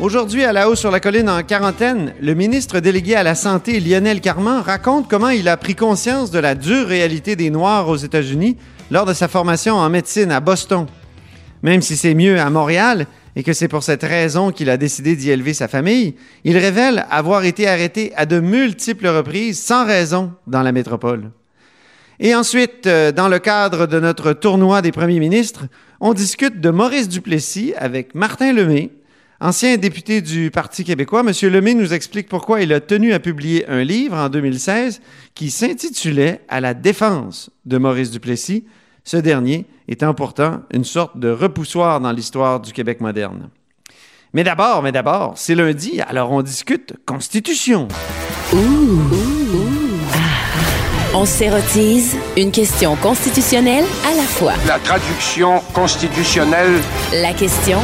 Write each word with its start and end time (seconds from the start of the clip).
Aujourd'hui, 0.00 0.44
à 0.44 0.54
la 0.54 0.70
hausse 0.70 0.80
sur 0.80 0.90
la 0.90 0.98
colline 0.98 1.28
en 1.28 1.42
quarantaine, 1.42 2.14
le 2.22 2.32
ministre 2.32 2.80
délégué 2.80 3.16
à 3.16 3.22
la 3.22 3.34
Santé, 3.34 3.80
Lionel 3.80 4.22
Carman, 4.22 4.62
raconte 4.62 5.10
comment 5.10 5.28
il 5.28 5.46
a 5.46 5.58
pris 5.58 5.74
conscience 5.74 6.30
de 6.30 6.38
la 6.38 6.54
dure 6.54 6.86
réalité 6.86 7.36
des 7.36 7.50
Noirs 7.50 7.86
aux 7.86 7.96
États-Unis 7.96 8.56
lors 8.90 9.04
de 9.04 9.12
sa 9.12 9.28
formation 9.28 9.74
en 9.74 9.90
médecine 9.90 10.32
à 10.32 10.40
Boston. 10.40 10.86
Même 11.62 11.82
si 11.82 11.98
c'est 11.98 12.14
mieux 12.14 12.40
à 12.40 12.48
Montréal 12.48 13.08
et 13.36 13.42
que 13.42 13.52
c'est 13.52 13.68
pour 13.68 13.82
cette 13.82 14.02
raison 14.02 14.52
qu'il 14.52 14.70
a 14.70 14.78
décidé 14.78 15.16
d'y 15.16 15.28
élever 15.28 15.52
sa 15.52 15.68
famille, 15.68 16.14
il 16.44 16.56
révèle 16.56 17.04
avoir 17.10 17.44
été 17.44 17.68
arrêté 17.68 18.14
à 18.16 18.24
de 18.24 18.40
multiples 18.40 19.08
reprises 19.08 19.60
sans 19.60 19.84
raison 19.84 20.32
dans 20.46 20.62
la 20.62 20.72
métropole. 20.72 21.30
Et 22.20 22.34
ensuite, 22.34 22.86
euh, 22.86 23.12
dans 23.12 23.28
le 23.28 23.38
cadre 23.38 23.86
de 23.86 24.00
notre 24.00 24.32
tournoi 24.32 24.80
des 24.80 24.92
premiers 24.92 25.20
ministres, 25.20 25.66
on 26.00 26.14
discute 26.14 26.58
de 26.58 26.70
Maurice 26.70 27.10
Duplessis 27.10 27.74
avec 27.76 28.14
Martin 28.14 28.54
Lemay, 28.54 28.90
Ancien 29.42 29.78
député 29.78 30.20
du 30.20 30.50
Parti 30.50 30.84
québécois, 30.84 31.22
M. 31.26 31.32
Lemay 31.50 31.72
nous 31.72 31.94
explique 31.94 32.28
pourquoi 32.28 32.60
il 32.60 32.74
a 32.74 32.80
tenu 32.80 33.14
à 33.14 33.20
publier 33.20 33.66
un 33.70 33.82
livre 33.82 34.14
en 34.14 34.28
2016 34.28 35.00
qui 35.34 35.50
s'intitulait 35.50 36.42
À 36.50 36.60
la 36.60 36.74
défense 36.74 37.48
de 37.64 37.78
Maurice 37.78 38.10
Duplessis, 38.10 38.66
ce 39.02 39.16
dernier 39.16 39.64
étant 39.88 40.12
pourtant 40.12 40.60
une 40.74 40.84
sorte 40.84 41.18
de 41.18 41.30
repoussoir 41.30 42.00
dans 42.00 42.12
l'histoire 42.12 42.60
du 42.60 42.74
Québec 42.74 43.00
moderne. 43.00 43.48
Mais 44.34 44.44
d'abord, 44.44 44.82
mais 44.82 44.92
d'abord, 44.92 45.32
c'est 45.36 45.54
lundi, 45.54 46.02
alors 46.02 46.30
on 46.32 46.42
discute 46.42 46.92
Constitution. 47.06 47.88
On 51.14 51.24
s'érotise 51.24 52.14
une 52.36 52.52
question 52.52 52.94
constitutionnelle 52.96 53.84
à 54.06 54.14
la 54.14 54.22
fois. 54.22 54.52
La 54.66 54.78
traduction 54.78 55.60
constitutionnelle. 55.72 56.78
La 57.14 57.32
question 57.32 57.78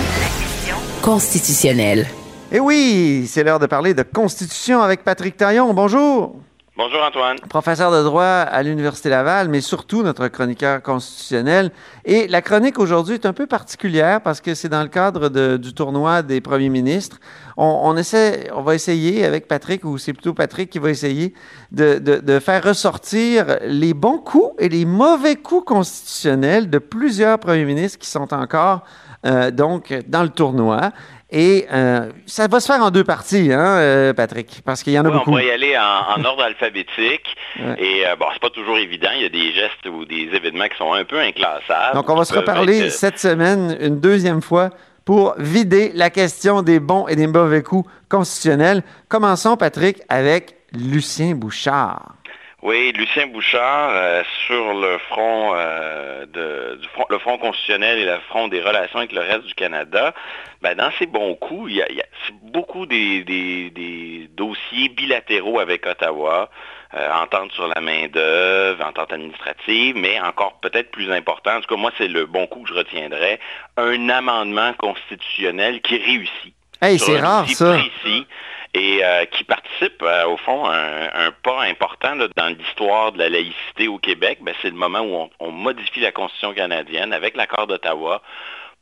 constitutionnelle. 1.06 2.04
Et 2.50 2.58
oui, 2.58 3.28
c'est 3.28 3.44
l'heure 3.44 3.60
de 3.60 3.66
parler 3.66 3.94
de 3.94 4.02
Constitution 4.02 4.82
avec 4.82 5.04
Patrick 5.04 5.36
Taillon. 5.36 5.72
Bonjour. 5.72 6.34
Bonjour 6.78 7.02
Antoine. 7.02 7.38
Professeur 7.48 7.90
de 7.90 8.02
droit 8.02 8.22
à 8.22 8.62
l'Université 8.62 9.08
Laval, 9.08 9.48
mais 9.48 9.62
surtout 9.62 10.02
notre 10.02 10.28
chroniqueur 10.28 10.82
constitutionnel. 10.82 11.70
Et 12.04 12.28
la 12.28 12.42
chronique 12.42 12.78
aujourd'hui 12.78 13.14
est 13.14 13.24
un 13.24 13.32
peu 13.32 13.46
particulière 13.46 14.20
parce 14.20 14.42
que 14.42 14.54
c'est 14.54 14.68
dans 14.68 14.82
le 14.82 14.90
cadre 14.90 15.30
du 15.56 15.72
tournoi 15.72 16.20
des 16.20 16.42
premiers 16.42 16.68
ministres. 16.68 17.18
On, 17.56 17.96
essaie, 17.96 18.50
on 18.54 18.60
va 18.60 18.74
essayer 18.74 19.24
avec 19.24 19.48
Patrick, 19.48 19.86
ou 19.86 19.96
c'est 19.96 20.12
plutôt 20.12 20.34
Patrick 20.34 20.68
qui 20.68 20.78
va 20.78 20.90
essayer 20.90 21.32
de 21.70 22.38
faire 22.40 22.62
ressortir 22.62 23.56
les 23.62 23.94
bons 23.94 24.18
coups 24.18 24.52
et 24.58 24.68
les 24.68 24.84
mauvais 24.84 25.36
coups 25.36 25.64
constitutionnels 25.64 26.68
de 26.68 26.76
plusieurs 26.76 27.38
premiers 27.38 27.64
ministres 27.64 27.98
qui 27.98 28.10
sont 28.10 28.34
encore 28.34 28.82
euh, 29.26 29.50
donc 29.50 29.94
dans 30.06 30.22
le 30.22 30.28
tournoi. 30.28 30.92
Et 31.30 31.66
euh, 31.72 32.12
ça 32.26 32.46
va 32.46 32.60
se 32.60 32.66
faire 32.72 32.80
en 32.82 32.90
deux 32.92 33.02
parties, 33.02 33.52
hein, 33.52 33.58
euh, 33.78 34.12
Patrick, 34.14 34.62
parce 34.64 34.84
qu'il 34.84 34.92
y 34.92 34.98
en 34.98 35.04
a 35.04 35.08
Oui, 35.08 35.14
on 35.14 35.18
beaucoup. 35.18 35.30
pourrait 35.32 35.46
y 35.46 35.50
aller 35.50 35.76
en, 35.76 36.20
en 36.20 36.24
ordre 36.24 36.44
alphabétique. 36.44 37.36
Ouais. 37.58 37.74
Et 37.78 38.06
euh, 38.06 38.14
bon, 38.16 38.26
c'est 38.32 38.40
pas 38.40 38.50
toujours 38.50 38.78
évident. 38.78 39.08
Il 39.16 39.22
y 39.22 39.26
a 39.26 39.28
des 39.28 39.52
gestes 39.52 39.86
ou 39.92 40.04
des 40.04 40.28
événements 40.32 40.68
qui 40.68 40.76
sont 40.76 40.92
un 40.92 41.04
peu 41.04 41.18
inclassables. 41.18 41.94
Donc, 41.94 42.08
on 42.08 42.14
va 42.14 42.24
se 42.24 42.32
reparler 42.34 42.82
être- 42.86 42.92
cette 42.92 43.18
semaine 43.18 43.76
une 43.80 43.98
deuxième 43.98 44.40
fois 44.40 44.70
pour 45.04 45.34
vider 45.38 45.90
la 45.94 46.10
question 46.10 46.62
des 46.62 46.78
bons 46.78 47.08
et 47.08 47.16
des 47.16 47.26
mauvais 47.26 47.62
coups 47.64 47.90
constitutionnels. 48.08 48.84
Commençons, 49.08 49.56
Patrick, 49.56 50.02
avec 50.08 50.54
Lucien 50.72 51.34
Bouchard. 51.34 52.14
Oui, 52.62 52.90
Lucien 52.92 53.26
Bouchard 53.26 53.90
euh, 53.94 54.22
sur 54.46 54.72
le 54.72 54.96
front, 55.10 55.52
euh, 55.54 56.24
de, 56.26 56.76
du 56.80 56.88
front, 56.88 57.04
le 57.10 57.18
front 57.18 57.36
constitutionnel 57.36 57.98
et 57.98 58.06
le 58.06 58.18
front 58.30 58.48
des 58.48 58.62
relations 58.62 58.98
avec 58.98 59.12
le 59.12 59.20
reste 59.20 59.44
du 59.44 59.54
Canada. 59.54 60.14
Ben, 60.62 60.74
dans 60.74 60.90
ces 60.98 61.04
bons 61.06 61.34
coups, 61.34 61.70
il 61.70 61.76
y 61.76 61.82
a, 61.82 61.90
il 61.90 61.96
y 61.96 62.00
a- 62.00 62.06
c'est 62.26 62.34
beaucoup 62.50 62.86
des, 62.86 63.22
des- 63.24 63.70
des 63.70 64.28
dossiers 64.34 64.88
bilatéraux 64.88 65.60
avec 65.60 65.86
Ottawa, 65.86 66.48
euh, 66.94 67.12
entente 67.12 67.52
sur 67.52 67.68
la 67.68 67.80
main 67.82 68.06
d'œuvre, 68.08 68.84
entente 68.86 69.12
administrative, 69.12 69.94
mais 69.96 70.18
encore 70.20 70.58
peut-être 70.60 70.90
plus 70.90 71.12
important, 71.12 71.56
en 71.56 71.60
tout 71.60 71.74
cas 71.74 71.80
moi 71.80 71.92
c'est 71.98 72.08
le 72.08 72.24
bon 72.24 72.46
coup 72.46 72.62
que 72.62 72.70
je 72.70 72.74
retiendrai, 72.74 73.38
un 73.76 74.08
amendement 74.08 74.72
constitutionnel 74.74 75.82
qui 75.82 75.98
réussit. 75.98 76.54
Hey, 76.80 76.98
c'est 76.98 77.18
rare, 77.20 77.46
ça. 77.50 77.72
précis 77.74 78.26
et 78.76 79.02
euh, 79.02 79.24
qui 79.24 79.42
participe 79.44 80.02
euh, 80.02 80.26
au 80.26 80.36
fond 80.36 80.66
à 80.66 80.76
un, 81.14 81.30
pas 81.42 81.62
important 81.62 82.14
dans 82.36 82.46
l'histoire 82.48 83.12
de 83.12 83.18
la 83.18 83.30
laïcité 83.30 83.88
au 83.88 83.98
Québec. 83.98 84.38
Ben, 84.42 84.54
c'est 84.60 84.68
le 84.68 84.76
moment 84.76 85.00
où 85.00 85.30
on, 85.40 85.50
modifie 85.50 86.00
la 86.00 86.12
Constitution 86.12 86.52
canadienne 86.52 87.14
avec 87.14 87.36
l'accord 87.36 87.66
d'Ottawa 87.66 88.20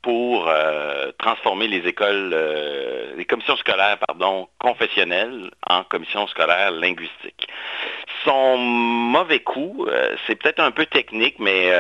pour 0.03 0.49
euh, 0.49 1.13
transformer 1.19 1.69
les 1.69 1.87
écoles, 1.89 2.37
les 3.17 3.25
commissions 3.25 3.57
scolaires, 3.57 3.97
pardon, 4.07 4.49
confessionnelles 4.59 5.51
en 5.67 5.85
commissions 5.85 6.27
scolaires 6.27 6.73
linguistiques. 6.73 7.49
Son 8.25 8.59
mauvais 8.59 9.41
coup, 9.41 9.87
c'est 10.27 10.35
peut-être 10.35 10.61
un 10.61 10.73
peu 10.73 10.85
technique, 10.87 11.39
mais 11.39 11.71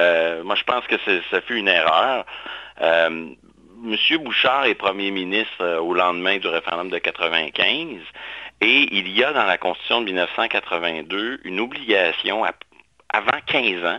moi 0.42 0.54
je 0.54 0.64
pense 0.64 0.86
que 0.86 0.96
ça 1.30 1.40
fut 1.42 1.56
une 1.56 1.68
erreur. 1.68 2.24
Monsieur 3.84 4.16
Bouchard 4.18 4.64
est 4.64 4.74
premier 4.74 5.10
ministre 5.10 5.52
euh, 5.60 5.78
au 5.78 5.92
lendemain 5.94 6.38
du 6.38 6.48
référendum 6.48 6.90
de 6.90 6.98
95 6.98 7.98
et 8.62 8.88
il 8.92 9.08
y 9.10 9.22
a 9.22 9.32
dans 9.32 9.44
la 9.44 9.58
Constitution 9.58 10.00
de 10.00 10.06
1982 10.06 11.40
une 11.44 11.60
obligation 11.60 12.44
à- 12.44 12.52
avant 13.12 13.38
15 13.46 13.84
ans 13.84 13.98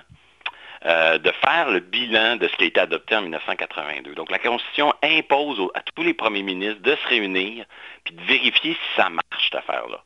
euh, 0.88 1.18
de 1.20 1.32
faire 1.44 1.70
le 1.70 1.80
bilan 1.82 2.36
de 2.38 2.48
ce 2.48 2.56
qui 2.56 2.64
a 2.64 2.68
été 2.68 2.80
adopté 2.80 3.16
en 3.16 3.22
1982. 3.22 4.16
Donc 4.16 4.32
la 4.32 4.40
Constitution 4.40 4.92
impose 5.04 5.60
à 5.76 5.82
tous 5.96 6.04
les 6.04 6.14
premiers 6.16 6.44
ministres 6.44 6.82
de 6.82 6.96
se 6.96 7.08
réunir 7.08 7.66
puis 8.04 8.16
de 8.16 8.22
vérifier 8.24 8.74
si 8.74 8.96
ça 9.02 9.10
marche, 9.10 9.50
cette 9.52 9.60
affaire-là. 9.60 10.00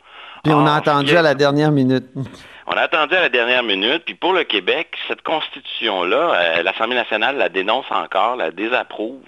Puis 0.44 0.54
on 0.54 0.66
a 0.66 0.74
attendu 0.76 1.16
à 1.16 1.22
la 1.22 1.36
dernière 1.36 1.72
minute. 1.72 2.06
on 2.68 2.72
a 2.74 2.82
attendu 2.82 3.16
à 3.16 3.22
la 3.22 3.30
dernière 3.30 3.64
minute, 3.64 4.04
puis 4.06 4.16
pour 4.16 4.32
le 4.34 4.44
Québec, 4.46 4.96
cette 5.08 5.22
constitution-là, 5.22 6.34
euh, 6.60 6.64
l'Assemblée 6.64 6.96
nationale 6.96 7.38
la 7.38 7.50
dénonce 7.50 7.86
encore, 7.92 8.36
la 8.38 8.52
désapprouve. 8.52 9.24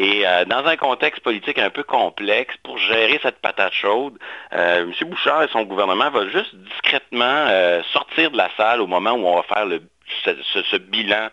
Et 0.00 0.26
euh, 0.26 0.44
dans 0.44 0.64
un 0.64 0.76
contexte 0.76 1.22
politique 1.24 1.58
un 1.58 1.70
peu 1.70 1.82
complexe, 1.82 2.54
pour 2.62 2.78
gérer 2.78 3.18
cette 3.22 3.40
patate 3.40 3.72
chaude, 3.72 4.14
euh, 4.52 4.82
M. 5.00 5.08
Bouchard 5.08 5.42
et 5.42 5.48
son 5.48 5.64
gouvernement 5.64 6.08
veulent 6.10 6.30
juste 6.30 6.54
discrètement 6.54 7.24
euh, 7.48 7.82
sortir 7.92 8.30
de 8.30 8.36
la 8.36 8.48
salle 8.56 8.80
au 8.80 8.86
moment 8.86 9.12
où 9.12 9.26
on 9.26 9.36
va 9.36 9.42
faire 9.42 9.66
le, 9.66 9.82
ce, 10.24 10.30
ce- 10.54 10.62
ce 10.62 10.76
bilan 10.76 11.28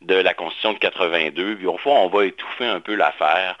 de 0.00 0.14
la 0.14 0.32
Constitution 0.34 0.74
de 0.74 0.78
82. 0.78 1.56
Puis 1.56 1.66
au 1.66 1.76
fond, 1.78 1.90
on 1.96 2.08
va 2.08 2.26
étouffer 2.26 2.66
un 2.66 2.78
peu 2.80 2.94
l'affaire. 2.94 3.56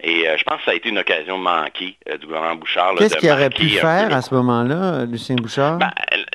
Et 0.00 0.28
euh, 0.28 0.36
je 0.38 0.44
pense 0.44 0.58
que 0.58 0.64
ça 0.64 0.70
a 0.70 0.74
été 0.74 0.88
une 0.88 0.98
occasion 0.98 1.36
manquée 1.38 1.98
euh, 2.08 2.16
du 2.16 2.26
gouvernement 2.26 2.54
Bouchard. 2.54 2.94
Qu'est-ce 2.96 3.16
qu'il 3.16 3.30
aurait 3.30 3.50
pu 3.50 3.68
faire 3.68 4.14
à 4.14 4.22
ce 4.22 4.32
moment-là, 4.34 5.04
Lucien 5.06 5.34
Bouchard? 5.36 5.76
ben, 5.78 5.90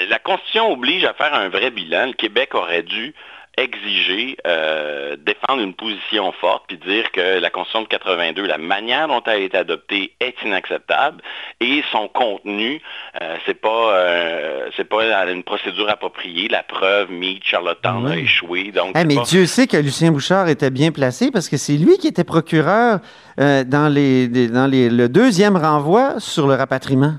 la 0.09 0.19
Constitution 0.19 0.72
oblige 0.72 1.06
à 1.06 1.13
faire 1.13 1.33
un 1.33 1.47
vrai 1.50 1.72
bilan. 1.72 2.07
Le 2.07 2.13
Québec 2.13 2.53
aurait 2.56 2.83
dû 2.83 3.16
exiger, 3.57 4.37
euh, 4.47 5.15
défendre 5.17 5.61
une 5.61 5.73
position 5.73 6.31
forte, 6.41 6.63
puis 6.67 6.77
dire 6.77 7.11
que 7.11 7.39
la 7.39 7.49
Constitution 7.49 7.83
de 7.83 7.87
82, 7.87 8.45
la 8.47 8.57
manière 8.57 9.07
dont 9.07 9.21
elle 9.25 9.33
a 9.33 9.37
été 9.37 9.57
adoptée 9.57 10.13
est 10.19 10.35
inacceptable 10.43 11.21
et 11.61 11.83
son 11.91 12.07
contenu, 12.07 12.81
euh, 13.21 13.35
c'est 13.45 13.59
pas 13.59 13.93
euh, 13.93 14.69
c'est 14.75 14.83
pas 14.89 15.03
une 15.29 15.43
procédure 15.43 15.89
appropriée. 15.89 16.47
La 16.49 16.63
preuve, 16.63 17.11
Meade, 17.11 17.44
Charlottetown 17.44 18.07
a 18.07 18.17
échoué. 18.17 18.71
Donc, 18.71 18.95
mais 19.05 19.15
pas- 19.15 19.21
Dieu 19.23 19.45
sait 19.45 19.67
que 19.67 19.77
Lucien 19.77 20.11
Bouchard 20.11 20.49
était 20.49 20.71
bien 20.71 20.91
placé 20.91 21.29
parce 21.31 21.47
que 21.49 21.57
c'est 21.57 21.77
lui 21.77 21.97
qui 21.97 22.07
était 22.07 22.23
procureur 22.23 22.99
dans, 23.38 23.91
les- 23.94 24.27
dans 24.27 24.67
les- 24.67 24.89
le 24.89 25.09
deuxième 25.09 25.57
renvoi 25.57 26.19
sur 26.19 26.47
le 26.47 26.56
rapatriement. 26.56 27.15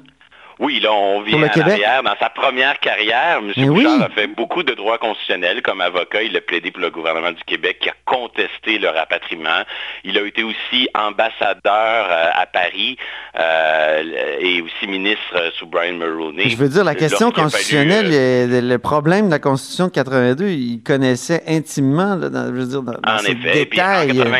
Oui, 0.59 0.81
là, 0.81 0.93
on 0.93 1.21
le 1.23 1.45
à 1.45 1.49
Québec? 1.49 1.83
Dans 2.05 2.17
sa 2.21 2.31
première 2.31 2.79
carrière, 2.79 3.39
M. 3.39 3.53
Bouchard 3.67 3.97
oui. 3.99 4.03
a 4.05 4.09
fait 4.11 4.27
beaucoup 4.29 4.63
de 4.63 4.73
droits 4.75 4.99
constitutionnels. 4.99 5.63
Comme 5.63 5.81
avocat, 5.81 6.23
il 6.23 6.37
a 6.37 6.41
plaidé 6.41 6.71
pour 6.71 6.83
le 6.83 6.91
gouvernement 6.91 7.33
du 7.33 7.43
Québec 7.45 7.79
qui 7.81 7.89
a 7.89 7.95
contesté 8.05 8.79
le 8.79 8.89
rapatriement. 8.89 9.63
Il 10.05 10.17
a 10.19 10.27
été 10.27 10.43
aussi 10.43 10.89
ambassadeur 10.95 12.07
euh, 12.11 12.31
à 12.35 12.47
Paris 12.47 12.97
euh, 13.39 14.03
et 14.41 14.61
aussi 14.61 14.87
ministre 14.87 15.23
euh, 15.35 15.51
sous 15.59 15.67
Brian 15.67 15.95
Mulroney. 15.95 16.49
Je 16.49 16.57
veux 16.57 16.69
dire, 16.69 16.85
la 16.85 16.95
question 16.95 17.31
fallu, 17.31 17.43
constitutionnelle, 17.43 18.69
le 18.69 18.79
problème 18.79 19.27
de 19.27 19.31
la 19.33 19.39
Constitution 19.39 19.87
de 19.87 19.93
82, 19.93 20.49
il 20.49 20.83
connaissait 20.83 21.43
intimement, 21.49 22.15
là, 22.15 22.29
dans, 22.29 22.47
je 22.47 22.61
veux 22.61 22.67
dire, 22.67 22.83
dans, 22.83 22.93
dans 22.93 23.13
En 23.13 23.19
effet. 23.19 23.67
Puis 23.67 23.81
en, 23.81 24.05
détails. 24.05 24.19
80 24.19 24.39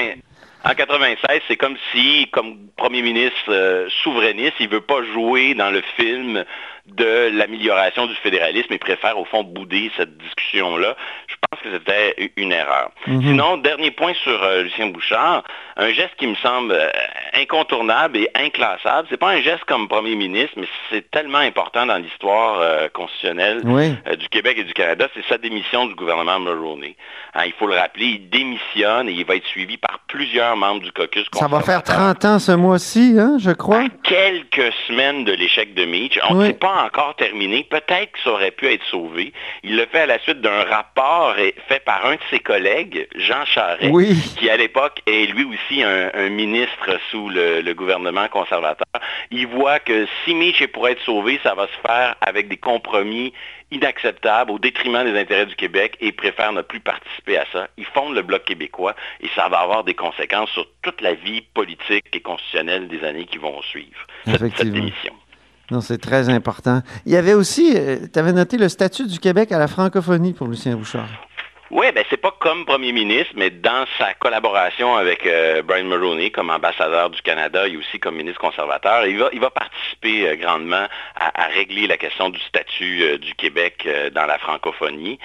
en 0.65 0.75
96, 0.75 1.43
c'est 1.47 1.57
comme 1.57 1.77
si, 1.93 2.27
comme 2.33 2.69
premier 2.77 3.03
ministre 3.03 3.51
euh, 3.51 3.89
souverainiste, 4.03 4.55
il 4.61 4.69
veut 4.69 4.81
pas 4.81 5.03
jouer 5.13 5.55
dans 5.55 5.71
le 5.71 5.83
film 5.97 6.45
de 6.87 7.31
l'amélioration 7.33 8.07
du 8.07 8.15
fédéralisme 8.17 8.73
et 8.73 8.79
préfère 8.79 9.19
au 9.19 9.25
fond 9.25 9.43
bouder 9.43 9.91
cette 9.97 10.19
discussion-là. 10.19 10.97
Je 11.29 11.35
pense 11.49 11.61
que 11.61 11.71
c'était 11.73 12.31
une 12.37 12.53
erreur. 12.53 12.91
Mhm. 13.07 13.23
Sinon, 13.23 13.57
dernier 13.57 13.91
point 13.91 14.13
sur 14.23 14.43
euh, 14.43 14.63
Lucien 14.63 14.89
Bouchard, 14.89 15.45
un 15.77 15.91
geste 15.93 16.15
qui 16.19 16.27
me 16.27 16.35
semble 16.37 16.73
euh, 16.73 16.91
incontournable 17.33 18.19
et 18.19 18.29
inclassable. 18.35 19.09
C'est 19.11 19.17
pas 19.17 19.31
un 19.31 19.41
geste 19.41 19.65
comme 19.65 19.89
premier 19.89 20.15
ministre, 20.15 20.53
mais 20.57 20.69
c'est 20.91 21.11
tellement 21.11 21.39
important 21.39 21.87
dans 21.87 21.97
l'histoire 21.97 22.59
euh, 22.61 22.89
constitutionnelle 22.93 23.63
du 23.63 24.29
Québec 24.29 24.59
et 24.59 24.65
du 24.65 24.75
Canada, 24.75 25.09
c'est 25.15 25.25
sa 25.27 25.39
démission 25.39 25.87
du 25.87 25.95
gouvernement 25.95 26.39
Mulroney. 26.39 26.97
Hein, 27.35 27.45
il 27.47 27.53
faut 27.53 27.67
le 27.67 27.75
rappeler, 27.75 28.07
il 28.07 28.29
démissionne 28.29 29.09
et 29.09 29.13
il 29.13 29.25
va 29.25 29.37
être 29.37 29.47
suivi 29.47 29.77
par 29.77 30.01
plusieurs 30.07 30.57
membres 30.57 30.83
du 30.83 30.93
caucus 30.93 31.27
Ça 31.33 31.49
va 31.49 31.61
faire 31.61 31.83
30 31.83 32.25
ans 32.25 32.39
ce 32.39 32.53
mois-ci, 32.53 33.17
hein, 33.19 33.39
je 33.41 33.51
crois. 33.51 33.85
quelques 34.03 34.73
semaines 34.87 35.25
de 35.25 35.33
l'échec 35.33 35.75
de 35.75 35.85
Mitch. 35.85 36.19
On 36.29 36.35
ne 36.35 36.47
sait 36.47 36.53
pas 36.53 36.74
encore 36.75 37.17
terminé. 37.17 37.65
Peut-être 37.65 38.13
que 38.13 38.21
ça 38.23 38.31
aurait 38.31 38.51
pu 38.51 38.67
être 38.67 38.85
sauvé. 38.85 39.33
Il 39.63 39.77
le 39.77 39.87
fait 39.87 40.01
à 40.01 40.07
la 40.07 40.19
suite 40.21 40.41
d'un 40.41 40.65
rapport 40.65 41.35
fait 41.69 41.85
par 41.85 42.07
un 42.07 42.15
de 42.15 42.21
ses 42.31 42.41
collègues, 42.41 43.07
Jean 43.17 43.45
Charest, 43.45 44.37
qui 44.37 44.51
à 44.51 44.57
l'époque 44.57 45.01
est 45.07 45.27
lui 45.27 45.45
aussi 45.45 45.83
un, 45.83 46.29
ministre 46.29 46.99
sous 47.11 47.29
le, 47.29 47.73
gouvernement 47.75 48.29
conservateur. 48.29 48.87
Il 49.31 49.47
voit 49.47 49.79
que 49.81 50.07
si 50.25 50.35
Mitch 50.35 50.65
pourrait 50.69 50.93
être 50.93 51.03
sauvé, 51.03 51.41
ça 51.43 51.55
va 51.55 51.67
se 51.67 51.89
faire 51.89 52.15
avec 52.21 52.49
des 52.49 52.57
compromis 52.57 53.33
inacceptables 53.71 54.51
au 54.51 54.59
détriment 54.59 55.05
des 55.05 55.19
intérêts 55.19 55.47
du 55.47 55.57
Québec 55.57 55.97
et 56.01 56.13
préfère 56.13 56.53
ne 56.53 56.63
plus 56.63 56.81
participer 56.81 57.39
à 57.39 57.45
ça. 57.53 57.69
Il 57.77 57.85
fonde 57.87 58.15
le 58.15 58.23
Bloc 58.23 58.45
québécois 58.45 58.95
et 59.21 59.29
ça 59.35 59.49
va 59.49 59.59
avoir 59.59 59.85
des 59.85 59.95
conséquences 59.95 60.51
sur 60.51 60.67
toute 60.83 61.01
la 61.01 61.15
vie 61.15 61.43
politique 61.55 62.05
et 62.13 62.21
constitutionnelle 62.21 62.89
des 62.89 63.03
années 63.05 63.27
qui 63.27 63.39
vont 63.39 63.61
suivre. 63.63 64.07
Cette, 64.27 64.57
cette 64.57 64.73
démission. 64.73 65.15
Non, 65.71 65.81
c'est 65.81 65.99
très 65.99 66.29
important. 66.29 66.83
Il 67.07 67.13
y 67.13 67.17
avait 67.17 67.35
aussi, 67.35 67.73
euh, 67.75 67.99
tu 68.13 68.19
avais 68.19 68.33
noté 68.33 68.59
le 68.59 68.69
statut 68.69 69.07
du 69.07 69.19
Québec 69.19 69.51
à 69.53 69.59
la 69.59 69.67
francophonie 69.67 70.33
pour 70.33 70.47
Lucien 70.47 70.77
Bouchard. 70.77 71.09
Oui, 71.75 71.87
ben 71.93 72.05
c'est 72.09 72.21
pas 72.21 72.33
comme 72.39 72.65
premier 72.65 72.93
ministre, 72.93 73.33
mais 73.35 73.51
dans 73.51 73.85
sa 73.99 74.15
collaboration 74.15 74.95
avec 74.95 75.27
euh, 75.27 75.61
Brian 75.61 75.87
Mulroney 75.87 76.31
comme 76.31 76.49
ambassadeur 76.49 77.11
du 77.11 77.21
Canada 77.21 77.67
et 77.67 77.77
aussi 77.77 77.99
comme 77.99 78.15
ministre 78.15 78.41
conservateur, 78.41 79.05
il 79.07 79.19
va, 79.19 79.29
il 79.33 79.41
va 79.41 79.51
participer 79.51 80.29
euh, 80.29 80.37
grandement 80.37 80.87
à, 81.17 81.47
régler 81.53 81.89
la 81.89 81.97
question 81.97 82.29
du 82.29 82.39
statut 82.43 83.03
euh, 83.03 83.19
du 83.19 83.35
Québec 83.35 83.89
dans 84.15 84.25
la 84.25 84.39
francophonie. 84.39 85.19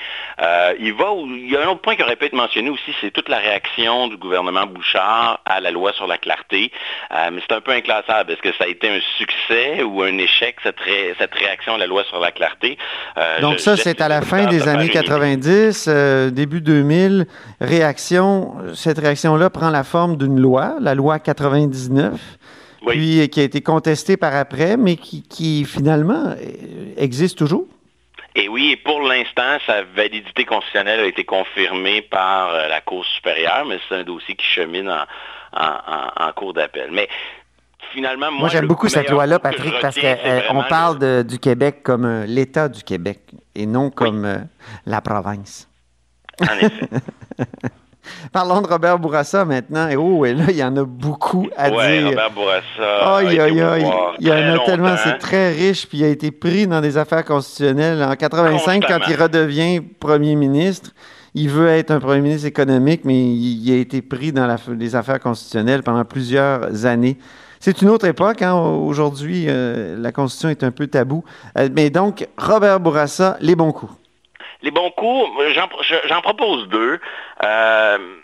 il 0.80 0.94
va, 0.94 1.14
il 1.24 1.52
y 1.52 1.56
a 1.56 1.62
un 1.62 1.68
autre 1.68 1.82
point 1.82 1.96
qui 1.96 2.02
aurait 2.02 2.16
pu 2.16 2.26
être 2.26 2.34
mentionné 2.34 2.72
aussi, 2.72 2.96
c'est 3.00 3.12
toute 3.12 3.30
la 3.30 3.38
réaction 3.38 4.08
du 4.08 4.18
gouvernement 4.18 4.66
Bouchard 4.66 5.42
à 5.46 5.60
la 5.60 5.70
loi 5.70 5.94
sur 5.94 6.08
la 6.08 6.18
clarté. 6.18 6.72
mais 7.12 7.42
c'est 7.48 7.56
un 7.56 7.62
peu 7.62 7.74
inclassable. 7.74 8.32
Est-ce 8.32 8.42
que 8.42 8.54
ça 8.58 8.64
a 8.64 8.68
été 8.68 8.90
un 8.90 9.00
succès 9.20 9.84
ou 9.84 10.02
un 10.02 10.18
échec 10.18 10.56
cette, 10.64 10.80
cette 11.20 11.36
réaction 11.36 11.76
à 11.76 11.78
la 11.78 11.86
loi 11.86 12.04
sur 12.06 12.20
la 12.20 12.32
clarté? 12.32 12.78
Donc 13.42 13.60
ça, 13.60 13.78
c'est 13.78 14.02
à 14.02 14.08
la 14.08 14.22
fin 14.22 14.46
des 14.46 14.68
années 14.68 14.90
90 14.90 15.88
début 16.40 16.62
2000, 16.62 17.28
réaction, 17.60 18.54
cette 18.74 18.98
réaction-là 18.98 19.50
prend 19.50 19.70
la 19.70 19.84
forme 19.84 20.16
d'une 20.16 20.40
loi, 20.40 20.76
la 20.80 20.96
loi 20.96 21.20
99, 21.20 22.14
puis 22.88 23.28
qui 23.28 23.42
a 23.42 23.44
été 23.44 23.60
contestée 23.60 24.16
par 24.16 24.34
après, 24.34 24.78
mais 24.78 24.96
qui, 24.96 25.66
finalement 25.66 26.28
euh, 26.28 26.94
existe 26.96 27.38
toujours. 27.38 27.68
Et 28.36 28.48
oui, 28.48 28.72
et 28.72 28.78
pour 28.78 29.02
l'instant, 29.02 29.58
sa 29.66 29.84
validité 29.84 30.46
constitutionnelle 30.46 31.02
a 31.02 31.06
été 31.08 31.26
confirmée 31.26 32.02
par 32.04 32.54
euh, 32.54 32.70
la 32.70 32.80
Cour 32.80 33.04
supérieure, 33.06 33.66
mais 33.68 33.78
c'est 33.90 33.96
un 33.96 34.04
dossier 34.04 34.36
qui 34.36 34.46
chemine 34.46 34.90
en, 35.52 36.32
cours 36.38 36.54
d'appel. 36.54 36.90
Mais 36.94 37.10
finalement, 37.92 38.32
moi, 38.32 38.48
j'aime 38.48 38.68
beaucoup 38.68 38.88
cette 38.88 39.10
loi-là, 39.10 39.40
Patrick, 39.40 39.74
parce 39.82 40.00
qu'on 40.00 40.08
euh, 40.08 40.70
parle 40.70 41.26
du 41.26 41.38
Québec 41.38 41.84
comme 41.84 42.24
l'État 42.24 42.70
du 42.70 42.82
Québec 42.82 43.20
et 43.56 43.66
non 43.66 43.90
comme 43.90 44.48
la 44.86 45.02
province. 45.02 45.69
En 46.42 46.66
effet. 46.66 46.90
Parlons 48.32 48.62
de 48.62 48.68
Robert 48.68 49.00
Bourassa 49.00 49.46
maintenant. 49.46 49.88
Et 49.88 49.96
oh, 49.96 50.26
et 50.26 50.34
là, 50.34 50.46
il 50.50 50.56
y 50.56 50.64
en 50.64 50.76
a 50.78 50.84
beaucoup 50.84 51.48
à 51.56 51.70
ouais, 51.70 52.00
dire. 52.00 52.10
Robert 52.10 52.32
Bourassa. 52.32 53.16
Aïe, 53.18 53.40
aïe, 53.40 53.62
aïe. 53.62 53.92
Il 54.20 54.28
y 54.28 54.32
en 54.32 54.56
a 54.56 54.60
tellement, 54.66 54.96
c'est 55.04 55.18
très 55.18 55.52
riche, 55.52 55.88
puis 55.88 56.00
il 56.00 56.04
a 56.04 56.10
été 56.10 56.32
pris 56.32 56.68
dans 56.68 56.82
des 56.82 56.98
affaires 56.98 57.26
constitutionnelles. 57.26 58.02
En 58.04 58.16
85, 58.16 58.86
quand 58.88 59.00
il 59.08 59.16
redevient 59.16 59.82
premier 59.82 60.36
ministre, 60.36 60.92
il 61.36 61.50
veut 61.50 61.68
être 61.68 61.92
un 61.92 62.00
premier 62.00 62.22
ministre 62.22 62.48
économique, 62.48 63.02
mais 63.06 63.20
il, 63.20 63.72
a 63.72 63.78
été 63.78 64.02
pris 64.02 64.32
dans 64.32 64.56
les 64.78 64.96
affaires 64.96 65.20
constitutionnelles 65.20 65.84
pendant 65.84 66.06
plusieurs 66.06 66.86
années. 66.86 67.18
C'est 67.60 67.82
une 67.82 67.90
autre 67.90 68.06
époque. 68.06 68.42
Hein. 68.42 68.54
Aujourd'hui, 68.54 69.46
euh, 69.48 69.98
la 70.00 70.12
Constitution 70.12 70.50
est 70.50 70.64
un 70.64 70.72
peu 70.72 70.88
tabou. 70.88 71.24
Euh, 71.58 71.68
mais 71.76 71.90
donc, 71.90 72.28
Robert 72.38 72.80
Bourassa, 72.80 73.38
les 73.42 73.56
bons 73.56 73.74
coups. 73.74 73.92
Les 74.62 74.72
bons 74.72 74.92
coups, 74.92 75.30
j'en 76.06 76.22
propose 76.22 76.68
deux. 76.68 77.00
Euh, 77.44 78.16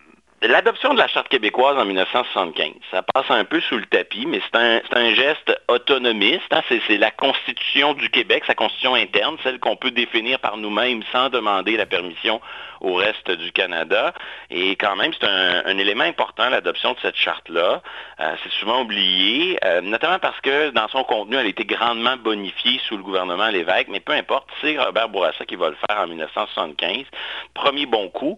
l'adoption 0.47 0.93
de 0.93 0.99
la 0.99 1.07
Charte 1.07 1.27
québécoise 1.29 1.77
en 1.77 1.85
1975, 1.85 2.73
ça 2.91 3.01
passe 3.01 3.29
un 3.29 3.45
peu 3.45 3.61
sous 3.61 3.77
le 3.77 3.85
tapis, 3.85 4.25
mais 4.25 4.41
c'est 4.45 4.57
un, 4.57 5.13
geste 5.13 5.59
autonomiste. 5.67 6.51
Hein. 6.51 6.61
C'est 6.69 6.97
la 6.97 7.11
Constitution 7.11 7.93
du 7.93 8.09
Québec, 8.09 8.43
sa 8.45 8.55
Constitution 8.55 8.95
interne, 8.95 9.37
celle 9.43 9.59
qu'on 9.59 9.75
peut 9.75 9.91
définir 9.91 10.39
par 10.39 10.57
nous-mêmes 10.57 11.03
sans 11.11 11.29
demander 11.29 11.77
la 11.77 11.85
permission 11.85 12.41
au 12.81 12.95
reste 12.95 13.31
du 13.31 13.51
Canada. 13.51 14.13
Et 14.49 14.75
quand 14.75 14.95
même, 14.95 15.11
c'est 15.19 15.27
un, 15.27 15.77
élément 15.77 16.03
important, 16.03 16.49
l'adoption 16.49 16.93
de 16.93 16.99
cette 17.01 17.15
charte-là. 17.15 17.81
Euh, 18.19 18.35
c'est 18.43 18.51
souvent 18.53 18.81
oublié, 18.81 19.57
euh, 19.63 19.81
notamment 19.81 20.19
parce 20.19 20.39
que 20.41 20.69
dans 20.69 20.87
son 20.89 21.03
contenu, 21.03 21.35
elle 21.37 21.45
a 21.45 21.49
été 21.49 21.65
grandement 21.65 22.17
bonifiée 22.17 22.79
sous 22.87 22.97
le 22.97 23.03
gouvernement 23.03 23.47
Lévesque, 23.47 23.87
mais 23.89 23.99
peu 23.99 24.13
importe, 24.13 24.47
c'est 24.61 24.77
Robert 24.77 25.09
Bourassa 25.09 25.45
qui 25.45 25.55
va 25.55 25.69
le 25.69 25.77
faire 25.87 25.99
en 25.99 26.07
1975. 26.07 27.05
Premier 27.53 27.85
bon 27.85 28.09
coup. 28.09 28.37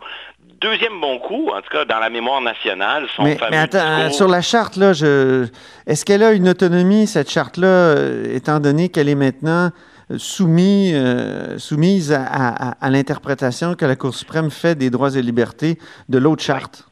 Deuxième 0.62 1.00
bon 1.00 1.20
coup, 1.20 1.50
en 1.50 1.62
tout 1.62 1.70
cas 1.72 1.86
dans 1.86 2.00
la 2.00 2.10
mémoire 2.10 2.42
nationale, 2.42 3.08
son 3.16 3.24
mais, 3.24 3.38
mais 3.52 3.58
attends, 3.58 4.12
sur 4.12 4.28
la 4.28 4.42
charte, 4.42 4.76
là, 4.76 4.92
je... 4.92 5.48
est-ce 5.86 6.04
qu'elle 6.04 6.24
a 6.24 6.32
une 6.32 6.50
autonomie, 6.50 7.06
cette 7.06 7.30
charte-là, 7.30 7.68
euh, 7.68 8.36
étant 8.36 8.60
donné 8.60 8.90
qu'elle 8.90 9.08
est 9.08 9.16
maintenant 9.16 9.70
euh, 10.10 11.58
soumise 11.60 12.14
à, 12.14 12.90
l'interprétation 12.90 13.76
que 13.76 13.86
la 13.86 13.96
Cour 13.96 14.16
suprême 14.16 14.50
fait 14.50 14.76
des 14.76 14.90
droits 14.90 15.16
et 15.16 15.22
libertés 15.22 15.78
de 16.10 16.18
l'autre 16.18 16.44
charte? 16.44 16.88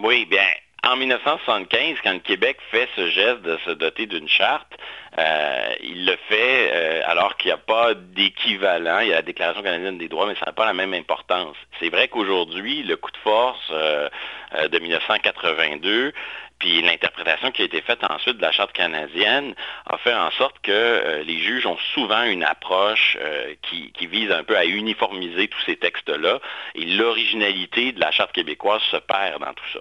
Oui, 0.00 0.24
bien, 0.30 0.46
en 0.86 0.96
1975, 0.96 1.96
quand 2.04 2.12
le 2.12 2.20
Québec 2.20 2.56
fait 2.70 2.88
ce 2.94 3.08
geste 3.10 3.42
de 3.42 3.58
se 3.64 3.70
doter 3.72 4.06
d'une 4.06 4.28
charte, 4.28 4.72
euh, 5.18 5.74
il 5.82 6.06
le 6.06 6.16
fait 6.28 6.70
euh, 6.72 7.02
alors 7.06 7.36
qu'il 7.36 7.48
n'y 7.48 7.54
a 7.54 7.58
pas 7.58 7.94
d'équivalent. 7.94 9.00
Il 9.00 9.08
y 9.08 9.12
a 9.12 9.16
la 9.16 9.22
Déclaration 9.22 9.62
canadienne 9.62 9.98
des 9.98 10.08
droits, 10.08 10.26
mais 10.26 10.34
ça 10.36 10.46
n'a 10.46 10.52
pas 10.52 10.66
la 10.66 10.74
même 10.74 10.94
importance. 10.94 11.56
C'est 11.80 11.88
vrai 11.88 12.08
qu'aujourd'hui, 12.08 12.82
le 12.82 12.96
coup 12.96 13.10
de 13.10 13.16
force 13.18 13.70
de 13.70 14.78
1982 14.78 16.12
puis 16.58 16.82
l'interprétation 16.82 17.52
qui 17.52 17.62
a 17.62 17.64
été 17.64 17.80
faite 17.80 18.00
ensuite 18.08 18.36
de 18.36 18.42
la 18.42 18.50
Charte 18.50 18.72
canadienne 18.72 19.54
a 19.86 19.96
fait 19.98 20.14
en 20.14 20.30
sorte 20.32 20.56
que 20.62 20.72
euh, 20.72 21.22
les 21.22 21.38
juges 21.38 21.66
ont 21.66 21.78
souvent 21.94 22.24
une 22.24 22.42
approche 22.42 23.16
euh, 23.20 23.54
qui, 23.62 23.92
vise 24.06 24.32
un 24.32 24.42
peu 24.42 24.56
à 24.56 24.64
uniformiser 24.64 25.48
tous 25.48 25.60
ces 25.66 25.76
textes-là. 25.76 26.40
Et 26.74 26.84
l'originalité 26.84 27.92
de 27.92 28.00
la 28.00 28.10
Charte 28.10 28.32
québécoise 28.32 28.80
se 28.90 28.96
perd 28.96 29.40
dans 29.40 29.52
tout 29.52 29.68
ça. 29.72 29.80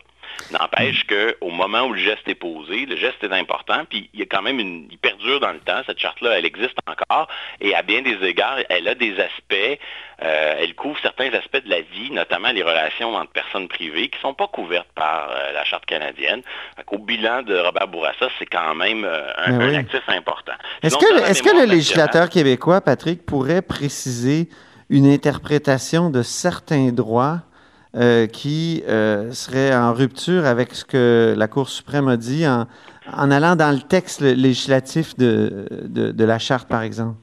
N'empêche 0.52 1.06
qu'au 1.06 1.50
moment 1.50 1.84
où 1.84 1.94
le 1.94 2.00
geste 2.00 2.28
est 2.28 2.36
posé, 2.36 2.86
le 2.86 2.96
geste 2.96 3.24
est 3.24 3.34
important, 3.34 3.84
puis 3.90 4.10
il 4.14 4.20
y 4.20 4.24
a 4.24 4.26
quand 4.26 4.42
même 4.42 4.60
une. 4.60 4.88
Il 4.90 4.98
perdure 4.98 5.40
dans 5.40 5.52
le 5.52 5.60
temps, 5.60 5.82
cette 5.86 6.00
charte-là, 6.00 6.38
elle 6.38 6.46
existe 6.46 6.78
encore, 6.88 7.28
et 7.60 7.76
à 7.76 7.82
bien 7.82 8.02
des 8.02 8.18
égards, 8.26 8.58
elle 8.70 8.88
a 8.88 8.96
des 8.96 9.20
aspects, 9.20 9.80
euh, 10.24 10.56
elle 10.60 10.74
couvre 10.76 10.98
certains 11.02 11.34
aspects 11.34 11.64
de 11.64 11.70
la 11.70 11.82
vie, 11.82 12.12
notamment 12.12 12.52
les 12.52 12.64
relations 12.64 13.14
entre 13.16 13.32
personnes 13.32 13.68
privées, 13.68 14.10
qui 14.10 14.18
ne 14.18 14.22
sont 14.22 14.34
pas 14.34 14.48
couvertes 14.48 14.90
par 14.96 15.30
euh, 15.30 15.52
la 15.54 15.64
charte 15.66 15.86
canadienne. 15.86 16.42
Au 16.92 16.98
bilan 16.98 17.44
de 17.44 17.58
Robert 17.58 17.88
Bourassa, 17.88 18.30
c'est 18.40 18.46
quand 18.46 18.76
même 18.76 19.04
euh, 19.04 19.32
un, 19.38 19.58
ben 19.58 19.76
actif 19.76 20.02
important. 20.08 20.54
Est-ce 20.82 20.98
que, 20.98 21.30
est 21.30 21.42
que 21.42 21.60
le 21.60 21.66
législateur 21.66 22.30
québécois, 22.30 22.82
Patrick, 22.82 23.26
pourrait 23.26 23.62
préciser 23.62 24.50
une 24.90 25.08
interprétation 25.08 26.10
de 26.10 26.22
certains 26.22 26.92
droits 26.92 27.42
euh, 27.98 28.28
qui 28.28 28.84
euh, 28.88 29.32
serait 29.32 29.76
en 29.76 29.92
rupture 29.92 30.46
avec 30.46 30.74
ce 30.74 30.86
que 30.86 31.34
la 31.36 31.48
Cour 31.48 31.68
suprême 31.68 32.08
a 32.08 32.16
dit 32.16 32.46
en, 32.46 32.68
allant 33.32 33.56
dans 33.56 33.72
le 33.72 33.82
texte 33.82 34.22
législatif 34.22 35.16
de, 35.18 35.68
de, 35.72 36.24
la 36.24 36.38
charte, 36.38 36.68
par 36.68 36.84
exemple? 36.84 37.16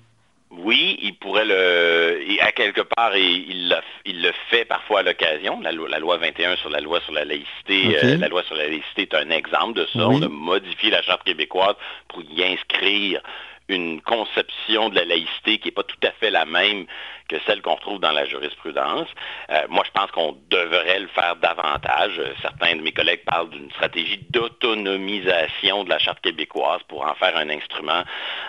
Oui, 0.50 0.98
il 1.00 1.14
pourrait 1.14 1.44
le... 1.44 2.18
à 2.40 2.50
quelque 2.50 2.80
part, 2.80 3.16
il, 3.16 3.72
il, 4.04 4.22
le 4.22 4.32
fait 4.50 4.64
parfois 4.64 5.00
à 5.00 5.02
l'occasion. 5.04 5.60
La, 5.60 5.70
loi 5.70 6.16
21 6.16 6.56
sur 6.56 6.70
la 6.70 6.80
loi 6.80 7.00
sur 7.02 7.12
la 7.12 7.24
laïcité, 7.24 7.96
euh, 8.02 8.16
la 8.16 8.26
loi 8.26 8.42
sur 8.42 8.56
la 8.56 8.66
laïcité 8.66 9.02
est 9.02 9.14
un 9.14 9.30
exemple 9.30 9.74
de 9.74 9.86
ça. 9.92 10.08
On 10.08 10.22
a 10.22 10.28
modifié 10.28 10.90
la 10.90 11.02
charte 11.02 11.22
québécoise 11.22 11.76
pour 12.08 12.22
y 12.22 12.42
inscrire 12.42 13.20
une 13.68 14.00
conception 14.02 14.88
de 14.88 14.96
la 14.96 15.04
laïcité 15.04 15.58
qui 15.58 15.68
n'est 15.68 15.72
pas 15.72 15.84
tout 15.84 15.96
à 16.02 16.10
fait 16.12 16.30
la 16.30 16.44
même 16.44 16.86
que 17.28 17.36
celle 17.46 17.62
qu'on 17.62 17.74
retrouve 17.74 18.00
dans 18.00 18.12
la 18.12 18.26
jurisprudence. 18.26 19.08
Euh, 19.50 19.62
moi, 19.68 19.82
je 19.86 19.90
pense 19.92 20.10
qu'on 20.10 20.36
devrait 20.50 21.00
le 21.00 21.08
faire 21.08 21.36
davantage. 21.36 22.18
Euh, 22.18 22.34
certains 22.42 22.76
de 22.76 22.82
mes 22.82 22.92
collègues 22.92 23.24
parlent 23.24 23.50
d'une 23.50 23.70
stratégie 23.70 24.18
d'autonomisation 24.30 25.84
de 25.84 25.90
la 25.90 25.98
Charte 25.98 26.20
québécoise 26.20 26.80
pour 26.88 27.06
en 27.06 27.14
faire 27.14 27.36
un 27.36 27.48
instrument, 27.48 28.02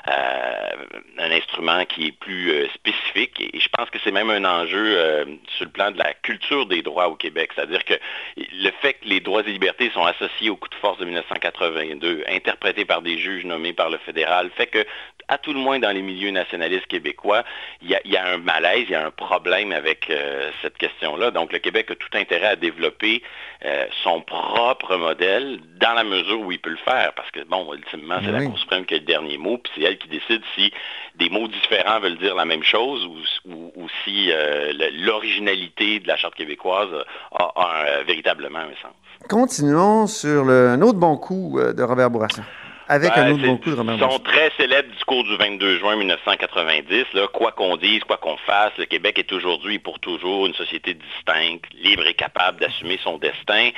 euh, 0.10 0.76
un 1.20 1.32
instrument 1.32 1.86
qui 1.86 2.08
est 2.08 2.12
plus 2.12 2.68
spécifique. 2.74 3.40
Et 3.40 3.60
je 3.60 3.70
pense 3.70 3.90
que 3.90 4.00
c'est 4.04 4.12
même 4.12 4.30
un 4.30 4.44
enjeu 4.46 5.26
sur 5.56 5.66
le 5.66 5.72
plan 5.72 5.92
de 5.92 5.98
la 5.98 6.14
culture 6.14 6.66
des 6.66 6.82
droits 6.82 7.08
au 7.08 7.16
Québec. 7.16 7.52
C'est-à-dire 7.56 7.84
que 7.86 7.94
le 8.38 8.72
fait 8.82 8.94
que 8.94 9.08
les 9.08 9.20
droits 9.20 9.42
et 9.42 9.52
libertés 9.52 9.90
sont 9.94 10.06
associés 10.06 10.50
au 10.50 10.56
coup 10.56 10.70
de 10.70 10.76
force 10.76 10.98
de 11.00 11.06
1982, 11.06 12.24
interprétés 12.30 12.86
par 12.86 13.02
des 13.02 13.18
juges 13.18 13.46
nommés 13.46 13.74
par 13.74 13.90
le 13.90 13.98
fédéral, 14.00 14.50
fait 14.56 14.68
que, 14.68 14.86
à 15.28 15.38
tout 15.38 15.54
le 15.54 15.60
moins 15.60 15.80
dans 15.80 15.92
les 15.92 16.02
milieux 16.02 16.32
nationalistes 16.32 16.88
québécois, 16.88 17.44
il 17.82 17.90
y 17.90 18.18
a, 18.18 18.26
un 18.26 18.38
malaise, 18.66 18.86
il 18.88 18.92
y 18.92 18.96
a 18.96 19.06
un 19.06 19.12
problème 19.12 19.72
avec 19.72 20.10
euh, 20.10 20.50
cette 20.62 20.78
question-là. 20.78 21.32
Donc, 21.32 21.52
le 21.54 21.60
Québec 21.60 21.92
a 21.92 21.96
tout 21.96 22.10
intérêt 22.14 22.48
à 22.48 22.56
développer 22.56 23.22
euh, 23.66 23.86
son 24.04 24.22
propre 24.22 24.98
modèle 24.98 25.60
dans 25.80 25.94
la 25.94 26.04
mesure 26.04 26.42
où 26.42 26.52
il 26.52 26.60
peut 26.60 26.70
le 26.70 26.78
faire, 26.78 27.14
parce 27.16 27.30
que, 27.32 27.44
bon, 27.44 27.74
ultimement, 27.74 28.20
c'est 28.24 28.32
la 28.32 28.46
Cour 28.46 28.58
suprême 28.58 28.86
qui 28.86 28.96
a 28.96 28.98
le 28.98 29.04
dernier 29.04 29.38
mot, 29.38 29.58
puis 29.58 29.72
c'est 29.76 29.84
elle 29.84 29.98
qui 29.98 30.08
décide 30.08 30.42
si 30.56 30.72
des 31.16 31.30
mots 31.30 31.48
différents 31.48 32.00
veulent 32.00 32.18
dire 32.18 32.36
la 32.36 32.46
même 32.46 32.64
chose 32.64 33.06
ou, 33.46 33.88
si 34.04 34.32
euh, 34.32 34.74
l'originalité 35.00 36.00
de 36.00 36.08
la 36.08 36.18
Charte 36.18 36.36
québécoise 36.36 36.90
a, 37.32 38.04
véritablement 38.06 38.60
un 38.60 38.76
sens. 38.82 38.94
Continuons 39.30 40.08
sur 40.08 40.44
le, 40.44 40.70
un 40.70 40.82
autre 40.82 41.00
bon 41.00 41.18
coup 41.18 41.60
de 41.60 41.84
Robert 41.84 42.10
Bourassa. 42.10 42.44
Avec 42.88 43.18
un 43.18 43.32
autre 43.32 43.42
bon 43.42 43.58
coup 43.58 43.72
de 43.72 43.76
Son 43.76 44.20
très 44.20 44.52
célèbre 44.58 44.92
discours 44.94 45.24
du 45.24 45.36
22 45.38 45.80
juin 45.80 45.96
1990, 45.96 47.06
là, 47.14 47.28
quoi 47.28 47.52
qu'on 47.52 47.78
dise, 47.78 48.04
quoi 48.04 48.18
qu'on 48.18 48.38
fasse, 48.38 48.74
le 48.78 48.86
Québec 48.86 49.18
est 49.18 49.32
aujourd'hui 49.32 49.76
et 49.76 49.80
pour 49.80 50.00
toujours 50.00 50.46
une 50.46 50.54
société 50.54 50.94
distincte, 50.94 51.66
libre 51.74 52.06
et 52.06 52.14
capable 52.14 52.60
d'assumer 52.60 53.00
son 53.04 53.18
destin. 53.18 53.70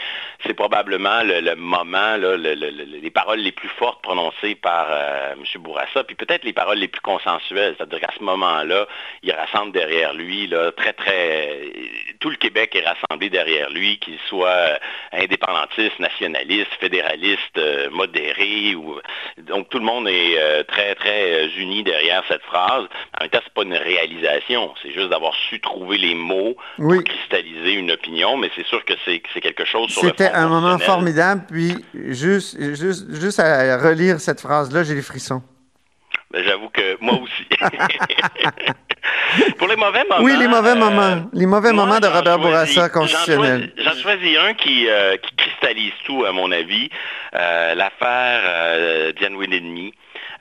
C'est 0.46 0.54
probablement 0.54 1.24
le, 1.24 1.56
moment, 1.56 2.18
là, 2.18 2.36
les 2.38 3.10
paroles 3.10 3.40
les 3.40 3.54
plus 3.54 3.70
fortes 3.70 4.02
prononcées 4.02 4.56
par 4.56 4.88
euh, 4.90 5.34
M. 5.34 5.62
Bourassa, 5.62 6.04
puis 6.04 6.16
peut-être 6.16 6.44
les 6.44 6.54
paroles 6.54 6.78
les 6.78 6.90
plus 6.90 7.02
consensuelles. 7.02 7.76
C'est-à-dire 7.78 8.02
qu'à 8.02 8.14
ce 8.18 8.24
moment-là, 8.24 8.88
il 9.24 9.32
rassemble 9.32 9.72
derrière 9.72 10.14
lui, 10.14 10.48
là, 10.48 10.72
très, 10.74 10.94
très... 10.94 11.72
Tout 12.20 12.30
le 12.30 12.36
Québec 12.36 12.76
est 12.76 12.86
rassemblé 12.86 13.30
derrière 13.30 13.70
lui, 13.70 14.00
qu'il 14.00 14.20
soit 14.28 14.80
indépendantiste, 15.14 15.98
nationaliste, 16.00 16.74
fédéraliste, 16.80 17.58
euh, 17.58 17.90
modéré 17.90 18.76
ou 18.76 18.97
donc 19.38 19.70
tout 19.70 19.80
le 19.80 19.86
monde 19.86 20.08
est 20.08 20.38
euh, 20.38 20.64
très, 20.64 20.96
très 20.96 21.46
euh, 21.46 21.48
uni 21.58 21.84
derrière 21.84 22.24
cette 22.28 22.44
phrase. 22.44 22.86
En 23.18 23.24
même 23.24 23.30
temps, 23.30 23.40
ce 23.40 23.62
n'est 23.62 23.70
pas 23.70 23.76
une 23.76 23.84
réalisation, 23.84 24.74
c'est 24.82 24.92
juste 24.92 25.10
d'avoir 25.10 25.34
su 25.50 25.60
trouver 25.60 25.98
les 25.98 26.16
mots 26.16 26.56
pour 26.78 27.04
cristalliser 27.04 27.74
une 27.74 27.92
opinion, 27.92 28.38
mais 28.38 28.50
c'est 28.56 28.66
sûr 28.66 28.84
que 28.86 28.94
c'est 29.06 29.22
quelque 29.42 29.66
chose 29.66 29.90
sur 29.90 30.02
C'était 30.02 30.30
un 30.30 30.48
moment 30.48 30.78
formidable, 30.80 31.44
puis 31.50 31.76
juste, 31.94 32.58
juste, 32.76 33.14
juste 33.14 33.40
à 33.40 33.78
relire 33.78 34.20
cette 34.20 34.42
phrase-là, 34.42 34.84
j'ai 34.84 34.96
les 34.96 35.02
frissons. 35.02 35.42
Ben, 36.32 36.44
j'avoue 36.44 36.70
que 36.70 36.98
moi 37.00 37.20
aussi. 37.22 37.46
Pour 39.58 39.68
les 39.68 39.76
mauvais 39.78 40.04
moments. 40.10 40.24
Oui, 40.24 40.36
les 40.38 40.48
mauvais 40.48 40.72
euh, 40.72 40.76
moments. 40.76 41.30
Les 41.32 41.46
mauvais 41.46 41.72
moments 41.72 42.00
de 42.00 42.08
Robert 42.08 42.40
Bourassa 42.40 42.90
constitutionnel. 42.90 43.72
J'en 43.78 43.94
choisis 43.94 44.38
un 44.38 44.54
qui, 44.54 44.90
euh, 44.90 45.16
qui, 45.18 45.34
cristallise 45.36 45.94
tout, 46.06 46.26
à 46.26 46.34
mon 46.34 46.52
avis. 46.52 46.90
Euh, 47.34 47.76
l'affaire 47.76 49.14
Diane 49.14 49.38
Willemy. 49.38 49.94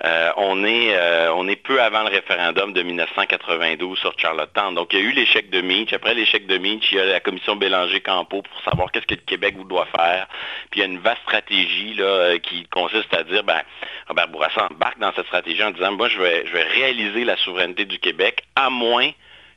Euh, 0.04 0.30
on, 0.36 0.64
est, 0.64 0.94
euh, 0.94 1.32
on 1.34 1.48
est 1.48 1.56
peu 1.56 1.80
avant 1.80 2.02
le 2.02 2.10
référendum 2.10 2.72
de 2.72 2.82
1992 2.82 3.98
sur 3.98 4.12
Charlottetown. 4.18 4.74
Donc, 4.74 4.92
il 4.92 4.98
y 4.98 5.02
a 5.02 5.04
eu 5.04 5.12
l'échec 5.12 5.50
de 5.50 5.60
Meach. 5.60 5.92
Après 5.92 6.14
l'échec 6.14 6.46
de 6.46 6.58
Meach, 6.58 6.92
il 6.92 6.98
y 6.98 7.00
a 7.00 7.06
la 7.06 7.20
commission 7.20 7.56
Bélanger-Campo 7.56 8.42
pour 8.42 8.62
savoir 8.62 8.92
qu'est-ce 8.92 9.06
que 9.06 9.14
le 9.14 9.20
Québec 9.20 9.56
doit 9.66 9.86
faire. 9.86 10.26
Puis, 10.70 10.80
il 10.80 10.84
y 10.84 10.86
a 10.86 10.86
une 10.86 10.98
vaste 10.98 11.22
stratégie 11.22 11.94
là, 11.94 12.04
euh, 12.04 12.38
qui 12.38 12.66
consiste 12.66 13.12
à 13.14 13.22
dire, 13.22 13.42
ben, 13.42 13.62
Robert 14.08 14.28
Bourassa 14.28 14.68
embarque 14.70 14.98
dans 14.98 15.12
cette 15.14 15.26
stratégie 15.26 15.62
en 15.62 15.70
disant, 15.70 15.92
moi, 15.92 16.08
je 16.08 16.18
vais 16.18 16.62
réaliser 16.74 17.24
la 17.24 17.36
souveraineté 17.38 17.86
du 17.86 17.98
Québec 17.98 18.42
à 18.54 18.68
moins 18.68 19.10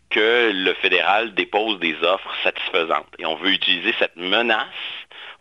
que 0.10 0.51
le 0.51 0.74
fédéral 0.75 1.34
dépose 1.34 1.79
des 1.79 1.96
offres 2.01 2.34
satisfaisantes. 2.43 3.08
Et 3.19 3.25
on 3.25 3.36
veut 3.36 3.51
utiliser 3.51 3.93
cette 4.00 4.15
menace 4.15 4.65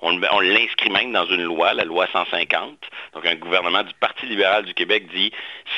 on, 0.00 0.40
l'inscrit 0.40 0.90
même 0.90 1.12
dans 1.12 1.26
une 1.26 1.42
loi, 1.42 1.74
la 1.74 1.84
loi 1.84 2.06
150. 2.12 2.78
Donc 3.14 3.26
un 3.26 3.34
gouvernement 3.34 3.82
du 3.82 3.92
Parti 3.94 4.26
libéral 4.26 4.64
du 4.64 4.74
Québec 4.74 5.08
dit 5.12 5.32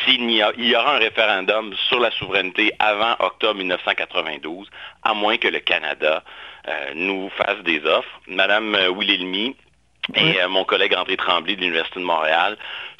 s'il 0.05 0.31
y, 0.31 0.43
y, 0.59 0.77
aura 0.77 0.97
un 0.97 0.99
référendum 0.99 1.75
sur 1.89 2.01
la 2.01 2.11
souveraineté 2.11 2.73
avant 2.79 3.17
octobre 3.19 3.55
1992, 3.57 4.69
à 5.03 5.15
moins 5.15 5.37
que 5.37 5.49
le 5.49 5.61
Canada 5.61 6.23
euh, 6.69 6.93
nous 6.95 7.31
fasse 7.31 7.59
des 7.65 7.85
offres. 7.85 8.21
Madame 8.27 8.75
euh, 8.75 8.93
Willelmy 8.93 9.57
et 10.15 10.41
euh, 10.41 10.49
mon 10.49 10.65
collègue 10.65 10.95
André 10.95 11.17
Tremblay 11.17 11.57
de 11.57 11.61
l'Université 11.61 12.01
de 12.01 12.05
Montréal 12.05 12.57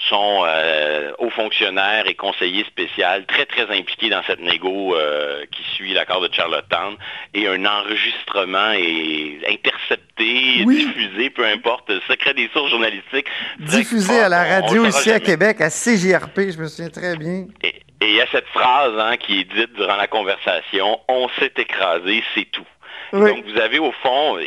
sont 0.09 0.45
euh, 0.47 1.13
hauts 1.19 1.31
fonctionnaires 1.31 2.07
et 2.07 2.15
conseillers 2.15 2.65
spéciaux 2.65 3.05
très, 3.27 3.47
très 3.47 3.63
impliqués 3.63 4.11
dans 4.11 4.23
cette 4.27 4.41
négo 4.41 4.95
euh, 4.95 5.45
qui 5.51 5.63
suit 5.75 5.93
l'accord 5.93 6.21
de 6.21 6.33
Charlottetown. 6.33 6.97
Et 7.35 7.49
un 7.49 7.65
enregistrement 7.65 8.73
est 8.73 9.41
intercepté, 9.49 10.65
diffusé, 10.65 11.31
peu 11.31 11.45
importe, 11.47 11.91
secret 12.07 12.35
des 12.35 12.49
sources 12.53 12.71
journalistiques. 12.71 13.27
Diffusé 13.59 14.21
à 14.21 14.29
la 14.29 14.45
radio 14.45 14.87
ici 14.87 15.11
à 15.11 15.21
Québec, 15.21 15.61
à 15.61 15.71
CGRP, 15.71 16.53
je 16.53 16.59
me 16.59 16.69
souviens 16.69 16.91
très 16.91 17.17
bien. 17.17 17.47
Et, 17.63 17.75
il 18.03 18.15
y 18.15 18.21
a 18.23 18.27
cette 18.33 18.47
phrase 18.47 18.95
hein, 18.99 19.19
qui 19.19 19.41
est 19.41 19.45
dite 19.45 19.75
durant 19.75 19.97
la 19.97 20.07
conversation, 20.07 20.99
on 21.09 21.29
s'est 21.39 21.53
écrasé, 21.59 22.25
c'est 22.35 22.51
tout. 22.51 22.67
Donc 23.13 23.45
vous 23.45 23.61
avez 23.61 23.79
au 23.79 23.93
fond 23.93 24.39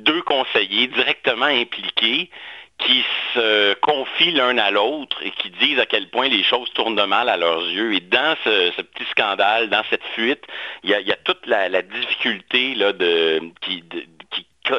deux 0.00 0.22
conseillers 0.22 0.88
directement 0.88 1.46
impliqués 1.46 2.30
qui 2.78 3.04
se 3.34 3.74
confient 3.74 4.32
l'un 4.32 4.56
à 4.58 4.70
l'autre 4.70 5.18
et 5.22 5.30
qui 5.32 5.50
disent 5.50 5.78
à 5.78 5.86
quel 5.86 6.08
point 6.08 6.28
les 6.28 6.42
choses 6.42 6.72
tournent 6.72 7.04
mal 7.04 7.28
à 7.28 7.36
leurs 7.36 7.68
yeux. 7.68 7.94
Et 7.94 8.00
dans 8.00 8.36
ce, 8.44 8.80
petit 8.80 9.04
scandale, 9.10 9.68
dans 9.68 9.82
cette 9.90 10.04
fuite, 10.14 10.42
il 10.82 10.90
y 10.90 10.94
a, 10.94 11.16
toute 11.24 11.46
la, 11.46 11.82
difficulté 11.82 12.74
de, 12.74 13.40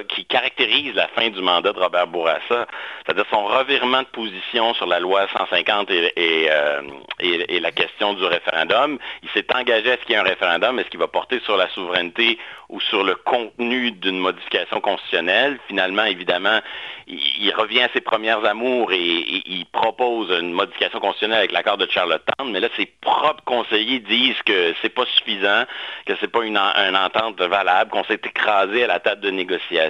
qui 0.08 0.26
caractérise 0.26 0.96
la 0.96 1.08
fin 1.10 1.30
du 1.30 1.42
mandat 1.42 1.74
de 1.74 1.80
Robert 1.80 2.08
Bourassa, 2.08 2.68
c'est-à-dire 3.06 3.26
son 3.32 3.46
revirement 3.46 4.02
de 4.02 4.08
position 4.08 4.74
sur 4.74 4.86
la 4.86 5.00
loi 5.00 5.28
150 5.38 5.92
euh, 5.92 6.82
et, 7.20 7.60
la 7.60 7.72
question 7.72 8.14
du 8.14 8.24
référendum. 8.24 8.98
Il 9.24 9.30
s'est 9.30 9.46
engagé 9.54 9.92
à 9.92 9.98
ce 9.98 10.02
qu'il 10.02 10.12
y 10.12 10.14
ait 10.14 10.22
un 10.22 10.24
référendum, 10.24 10.80
est-ce 10.80 10.90
qu'il 10.90 11.00
va 11.00 11.08
porter 11.08 11.40
sur 11.42 11.58
la 11.58 11.70
souveraineté 11.70 12.38
ou 12.72 12.80
sur 12.80 13.04
le 13.04 13.16
contenu 13.16 13.92
d'une 13.92 14.18
modification 14.18 14.80
constitutionnelle. 14.80 15.60
Finalement, 15.68 16.06
évidemment, 16.06 16.62
il, 17.08 17.52
revient 17.54 17.82
à 17.82 17.90
ses 17.94 18.00
premières 18.00 18.44
amours 18.46 18.94
et, 18.94 18.98
il 19.46 19.66
propose 19.66 20.32
une 20.32 20.54
modification 20.54 21.00
constitutionnelle 21.00 21.40
avec 21.40 21.52
l'accord 21.52 21.78
de 21.78 21.88
Charlottetown, 21.90 22.50
mais 22.50 22.62
là, 22.62 22.70
ses 22.78 22.86
propres 23.02 23.44
conseillers 23.44 24.00
disent 24.00 24.42
que 24.46 24.74
c'est 24.82 24.90
pas 24.90 25.06
suffisant, 25.18 25.66
que 26.06 26.14
c'est 26.22 26.32
pas 26.32 26.44
une, 26.44 26.58
entente 26.58 27.42
valable, 27.42 27.92
qu'on 27.92 28.06
s'est 28.06 28.22
écrasé 28.24 28.86
à 28.86 28.88
la 28.88 29.00
table 29.00 29.22
de 29.22 29.32
négociation. 29.32 29.81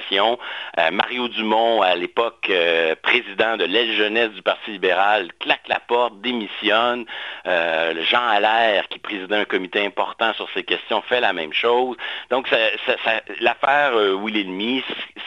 Euh, 0.78 0.92
Mario 0.92 1.28
Dumont, 1.28 1.82
à 1.82 1.96
l'époque 1.96 2.48
euh, 2.50 2.96
président 3.02 3.58
de 3.58 3.66
l'aile 3.66 3.94
jeunesse 3.94 4.32
du 4.32 4.42
Parti 4.42 4.72
libéral, 4.72 5.30
claque 5.40 5.68
la 5.68 5.80
porte, 5.80 6.22
démissionne. 6.22 7.06
Euh, 7.46 7.94
Jean 8.10 8.28
Allaire, 8.28 8.88
qui 8.90 9.00
présidait 9.00 9.36
un 9.36 9.46
comité 9.46 9.86
important 9.86 10.34
sur 10.34 10.48
ces 10.54 10.64
questions, 10.64 11.02
fait 11.02 11.20
la 11.20 11.34
même 11.34 11.54
chose. 11.54 11.98
Donc, 12.30 12.50
l'affaire 13.40 13.94
Will 14.22 14.84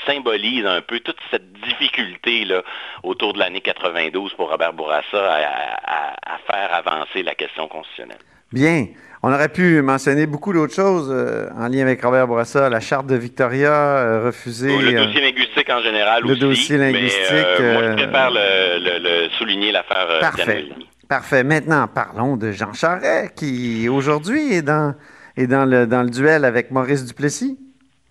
symbolise 0.06 0.66
un 0.66 0.80
peu 0.80 1.00
toute 1.00 1.18
cette 1.30 1.52
difficulté 1.52 2.44
là, 2.44 2.62
autour 3.02 3.32
de 3.32 3.38
l'année 3.38 3.60
92 3.60 4.34
pour 4.34 4.50
Robert 4.50 4.72
Bourassa 4.72 5.38
à, 5.86 6.38
faire 6.46 6.74
avancer 6.74 7.22
la 7.22 7.34
question 7.34 7.68
constitutionnelle. 7.68 8.18
Bien. 8.52 8.86
On 9.26 9.32
aurait 9.32 9.48
pu 9.48 9.80
mentionner 9.80 10.26
beaucoup 10.26 10.52
d'autres 10.52 10.74
choses 10.74 11.08
euh, 11.10 11.48
en 11.58 11.68
lien 11.68 11.80
avec 11.80 12.04
Robert 12.04 12.26
Bourassa, 12.26 12.68
la 12.68 12.80
charte 12.80 13.06
de 13.06 13.16
Victoria 13.16 13.72
euh, 13.72 14.26
refusée. 14.26 14.68
Le 14.68 14.92
dossier 14.92 15.22
linguistique 15.22 15.70
en 15.70 15.80
général 15.80 16.22
le 16.24 16.32
aussi. 16.32 16.40
Le 16.42 16.48
dossier 16.48 16.76
linguistique. 16.76 17.30
moi, 17.30 17.82
je 17.82 17.92
préfère 17.94 18.30
le, 18.30 19.28
souligner 19.38 19.72
l'affaire 19.72 20.18
Parfait. 20.20 20.66
Parfait. 21.08 21.42
Maintenant, 21.42 21.88
parlons 21.88 22.36
de 22.36 22.52
Jean 22.52 22.74
Charest, 22.74 23.34
qui 23.34 23.88
aujourd'hui 23.88 24.56
est 24.56 24.62
dans 24.62 24.94
et 25.38 25.46
dans 25.46 25.64
le, 25.64 25.86
dans 25.86 26.02
le 26.02 26.10
duel 26.10 26.44
avec 26.44 26.70
Maurice 26.70 27.06
Duplessis? 27.06 27.58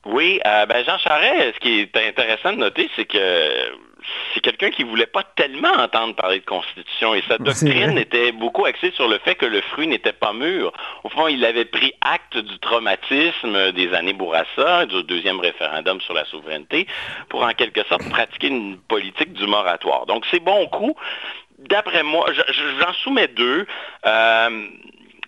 Oui, 0.05 0.39
euh, 0.45 0.65
ben 0.65 0.83
Jean 0.85 0.97
Charest, 0.97 1.55
ce 1.55 1.59
qui 1.59 1.79
est 1.79 1.97
intéressant 1.97 2.53
de 2.53 2.57
noter, 2.57 2.89
c'est 2.95 3.05
que 3.05 3.17
c'est 4.33 4.41
quelqu'un 4.41 4.69
qui 4.69 4.83
voulait 4.83 5.05
pas 5.05 5.23
tellement 5.35 5.71
entendre 5.71 6.13
parler 6.15 6.39
de 6.39 6.45
constitution 6.45 7.13
et 7.15 7.23
sa 7.27 7.37
doctrine 7.37 7.97
était 7.97 8.33
beaucoup 8.33 8.65
axée 8.65 8.91
sur 8.91 9.07
le 9.07 9.17
fait 9.19 9.35
que 9.35 9.45
le 9.45 9.61
fruit 9.61 9.87
n'était 9.87 10.11
pas 10.11 10.33
mûr. 10.33 10.73
Au 11.05 11.09
fond, 11.09 11.27
il 11.27 11.45
avait 11.45 11.63
pris 11.63 11.93
acte 12.01 12.37
du 12.37 12.59
traumatisme 12.59 13.71
des 13.71 13.93
années 13.93 14.11
Bourassa, 14.11 14.85
du 14.87 15.03
deuxième 15.03 15.39
référendum 15.39 16.01
sur 16.01 16.13
la 16.13 16.25
souveraineté, 16.25 16.85
pour 17.29 17.43
en 17.43 17.53
quelque 17.53 17.83
sorte 17.85 18.07
pratiquer 18.09 18.47
une 18.47 18.77
politique 18.77 19.31
du 19.31 19.47
moratoire. 19.47 20.05
Donc 20.05 20.25
c'est 20.31 20.41
bon 20.41 20.67
coup 20.67 20.95
d'après 21.69 22.03
moi, 22.03 22.25
j'en 22.79 22.93
soumets 23.03 23.27
deux. 23.29 23.65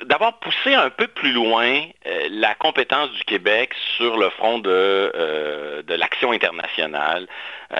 D'avoir 0.03 0.39
poussé 0.39 0.73
un 0.73 0.89
peu 0.89 1.07
plus 1.07 1.31
loin 1.31 1.83
la 2.29 2.53
compétence 2.55 3.11
du 3.11 3.23
Québec 3.23 3.73
sur 3.95 4.17
le 4.17 4.29
front 4.31 4.59
de, 4.59 5.83
de 5.87 5.93
l'action 5.95 6.31
internationale. 6.31 7.27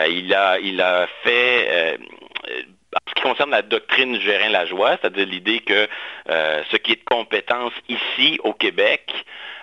il, 0.08 0.34
a, 0.34 0.58
il 0.60 0.82
a 0.82 1.08
fait 1.24 1.98
en 2.96 3.10
ce 3.10 3.14
qui 3.14 3.22
concerne 3.22 3.52
la 3.52 3.62
doctrine 3.62 4.20
Gérin-Lajoie, 4.20 4.98
c'est-à-dire 5.02 5.26
l'idée 5.26 5.60
que 5.60 5.88
euh, 6.30 6.62
ce 6.72 6.78
qui 6.78 6.94
est 6.94 6.96
de 6.96 7.06
compétence 7.06 7.74
ici 7.90 8.40
au 8.44 8.54
Québec, 8.54 9.12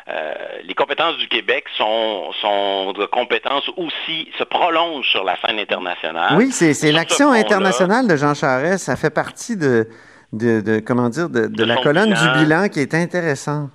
euh, 0.09 0.35
les 0.65 0.75
compétences 0.75 1.17
du 1.17 1.29
Québec 1.29 1.65
sont, 1.79 2.33
sont 2.41 2.93
de 2.93 3.07
compétences 3.07 3.69
aussi, 3.77 4.31
se 4.39 4.45
prolongent 4.45 5.09
sur 5.09 5.25
la 5.25 5.37
scène 5.41 5.59
internationale. 5.59 6.35
Oui, 6.37 6.53
c'est 6.53 6.93
l'action 6.93 7.31
internationale 7.31 8.07
de 8.07 8.17
Jean 8.17 8.35
Charest. 8.35 8.85
Ça 8.85 8.97
fait 8.97 9.15
partie 9.15 9.57
de, 9.57 9.89
de, 10.33 10.81
comment 10.81 11.09
dire, 11.09 11.29
de, 11.29 11.65
la 11.65 11.77
colonne 11.77 12.13
du 12.13 12.41
bilan 12.41 12.69
qui 12.69 12.81
est 12.81 12.95
intéressant. 12.95 13.71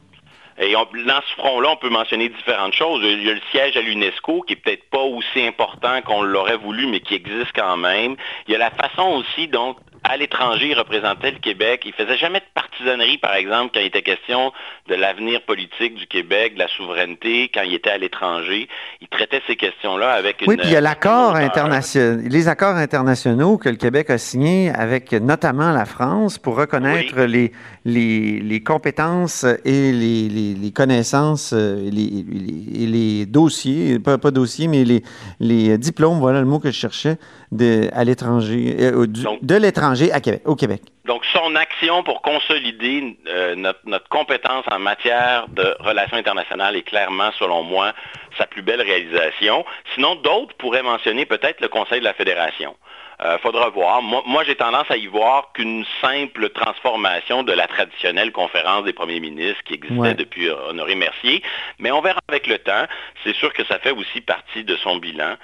Et 0.60 0.74
dans 0.74 1.22
ce 1.22 1.34
front-là, 1.40 1.70
on 1.74 1.76
peut 1.76 1.90
mentionner 1.90 2.30
différentes 2.30 2.74
choses. 2.74 3.02
Il 3.04 3.24
y 3.24 3.30
a 3.30 3.34
le 3.36 3.42
siège 3.52 3.78
à 3.78 3.82
l'UNESCO 3.82 4.42
qui 4.42 4.54
est 4.54 4.56
peut-être 4.56 4.90
pas 4.90 5.04
aussi 5.04 5.46
important 5.46 6.02
qu'on 6.02 6.24
l'aurait 6.24 6.58
voulu, 6.58 6.88
mais 6.88 7.00
qui 7.00 7.14
existe 7.14 7.52
quand 7.56 7.78
même. 7.78 8.16
Il 8.48 8.54
y 8.54 8.56
a 8.56 8.58
la 8.58 8.72
façon 8.72 9.22
aussi 9.22 9.48
dont 9.48 9.76
à 10.04 10.18
l'étranger, 10.18 10.70
il 10.70 10.78
représentait 10.78 11.32
le 11.32 11.40
Québec. 11.40 11.84
Il 11.86 11.94
faisait 11.94 12.18
jamais 12.18 12.40
de 12.40 12.46
partisanerie, 12.54 13.18
par 13.18 13.36
exemple, 13.36 13.72
quand 13.74 13.80
il 13.80 13.88
était 13.88 14.02
question 14.02 14.52
de 14.88 14.96
l'avenir 14.96 15.42
politique 15.42 15.96
du 15.96 16.08
Québec, 16.08 16.56
de 16.56 16.60
la 16.60 16.68
souveraineté, 16.68 17.50
quand 17.54 17.62
il 17.62 17.74
était 17.74 17.90
à 17.90 17.98
l'étranger. 17.98 18.68
Il 19.02 19.08
traitait 19.08 19.42
ces 19.48 19.56
questions-là 19.56 20.14
avec 20.14 20.42
une... 20.42 20.50
Oui, 20.50 20.58
puis 20.58 20.68
il 20.68 20.74
y 20.74 20.76
a 20.76 20.82
l'accord 20.82 21.36
international, 21.36 22.22
les 22.28 22.48
accords 22.48 22.76
internationaux 22.76 23.58
que 23.58 23.70
le 23.70 23.76
Québec 23.76 24.10
a 24.10 24.18
signés 24.18 24.72
avec 24.74 25.12
notamment 25.14 25.72
la 25.72 25.86
France 25.86 26.38
pour 26.38 26.56
reconnaître 26.56 27.22
les, 27.22 27.52
les, 27.88 28.64
compétences 28.64 29.46
et 29.66 29.92
les, 29.92 30.72
connaissances 30.74 31.54
euh, 31.54 31.88
et 31.88 32.86
les, 32.86 33.26
dossiers, 33.26 34.00
pas, 34.00 34.18
pas 34.18 34.32
dossiers, 34.32 34.68
mais 34.68 34.84
les, 35.40 35.78
diplômes, 35.78 36.20
voilà 36.20 36.40
le 36.40 36.46
mot 36.46 36.60
que 36.60 36.70
je 36.70 36.78
cherchais, 36.78 37.18
de, 37.52 37.90
à 37.94 38.04
l'étranger, 38.04 38.76
euh, 38.80 39.08
de 39.08 39.56
l'étranger 39.56 40.12
à 40.12 40.20
Québec, 40.20 40.42
au 40.46 40.56
Québec. 40.56 40.82
Donc, 41.06 41.24
son 41.32 41.56
action 41.56 42.04
pour 42.04 42.22
consolider 42.22 43.18
euh, 43.28 43.56
notre, 43.56 43.80
notre, 43.86 44.10
compétence 44.10 44.66
en 44.70 44.80
matière 44.80 45.48
de 45.48 45.76
relations 45.80 46.18
internationales 46.18 46.76
est 46.76 46.82
clairement, 46.82 47.32
selon 47.40 47.64
moi, 47.64 47.94
sa 48.38 48.46
plus 48.46 48.62
belle 48.62 48.82
réalisation. 48.82 49.64
Sinon, 49.96 50.16
d'autres 50.16 50.56
pourraient 50.58 50.84
mentionner 50.84 51.26
peut-être 51.26 51.62
le 51.62 51.70
Conseil 51.70 52.00
de 52.00 52.06
la 52.06 52.14
Fédération. 52.14 52.76
Euh, 53.20 53.38
faudra 53.40 53.70
voir. 53.70 54.04
Moi, 54.04 54.44
j'ai 54.44 54.54
tendance 54.54 54.90
à 54.92 54.98
y 54.98 55.08
voir 55.08 55.52
qu'une 55.54 55.84
simple 56.02 56.50
transformation 56.50 57.42
de 57.42 57.52
la 57.52 57.66
traditionnelle 57.66 58.32
conférence 58.32 58.84
des 58.84 58.94
premiers 58.94 59.20
ministres 59.20 59.64
qui 59.66 59.74
existait 59.74 60.14
depuis 60.14 60.50
Honoré 60.50 60.94
Mercier. 60.94 61.42
Mais 61.80 61.92
on 61.92 62.02
verra 62.02 62.20
avec 62.28 62.46
le 62.46 62.60
temps. 62.60 62.86
C'est 63.24 63.36
sûr 63.36 63.54
que 63.54 63.66
ça 63.66 63.80
fait 63.80 63.92
aussi 63.92 64.22
partie 64.22 64.64
de 64.64 64.76
son 64.76 64.98
bilan. 64.98 65.36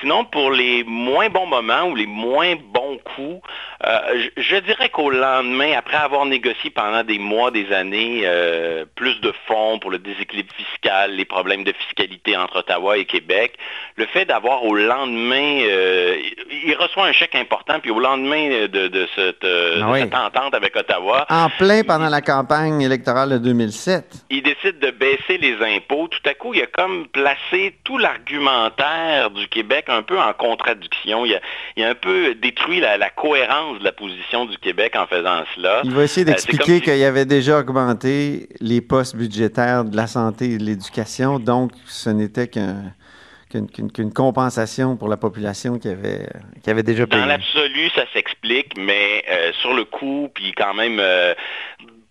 Sinon, 0.00 0.24
pour 0.24 0.50
les 0.50 0.82
moins 0.84 1.28
bons 1.28 1.46
moments 1.46 1.84
ou 1.84 1.94
les 1.94 2.06
moins 2.06 2.56
bons 2.56 2.98
coups, 2.98 3.40
euh, 3.86 4.28
je, 4.36 4.56
dirais 4.56 4.88
qu'au 4.88 5.10
lendemain, 5.10 5.72
après 5.76 5.96
avoir 5.96 6.26
négocié 6.26 6.70
pendant 6.70 7.04
des 7.04 7.18
mois, 7.18 7.50
des 7.50 7.72
années, 7.72 8.22
euh, 8.24 8.84
plus 8.96 9.20
de 9.20 9.32
fonds 9.46 9.78
pour 9.78 9.90
le 9.90 9.98
déséquilibre 9.98 10.52
fiscal, 10.54 11.14
les 11.14 11.24
problèmes 11.24 11.64
de 11.64 11.72
fiscalité 11.72 12.36
entre 12.36 12.58
Ottawa 12.58 12.98
et 12.98 13.04
Québec, 13.04 13.54
le 13.96 14.06
fait 14.06 14.24
d'avoir 14.24 14.64
au 14.64 14.74
lendemain, 14.74 15.60
euh, 15.62 16.16
il 16.50 16.74
reçoit 16.74 17.06
un 17.06 17.12
chèque 17.20 17.34
important, 17.34 17.80
puis 17.80 17.90
au 17.90 18.00
lendemain 18.00 18.66
de, 18.66 19.06
cette, 19.14 19.44
ah 19.44 19.92
cette, 19.94 20.14
entente 20.14 20.54
avec 20.54 20.74
Ottawa... 20.74 21.26
En 21.28 21.50
plein 21.50 21.82
pendant 21.82 22.08
la 22.08 22.22
campagne 22.22 22.80
électorale 22.80 23.30
de 23.30 23.38
2007. 23.38 24.24
Il 24.30 24.42
décide 24.42 24.78
de 24.78 24.90
baisser 24.90 25.36
les 25.38 25.56
impôts. 25.76 26.08
Tout 26.08 26.26
à 26.28 26.34
coup, 26.34 26.54
il 26.54 26.62
a 26.62 26.66
comme 26.66 27.06
placé 27.08 27.74
tout 27.84 27.98
l'argumentaire 27.98 29.30
du 29.30 29.46
Québec 29.48 29.86
un 29.88 30.02
peu 30.02 30.18
en 30.18 30.32
contradiction. 30.32 31.26
Il 31.26 31.34
a, 31.34 31.88
un 31.90 31.94
peu 31.94 32.34
détruit 32.34 32.80
la 32.80 33.10
cohérence 33.10 33.78
de 33.80 33.84
la 33.84 33.92
position 33.92 34.46
du 34.46 34.56
Québec 34.58 34.94
en 34.96 35.06
faisant 35.06 35.44
cela. 35.54 35.82
Il 35.84 35.92
va 35.92 36.04
essayer 36.04 36.26
euh, 36.26 36.30
d'expliquer 36.30 36.80
qu'il 36.80 36.96
y 36.96 37.04
avait 37.04 37.26
déjà 37.26 37.58
augmenté 37.58 38.48
les 38.60 38.80
postes 38.80 39.16
budgétaires 39.16 39.84
de 39.84 39.96
la 39.96 40.06
santé 40.06 40.52
et 40.52 40.58
de 40.58 40.64
l'éducation, 40.64 41.38
donc 41.38 41.72
ce 41.86 42.10
n'était 42.10 42.48
qu'une 43.50 44.12
compensation 44.12 44.96
pour 44.96 45.08
la 45.08 45.16
population 45.16 45.78
qui 45.78 45.88
avait, 45.88 46.28
qui 46.62 46.70
avait 46.70 46.82
déjà 46.82 47.06
payé. 47.06 47.20
Dans 47.20 47.28
l'absolu, 47.28 47.90
ça 47.94 48.04
s'explique, 48.12 48.76
mais 48.78 49.24
euh, 49.28 49.52
sur 49.60 49.74
le 49.74 49.84
coup, 49.84 50.30
puis 50.32 50.52
quand 50.56 50.74
même, 50.74 50.98
euh, 51.00 51.34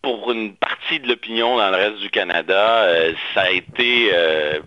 pour 0.01 0.31
une 0.31 0.53
partie 0.55 0.99
de 0.99 1.07
l'opinion 1.07 1.57
dans 1.57 1.69
le 1.69 1.75
reste 1.75 1.99
du 1.99 2.09
Canada, 2.09 2.85
ça 3.33 3.41
a 3.41 3.49
été 3.51 4.11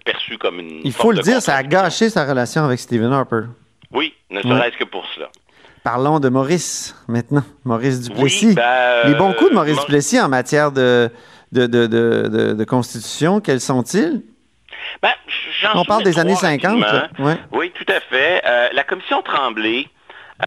perçu 0.05 0.37
comme 0.37 0.61
une... 0.61 0.81
Il 0.85 0.93
faut 0.93 1.13
le 1.13 1.23
dire, 1.23 1.41
ça 1.41 1.57
a 1.57 1.63
gâché 1.63 2.11
sa 2.11 2.27
relation 2.27 2.65
avec 2.65 2.79
Stephen 2.79 3.13
Harper. 3.13 3.45
Oui, 3.93 4.15
ne 4.31 4.43
serait-ce 4.43 4.77
que 4.77 4.85
pour 4.85 5.07
cela. 5.15 5.31
Parlons 5.83 6.21
de 6.21 6.29
Maurice 6.29 6.95
maintenant. 7.09 7.43
Maurice 7.65 8.03
Duplessis. 8.03 8.55
Ben, 8.55 9.09
les 9.09 9.15
bons 9.15 9.33
coups 9.33 9.51
de 9.51 9.55
Maurice 9.55 9.79
Duplessis 9.81 10.21
en 10.21 10.29
matière 10.29 10.71
de, 10.71 11.11
de, 11.51 12.65
constitution, 12.65 13.41
quels 13.41 13.61
sont-ils? 13.61 14.23
Ben, 15.01 15.13
On 15.75 15.85
parle 15.85 16.05
des 16.05 16.19
années 16.19 16.35
50. 16.35 16.85
Oui, 17.53 17.71
tout 17.71 17.87
à 17.89 18.01
fait. 18.01 18.43
Euh, 18.45 18.69
la 18.73 18.85
commission 18.85 19.23
Tremblay, 19.23 19.89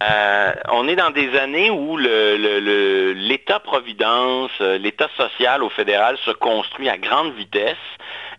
euh, 0.02 0.52
on 0.70 0.86
est 0.88 0.96
dans 0.96 1.10
des 1.10 1.38
années 1.38 1.70
où 1.70 1.96
l'État-providence, 1.96 4.50
euh, 4.60 4.78
l'État 4.78 5.08
social 5.16 5.62
au 5.62 5.70
fédéral 5.70 6.18
se 6.24 6.32
construit 6.32 6.88
à 6.88 6.98
grande 6.98 7.32
vitesse. 7.34 7.76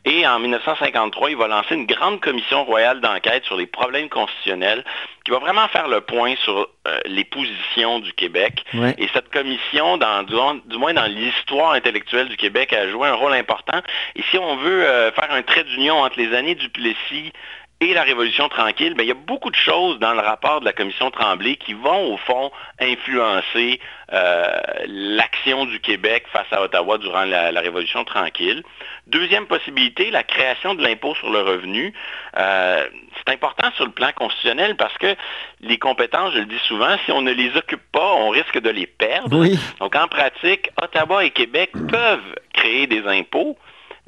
Et 0.06 0.26
en 0.28 0.40
1953, 0.40 1.32
il 1.32 1.38
va 1.38 1.48
lancer 1.48 1.76
une 1.76 1.86
grande 1.86 2.20
commission 2.22 2.64
royale 2.64 3.02
d'enquête 3.02 3.44
sur 3.46 3.58
les 3.58 3.68
problèmes 3.68 4.10
constitutionnels 4.10 4.84
qui 5.26 5.32
va 5.32 5.40
vraiment 5.40 5.68
faire 5.68 5.88
le 5.88 6.02
point 6.02 6.36
sur 6.44 6.70
euh, 6.88 7.00
les 7.06 7.26
positions 7.26 8.00
du 8.00 8.14
Québec. 8.14 8.64
Et 8.98 9.10
cette 9.14 9.30
commission, 9.30 9.98
dans, 9.98 10.24
du, 10.24 10.78
moins 10.78 10.94
dans 10.94 11.06
l'histoire 11.06 11.74
intellectuelle 11.74 12.30
du 12.30 12.38
Québec, 12.38 12.72
a 12.74 12.90
joué 12.90 13.08
un 13.08 13.14
rôle 13.16 13.34
important. 13.34 13.82
Et 14.16 14.24
si 14.32 14.38
on 14.38 14.56
veut 14.56 14.86
euh, 14.86 15.12
faire 15.12 15.32
un 15.32 15.42
trait 15.42 15.66
d'union 15.66 15.98
entre 15.98 16.18
les 16.18 16.34
années 16.34 16.56
du 16.56 16.70
Plessis 16.70 17.34
et 17.80 17.94
la 17.94 18.02
Révolution 18.02 18.50
tranquille, 18.50 18.96
ben, 18.96 19.04
il 19.04 19.10
y 19.10 19.12
a 19.12 19.16
beaucoup 19.16 19.52
de 19.52 19.56
choses 19.56 20.00
dans 20.00 20.14
le 20.14 20.20
rapport 20.20 20.62
de 20.62 20.66
la 20.66 20.74
commission 20.74 21.12
Tremblay 21.12 21.58
qui 21.58 21.74
vont, 21.74 22.14
au 22.14 22.18
fond, 22.18 22.52
influencer 22.80 23.80
euh, 24.12 24.60
l'action 24.88 25.66
du 25.66 25.80
Québec 25.80 26.26
face 26.34 26.48
à 26.52 26.64
Ottawa 26.64 26.98
durant 26.98 27.26
la, 27.26 27.52
Révolution 27.62 28.04
tranquille. 28.04 28.64
Deuxième 29.06 29.46
possibilité, 29.46 30.10
la 30.10 30.24
création 30.24 30.74
de 30.74 30.82
l'impôt 30.82 31.14
sur 31.16 31.30
le 31.30 31.42
revenu. 31.42 31.94
Euh, 32.38 32.88
c'est 33.18 33.34
important 33.34 33.70
sur 33.76 33.86
le 33.86 33.92
plan 33.92 34.12
constitutionnel 34.16 34.76
parce 34.76 34.98
que 34.98 35.16
les 35.62 35.78
compétences, 35.78 36.34
je 36.34 36.40
le 36.40 36.46
dis 36.46 36.60
souvent, 36.68 36.96
si 37.06 37.12
on 37.12 37.22
ne 37.22 37.32
les 37.32 37.56
occupe 37.56 37.92
pas, 37.92 38.14
on 38.14 38.30
risque 38.30 38.60
de 38.60 38.70
les 38.72 38.88
perdre. 38.88 39.46
Donc, 39.80 39.96
en 39.96 40.08
pratique, 40.08 40.72
Ottawa 40.82 41.26
et 41.26 41.30
Québec 41.30 41.72
peuvent 41.90 42.36
créer 42.54 42.88
des 42.88 43.06
impôts, 43.06 43.58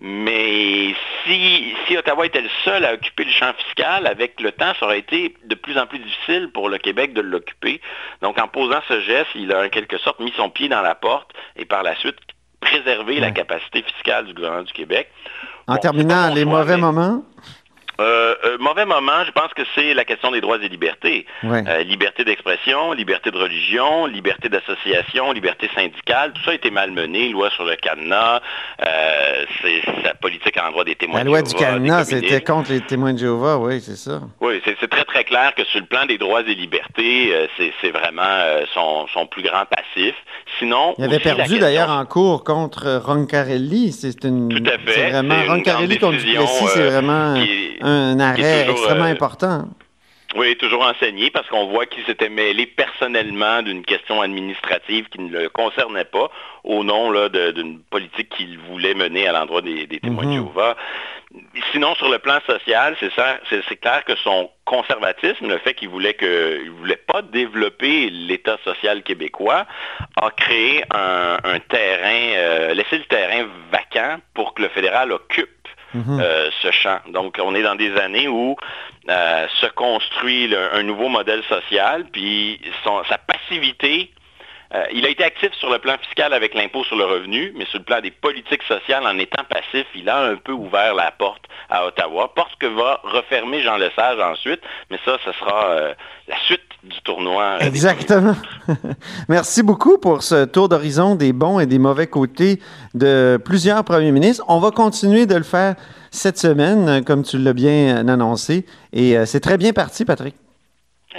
mais 0.01 0.95
si, 1.25 1.75
si, 1.85 1.97
Ottawa 1.97 2.25
était 2.25 2.41
le 2.41 2.49
seul 2.63 2.85
à 2.85 2.93
occuper 2.93 3.25
le 3.25 3.31
champ 3.31 3.51
fiscal, 3.65 4.07
avec 4.07 4.39
le 4.39 4.53
temps, 4.53 4.73
ça 4.79 4.85
aurait 4.85 4.99
été 4.99 5.35
de 5.45 5.55
plus 5.55 5.77
en 5.77 5.87
plus 5.87 5.99
difficile 5.99 6.49
pour 6.53 6.69
le 6.69 6.77
Québec 6.77 7.13
de 7.13 7.19
l'occuper. 7.19 7.81
Donc, 8.21 8.39
en 8.39 8.47
posant 8.47 8.79
ce 8.87 9.01
geste, 9.01 9.29
il 9.35 9.51
a 9.51 9.65
en 9.65 9.69
quelque 9.69 9.97
sorte 9.97 10.21
mis 10.21 10.31
son 10.37 10.49
pied 10.49 10.69
dans 10.69 10.81
la 10.81 10.95
porte 10.95 11.31
et 11.57 11.65
par 11.65 11.83
la 11.83 11.95
suite 11.97 12.15
préservé 12.61 13.19
la 13.19 13.31
capacité 13.31 13.83
fiscale 13.83 14.25
du 14.25 14.33
gouvernement 14.33 14.63
du 14.63 14.73
Québec. 14.73 15.09
En 15.67 15.77
terminant, 15.77 16.33
les 16.33 16.45
mauvais 16.45 16.77
moments? 16.77 17.23
Euh, 17.99 18.35
euh, 18.45 18.57
mauvais 18.59 18.85
moment, 18.85 19.25
je 19.25 19.31
pense 19.31 19.53
que 19.53 19.63
c'est 19.75 19.93
la 19.93 20.05
question 20.05 20.31
des 20.31 20.39
droits 20.39 20.57
et 20.61 20.69
libertés. 20.69 21.25
Euh, 21.43 21.83
liberté 21.83 22.23
d'expression, 22.23 22.93
liberté 22.93 23.29
de 23.29 23.37
religion, 23.37 24.05
liberté 24.05 24.47
d'association, 24.47 25.33
liberté 25.33 25.69
syndicale, 25.75 26.31
tout 26.33 26.41
ça 26.43 26.51
a 26.51 26.53
été 26.53 26.71
malmené. 26.71 27.29
Loi 27.29 27.49
sur 27.49 27.65
le 27.65 27.75
cadenas, 27.75 28.39
c'est 29.61 29.81
sa 30.03 30.13
politique 30.15 30.55
à 30.57 30.63
l'endroit 30.63 30.85
des 30.85 30.95
témoins 30.95 31.23
de 31.23 31.25
Jéhovah. 31.25 31.37
La 31.37 31.41
loi 31.41 31.49
du 31.49 31.55
cadenas, 31.55 32.05
c'était 32.05 32.41
contre 32.41 32.71
les 32.71 32.81
témoins 32.81 33.13
de 33.13 33.19
Jéhovah, 33.19 33.57
oui, 33.57 33.81
c'est 33.81 33.97
ça. 33.97 34.21
Oui, 34.39 34.61
c'est 34.65 34.89
très 34.89 35.03
très 35.03 35.25
clair 35.25 35.53
que 35.55 35.65
sur 35.65 35.81
le 35.81 35.85
plan 35.85 36.05
des 36.05 36.17
droits 36.17 36.41
et 36.41 36.55
libertés, 36.55 37.33
c'est 37.81 37.91
vraiment 37.91 38.23
son, 38.73 39.27
plus 39.27 39.43
grand 39.43 39.65
passif. 39.65 40.15
Sinon, 40.57 40.95
il 40.97 41.03
avait 41.03 41.19
perdu 41.19 41.59
d'ailleurs 41.59 41.89
en 41.89 42.05
cours 42.05 42.43
contre 42.43 43.01
Roncarelli. 43.05 43.91
C'est 43.91 44.23
une. 44.23 44.49
Tout 44.49 44.63
à 44.65 44.77
fait. 44.77 45.09
vraiment 45.09 45.35
Roncarelli 45.47 45.97
contre 45.99 46.17
Duplessis, 46.17 46.67
c'est 46.73 46.89
vraiment 46.89 47.35
un 47.81 47.88
arrêt 48.19 48.69
extrêmement 48.69 49.05
euh, 49.05 49.11
important. 49.11 49.65
Oui, 50.35 50.55
toujours 50.57 50.83
enseigné 50.83 51.31
parce 51.31 51.47
qu'on 51.47 51.67
voit 51.67 51.87
qu'il 51.87 52.05
s'était 52.05 52.29
mêlé 52.29 52.67
personnellement 52.67 53.63
d'une 53.63 53.83
question 53.83 54.21
administrative 54.21 55.07
qui 55.09 55.21
ne 55.21 55.31
le 55.31 55.49
concernait 55.49 56.05
pas 56.05 56.29
au 56.63 56.83
nom 56.83 57.11
d'une 57.29 57.79
politique 57.89 58.29
qu'il 58.29 58.59
voulait 58.59 58.93
mener 58.93 59.27
à 59.27 59.31
l'endroit 59.31 59.61
des, 59.61 59.87
témoins 59.87 60.25
de 60.25 60.29
mhm. 60.29 60.33
Jéhovah. 60.33 60.77
Sinon, 61.71 61.95
sur 61.95 62.09
le 62.09 62.19
plan 62.19 62.39
social, 62.45 62.95
c'est 62.99 63.11
c'est 63.49 63.75
clair 63.77 64.03
que 64.05 64.15
son 64.17 64.51
conservatisme, 64.65 65.47
le 65.47 65.57
fait 65.59 65.73
qu'il 65.73 65.89
voulait 65.89 66.13
que, 66.13 66.61
il 66.63 66.71
voulait 66.71 66.95
pas 66.95 67.23
développer 67.23 68.09
l'État 68.11 68.57
social 68.63 69.01
québécois, 69.01 69.65
a 70.21 70.29
créé 70.31 70.83
un, 70.91 71.37
terrain, 71.69 72.33
euh, 72.35 72.73
laissé 72.73 72.99
le 72.99 73.05
terrain 73.05 73.47
vacant 73.71 74.17
pour 74.35 74.53
que 74.53 74.63
le 74.63 74.69
fédéral 74.69 75.11
occupe 75.11 75.49
mhm. 75.93 76.19
euh, 76.19 76.49
ce 76.61 76.71
champ. 76.71 76.99
Donc, 77.11 77.37
on 77.41 77.55
est 77.55 77.63
dans 77.63 77.75
des 77.75 77.95
années 77.97 78.27
où 78.27 78.55
euh, 79.09 79.47
se 79.61 79.67
construit 79.67 80.53
un 80.73 80.83
nouveau 80.83 81.09
modèle 81.09 81.43
social, 81.43 82.05
puis 82.11 82.59
sa 82.83 83.17
passivité 83.17 84.11
euh, 84.75 84.83
il 84.93 85.03
a 85.05 85.09
été 85.09 85.23
actif 85.23 85.51
sur 85.53 85.71
le 85.71 85.79
plan 85.79 85.97
fiscal 85.97 86.31
avec 86.31 86.53
l'impôt 86.53 86.83
sur 86.83 86.95
le 86.95 87.05
revenu, 87.05 87.53
mais 87.57 87.65
sur 87.65 87.79
le 87.79 87.85
plan 87.85 88.01
des 88.01 88.11
politiques 88.11 88.61
sociales, 88.63 89.03
en 89.03 89.17
étant 89.17 89.43
passif, 89.49 89.87
il 89.95 90.07
a 90.07 90.21
un 90.25 90.35
peu 90.35 90.51
ouvert 90.51 90.93
la 90.93 91.09
porte 91.11 91.43
à 91.71 91.87
Ottawa, 91.87 92.31
porte 92.35 92.55
que 92.59 92.67
va 92.67 93.01
refermer 93.03 93.63
Jean 93.63 93.77
Lesage 93.77 94.19
ensuite, 94.19 94.61
mais 94.91 94.99
ça, 95.03 95.17
ce 95.25 95.31
sera 95.31 95.71
euh, 95.71 95.93
la 96.27 96.37
suite 96.45 96.61
du 96.83 97.01
tournoi. 97.01 97.57
Euh, 97.61 97.65
Exactement. 97.65 98.35
Merci 99.27 99.63
beaucoup 99.63 99.97
pour 99.97 100.21
ce 100.21 100.45
tour 100.45 100.69
d'horizon 100.69 101.15
des 101.15 101.33
bons 101.33 101.59
et 101.59 101.65
des 101.65 101.79
mauvais 101.79 102.07
côtés 102.07 102.59
de 102.93 103.39
plusieurs 103.43 103.83
premiers 103.83 104.11
ministres. 104.11 104.43
On 104.47 104.59
va 104.59 104.69
continuer 104.69 105.25
de 105.25 105.35
le 105.35 105.43
faire 105.43 105.75
cette 106.11 106.37
semaine, 106.37 107.03
comme 107.05 107.23
tu 107.23 107.39
l'as 107.39 107.53
bien 107.53 108.07
annoncé, 108.07 108.65
et 108.93 109.25
c'est 109.25 109.39
très 109.39 109.57
bien 109.57 109.73
parti, 109.73 110.05
Patrick. 110.05 110.35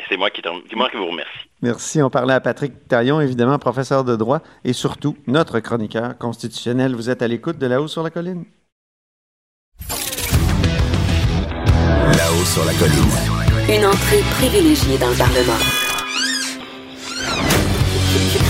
C'est 0.08 0.16
moi 0.16 0.30
qui, 0.30 0.42
moi 0.74 0.88
qui 0.90 0.96
vous 0.96 1.06
remercie. 1.06 1.30
Merci. 1.62 2.02
On 2.02 2.10
parlait 2.10 2.34
à 2.34 2.40
Patrick 2.40 2.88
Taillon, 2.88 3.20
évidemment, 3.20 3.58
professeur 3.58 4.04
de 4.04 4.16
droit 4.16 4.40
et 4.64 4.72
surtout 4.72 5.16
notre 5.26 5.60
chroniqueur 5.60 6.16
constitutionnel. 6.18 6.94
Vous 6.94 7.10
êtes 7.10 7.22
à 7.22 7.28
l'écoute 7.28 7.58
de 7.58 7.66
La 7.66 7.80
haut 7.80 7.88
sur 7.88 8.02
la 8.02 8.10
colline. 8.10 8.44
Là-haut 12.16 12.44
sur 12.44 12.64
la 12.64 12.72
colline. 12.74 13.10
Une 13.68 13.86
entrée 13.86 14.20
privilégiée 14.32 14.98
dans 14.98 15.10
le 15.10 15.16
Parlement. 15.16 15.58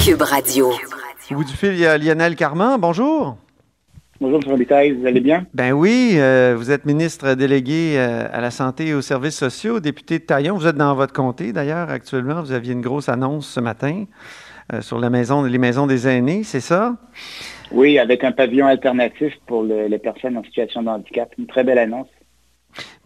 Cube 0.04 0.22
Radio. 0.22 0.72
Au 1.30 1.34
bout 1.34 1.44
du 1.44 1.52
fil, 1.52 1.72
il 1.72 1.80
y 1.80 1.86
a 1.86 1.98
Lionel 1.98 2.36
Carman. 2.36 2.80
Bonjour. 2.80 3.36
Bonjour, 4.22 4.38
M. 4.44 4.50
Robitaille, 4.50 4.92
vous 4.92 5.06
allez 5.06 5.20
bien? 5.20 5.46
Ben 5.54 5.72
oui, 5.72 6.12
euh, 6.16 6.54
vous 6.54 6.70
êtes 6.70 6.84
ministre 6.84 7.32
délégué 7.32 7.94
euh, 7.96 8.28
à 8.30 8.42
la 8.42 8.50
santé 8.50 8.88
et 8.88 8.94
aux 8.94 9.00
services 9.00 9.38
sociaux, 9.38 9.80
député 9.80 10.18
de 10.18 10.24
Taillon. 10.24 10.58
Vous 10.58 10.66
êtes 10.66 10.76
dans 10.76 10.94
votre 10.94 11.14
comté, 11.14 11.54
d'ailleurs, 11.54 11.88
actuellement. 11.88 12.42
Vous 12.42 12.52
aviez 12.52 12.74
une 12.74 12.82
grosse 12.82 13.08
annonce 13.08 13.48
ce 13.48 13.60
matin 13.60 14.04
euh, 14.74 14.82
sur 14.82 14.98
la 14.98 15.08
maison, 15.08 15.42
les 15.42 15.56
maisons 15.56 15.86
des 15.86 16.06
aînés, 16.06 16.42
c'est 16.42 16.60
ça? 16.60 16.96
Oui, 17.72 17.98
avec 17.98 18.22
un 18.22 18.32
pavillon 18.32 18.66
alternatif 18.66 19.32
pour 19.46 19.62
les 19.62 19.98
personnes 19.98 20.36
en 20.36 20.44
situation 20.44 20.82
de 20.82 20.88
handicap. 20.88 21.30
Une 21.38 21.46
très 21.46 21.64
belle 21.64 21.78
annonce. 21.78 22.08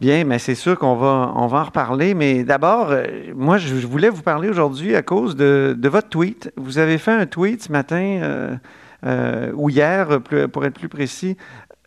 Bien, 0.00 0.24
mais 0.24 0.40
c'est 0.40 0.56
sûr 0.56 0.76
qu'on 0.76 0.96
va, 0.96 1.32
on 1.36 1.46
va 1.46 1.58
en 1.58 1.64
reparler. 1.64 2.14
Mais 2.14 2.42
d'abord, 2.42 2.92
moi, 3.36 3.58
je 3.58 3.86
voulais 3.86 4.08
vous 4.08 4.22
parler 4.22 4.48
aujourd'hui 4.48 4.96
à 4.96 5.02
cause 5.02 5.36
de, 5.36 5.76
de, 5.78 5.88
votre 5.88 6.08
tweet. 6.08 6.52
Vous 6.56 6.78
avez 6.78 6.98
fait 6.98 7.12
un 7.12 7.26
tweet 7.26 7.62
ce 7.62 7.70
matin 7.70 8.58
ou 9.04 9.70
hier, 9.70 10.20
pour 10.52 10.64
être 10.64 10.78
plus 10.78 10.88
précis. 10.88 11.36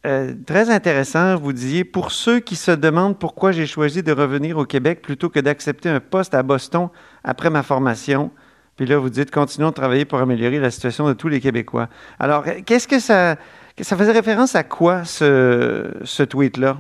Euh, 0.06 0.34
très 0.46 0.70
intéressant, 0.70 1.36
vous 1.36 1.54
disiez, 1.54 1.84
pour 1.84 2.12
ceux 2.12 2.40
qui 2.40 2.56
se 2.56 2.72
demandent 2.72 3.18
pourquoi 3.18 3.52
j'ai 3.52 3.66
choisi 3.66 4.04
de 4.04 4.12
revenir 4.12 4.58
au 4.58 4.66
Québec 4.66 5.02
plutôt 5.02 5.30
que 5.30 5.40
d'accepter 5.40 5.90
un 5.90 6.00
poste 6.00 6.34
à 6.34 6.44
Boston 6.44 6.90
après 7.24 7.50
ma 7.50 7.64
formation, 7.64 8.32
puis 8.76 8.86
là, 8.86 8.98
vous 8.98 9.10
dites, 9.10 9.32
continuons 9.32 9.70
de 9.70 9.74
travailler 9.74 10.06
pour 10.06 10.20
améliorer 10.20 10.60
la 10.60 10.72
situation 10.72 11.08
de 11.08 11.14
tous 11.14 11.28
les 11.28 11.40
Québécois. 11.40 11.90
Alors, 12.20 12.46
qu'est-ce 12.66 12.88
que 12.88 13.00
ça... 13.00 13.36
Ça 13.80 13.96
faisait 13.96 14.12
référence 14.12 14.56
à 14.56 14.64
quoi, 14.64 15.06
ce, 15.06 15.92
ce 16.04 16.24
tweet-là? 16.24 16.80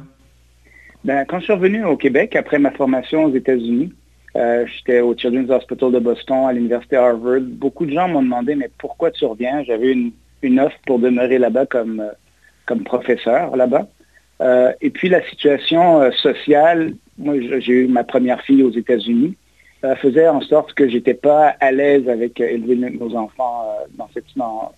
Ben, 1.04 1.26
quand 1.26 1.38
je 1.38 1.43
suis 1.43 1.54
revenu 1.54 1.86
au 1.86 1.95
Québec 1.95 2.36
après 2.36 2.58
ma 2.58 2.71
formation 2.71 3.26
aux 3.26 3.36
États-Unis, 3.36 3.93
euh, 4.36 4.65
j'étais 4.65 5.02
au 5.02 5.15
Children's 5.15 5.52
Hospital 5.52 5.91
de 5.91 6.00
Boston, 6.00 6.47
à 6.47 6.54
l'Université 6.54 6.95
Harvard. 6.95 7.41
Beaucoup 7.41 7.86
de 7.86 7.91
gens 7.91 8.08
m'ont 8.08 8.23
demandé, 8.23 8.56
mais 8.56 8.71
pourquoi 8.80 9.12
tu 9.12 9.26
reviens? 9.26 9.63
J'avais 9.63 9.91
une 9.91 10.12
une 10.41 10.60
offre 10.60 10.78
pour 10.86 11.00
demeurer 11.00 11.38
là-bas 11.38 11.65
comme, 11.65 12.00
euh, 12.00 12.12
comme 12.65 12.84
professeur 12.84 13.56
là-bas. 13.56 13.88
Euh, 14.41 14.71
et 14.82 14.89
puis 14.89 15.10
la 15.10 15.23
situation 15.23 16.02
euh, 16.02 16.12
sociale, 16.12 16.93
moi 17.17 17.36
j'ai 17.60 17.73
eu 17.73 17.88
ma 17.88 18.04
première 18.04 18.41
fille 18.41 18.63
aux 18.63 18.71
États-Unis, 18.71 19.36
faisait 20.02 20.28
en 20.28 20.41
sorte 20.41 20.73
que 20.73 20.89
j'étais 20.89 21.13
pas 21.13 21.56
à 21.62 21.71
l'aise 21.71 22.10
avec 22.10 22.41
élever 22.41 22.76
nos 22.76 23.15
enfants 23.15 23.63
dans 23.95 24.10
cette 24.13 24.26
dans, 24.36 24.73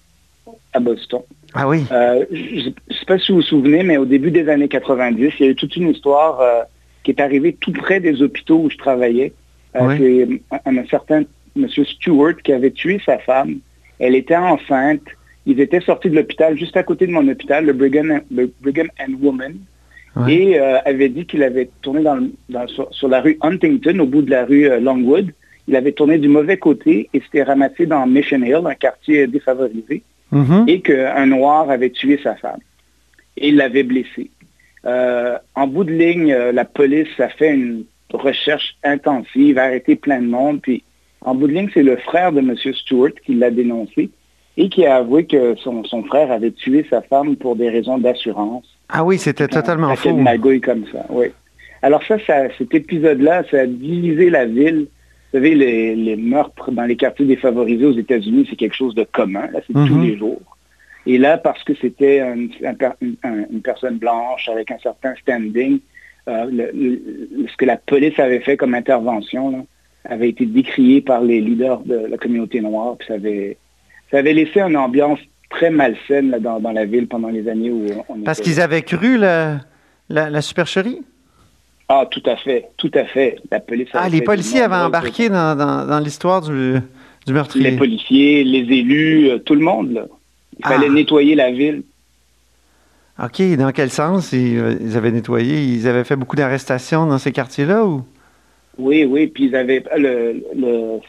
à 0.73 0.79
Boston. 0.79 1.21
Ah 1.53 1.67
oui. 1.67 1.85
je 1.89 2.67
ne 2.67 2.93
sais 2.93 3.05
pas 3.07 3.17
si 3.17 3.31
vous 3.31 3.37
vous 3.37 3.43
souvenez, 3.43 3.81
mais 3.81 3.97
au 3.97 4.05
début 4.05 4.29
des 4.29 4.47
années 4.49 4.67
90, 4.67 5.33
il 5.39 5.45
y 5.45 5.47
a 5.47 5.51
eu 5.51 5.55
toute 5.55 5.75
une 5.77 5.89
histoire 5.89 6.67
qui 7.03 7.11
est 7.11 7.21
arrivée 7.21 7.53
tout 7.53 7.71
près 7.71 7.99
des 7.99 8.21
hôpitaux 8.21 8.59
où 8.59 8.69
je 8.69 8.77
travaillais. 8.77 9.33
C'est 9.73 10.41
un, 10.51 10.77
un, 10.77 10.85
certain 10.87 11.23
monsieur 11.55 11.85
Stewart 11.85 12.35
qui 12.43 12.51
avait 12.53 12.71
tué 12.71 13.01
sa 13.03 13.17
femme. 13.19 13.59
Elle 13.99 14.15
était 14.15 14.35
enceinte. 14.35 15.01
Ils 15.45 15.60
étaient 15.60 15.82
sortis 15.82 16.10
de 16.10 16.15
l'hôpital, 16.15 16.58
juste 16.58 16.78
à 16.78 16.84
côté 16.84 17.08
de 17.08 17.12
mon 17.12 17.28
hôpital, 17.28 17.65
le 17.65 17.73
Brigham, 17.73 18.21
and 18.99 19.13
Woman, 19.21 19.56
et 20.28 20.60
euh, 20.60 20.80
avait 20.86 21.10
dit 21.10 21.25
qu'il 21.25 21.43
avait 21.43 21.69
tourné 21.82 22.04
sur, 22.91 23.08
la 23.08 23.21
rue 23.21 23.38
Huntington, 23.41 23.99
au 23.99 24.06
bout 24.06 24.21
de 24.21 24.32
la 24.32 24.45
rue 24.45 24.69
euh, 24.69 24.80
Longwood. 24.80 25.32
Il 25.67 25.75
avait 25.75 25.91
tourné 25.91 26.17
du 26.17 26.28
mauvais 26.28 26.58
côté 26.58 27.10
et 27.13 27.21
s'était 27.21 27.43
ramassé 27.43 27.86
dans 27.86 28.06
Mission 28.06 28.41
Hill, 28.41 28.62
un 28.65 28.73
quartier 28.73 29.28
défavorisé, 29.28 30.02
mm-hmm. 30.34 30.67
et 30.67 30.82
qu'un 30.82 31.25
noir 31.28 31.69
avait 31.69 31.91
tué 31.91 32.19
sa 32.21 32.36
femme. 32.36 32.60
Et 33.38 33.49
il 33.49 33.56
l'avait 33.56 33.84
blessé. 33.84 34.32
Euh, 34.86 35.38
en 35.56 35.67
bout 35.67 35.84
de 35.84 35.91
ligne, 35.91 36.34
la 36.34 36.65
police 36.65 37.19
a 37.19 37.30
fait 37.30 37.54
une 37.54 37.86
recherche 38.12 38.75
intensive, 38.84 39.58
a 39.58 39.63
arrêté 39.63 39.95
plein 39.95 40.21
de 40.21 40.28
monde, 40.28 40.60
puis 40.62 40.84
en 41.21 41.36
bout 41.36 41.47
de 41.47 41.54
ligne, 41.54 41.69
c'est 41.73 41.84
le 41.84 41.97
frère 41.97 42.32
de 42.32 42.39
M. 42.39 42.56
Stewart 42.56 43.13
qui 43.25 43.36
l'a 43.36 43.52
dénoncé 43.52 44.10
et 44.59 44.67
qui 44.67 44.85
a 44.85 44.97
avoué 44.97 45.25
que 45.25 45.55
son, 45.55 46.03
frère 46.03 46.31
avait 46.33 46.51
tué 46.51 46.85
sa 46.89 47.01
femme 47.01 47.37
pour 47.37 47.55
des 47.55 47.69
raisons 47.69 47.97
d'assurance. 47.97 48.65
Ah 48.89 49.05
oui, 49.05 49.17
c'était 49.17 49.47
totalement 49.47 49.95
faux. 49.95 50.09
Une 50.09 50.21
magouille 50.21 50.59
comme 50.59 50.85
ça, 50.91 51.05
oui. 51.09 51.27
Alors 51.81 52.03
ça, 52.03 52.17
cet 52.27 52.75
épisode-là, 52.75 53.43
ça 53.49 53.61
a 53.61 53.65
divisé 53.65 54.29
la 54.29 54.45
ville. 54.45 54.87
Vous 55.31 55.39
savez, 55.39 55.55
les, 55.55 56.15
meurtres 56.17 56.71
dans 56.71 56.83
les 56.83 56.97
quartiers 56.97 57.25
défavorisés 57.25 57.85
aux 57.85 57.97
États-Unis, 57.97 58.47
c'est 58.49 58.57
quelque 58.57 58.75
chose 58.75 58.93
de 58.95 59.05
commun, 59.05 59.47
là, 59.53 59.61
c'est 59.65 59.71
tous 59.71 59.95
mhm. 59.95 60.03
les 60.03 60.17
jours. 60.17 60.57
Et 61.05 61.17
là, 61.17 61.37
parce 61.37 61.63
que 61.63 61.73
c'était 61.79 62.19
une 62.21 63.61
personne 63.63 63.97
blanche 63.97 64.49
avec 64.49 64.71
un 64.71 64.79
certain 64.79 65.15
standing, 65.21 65.79
euh, 66.27 66.45
ce 67.47 67.55
que 67.55 67.65
la 67.65 67.77
police 67.77 68.19
avait 68.19 68.41
fait 68.41 68.57
comme 68.57 68.75
intervention 68.75 69.65
avait 70.03 70.29
été 70.29 70.45
décrié 70.45 70.99
par 70.99 71.21
les 71.21 71.39
leaders 71.39 71.79
de 71.79 72.07
la 72.07 72.17
communauté 72.17 72.59
noire, 72.59 72.97
puis 72.97 73.07
ça 73.07 73.13
avait 73.13 73.57
ça 74.11 74.17
avait 74.17 74.33
laissé 74.33 74.59
une 74.59 74.77
ambiance 74.77 75.19
très 75.49 75.69
malsaine 75.69 76.37
dans, 76.39 76.71
la 76.71 76.85
ville 76.85 77.07
pendant 77.07 77.29
les 77.29 77.47
années 77.47 77.71
où 77.71 77.85
on 78.07 78.19
Parce 78.21 78.39
qu'ils 78.39 78.61
avaient 78.61 78.83
cru 78.83 79.17
la, 79.17 79.59
la, 80.09 80.41
supercherie? 80.41 81.01
Ah, 81.87 82.07
tout 82.09 82.21
à 82.25 82.35
fait, 82.35 82.67
tout 82.77 82.91
à 82.93 83.05
fait. 83.05 83.37
La 83.51 83.59
police 83.59 83.87
ah, 83.93 84.09
les 84.09 84.21
policiers 84.21 84.61
avaient 84.61 84.75
embarqué 84.75 85.29
dans, 85.29 86.01
l'histoire 86.03 86.41
du, 86.41 86.75
du, 87.25 87.33
meurtrier. 87.33 87.71
Les 87.71 87.77
policiers, 87.77 88.43
les 88.43 88.77
élus, 88.77 89.29
euh, 89.29 89.39
tout 89.39 89.55
le 89.55 89.61
monde. 89.61 90.07
Il 90.59 90.65
fallait 90.65 90.87
ah. 90.89 90.93
nettoyer 90.93 91.35
la 91.35 91.51
ville. 91.51 91.83
OK, 93.21 93.41
dans 93.57 93.71
quel 93.71 93.89
sens 93.89 94.31
ils, 94.33 94.77
ils 94.81 94.95
avaient 94.95 95.11
nettoyé? 95.11 95.61
Ils 95.63 95.87
avaient 95.87 96.03
fait 96.03 96.15
beaucoup 96.15 96.35
d'arrestations 96.35 97.05
dans 97.05 97.17
ces 97.17 97.31
quartiers-là 97.31 97.85
ou? 97.85 98.03
Oui, 98.79 99.03
oui, 99.03 99.27
puis 99.27 99.45
ils 99.45 99.55
avaient, 99.55 99.83
le, 99.97 100.41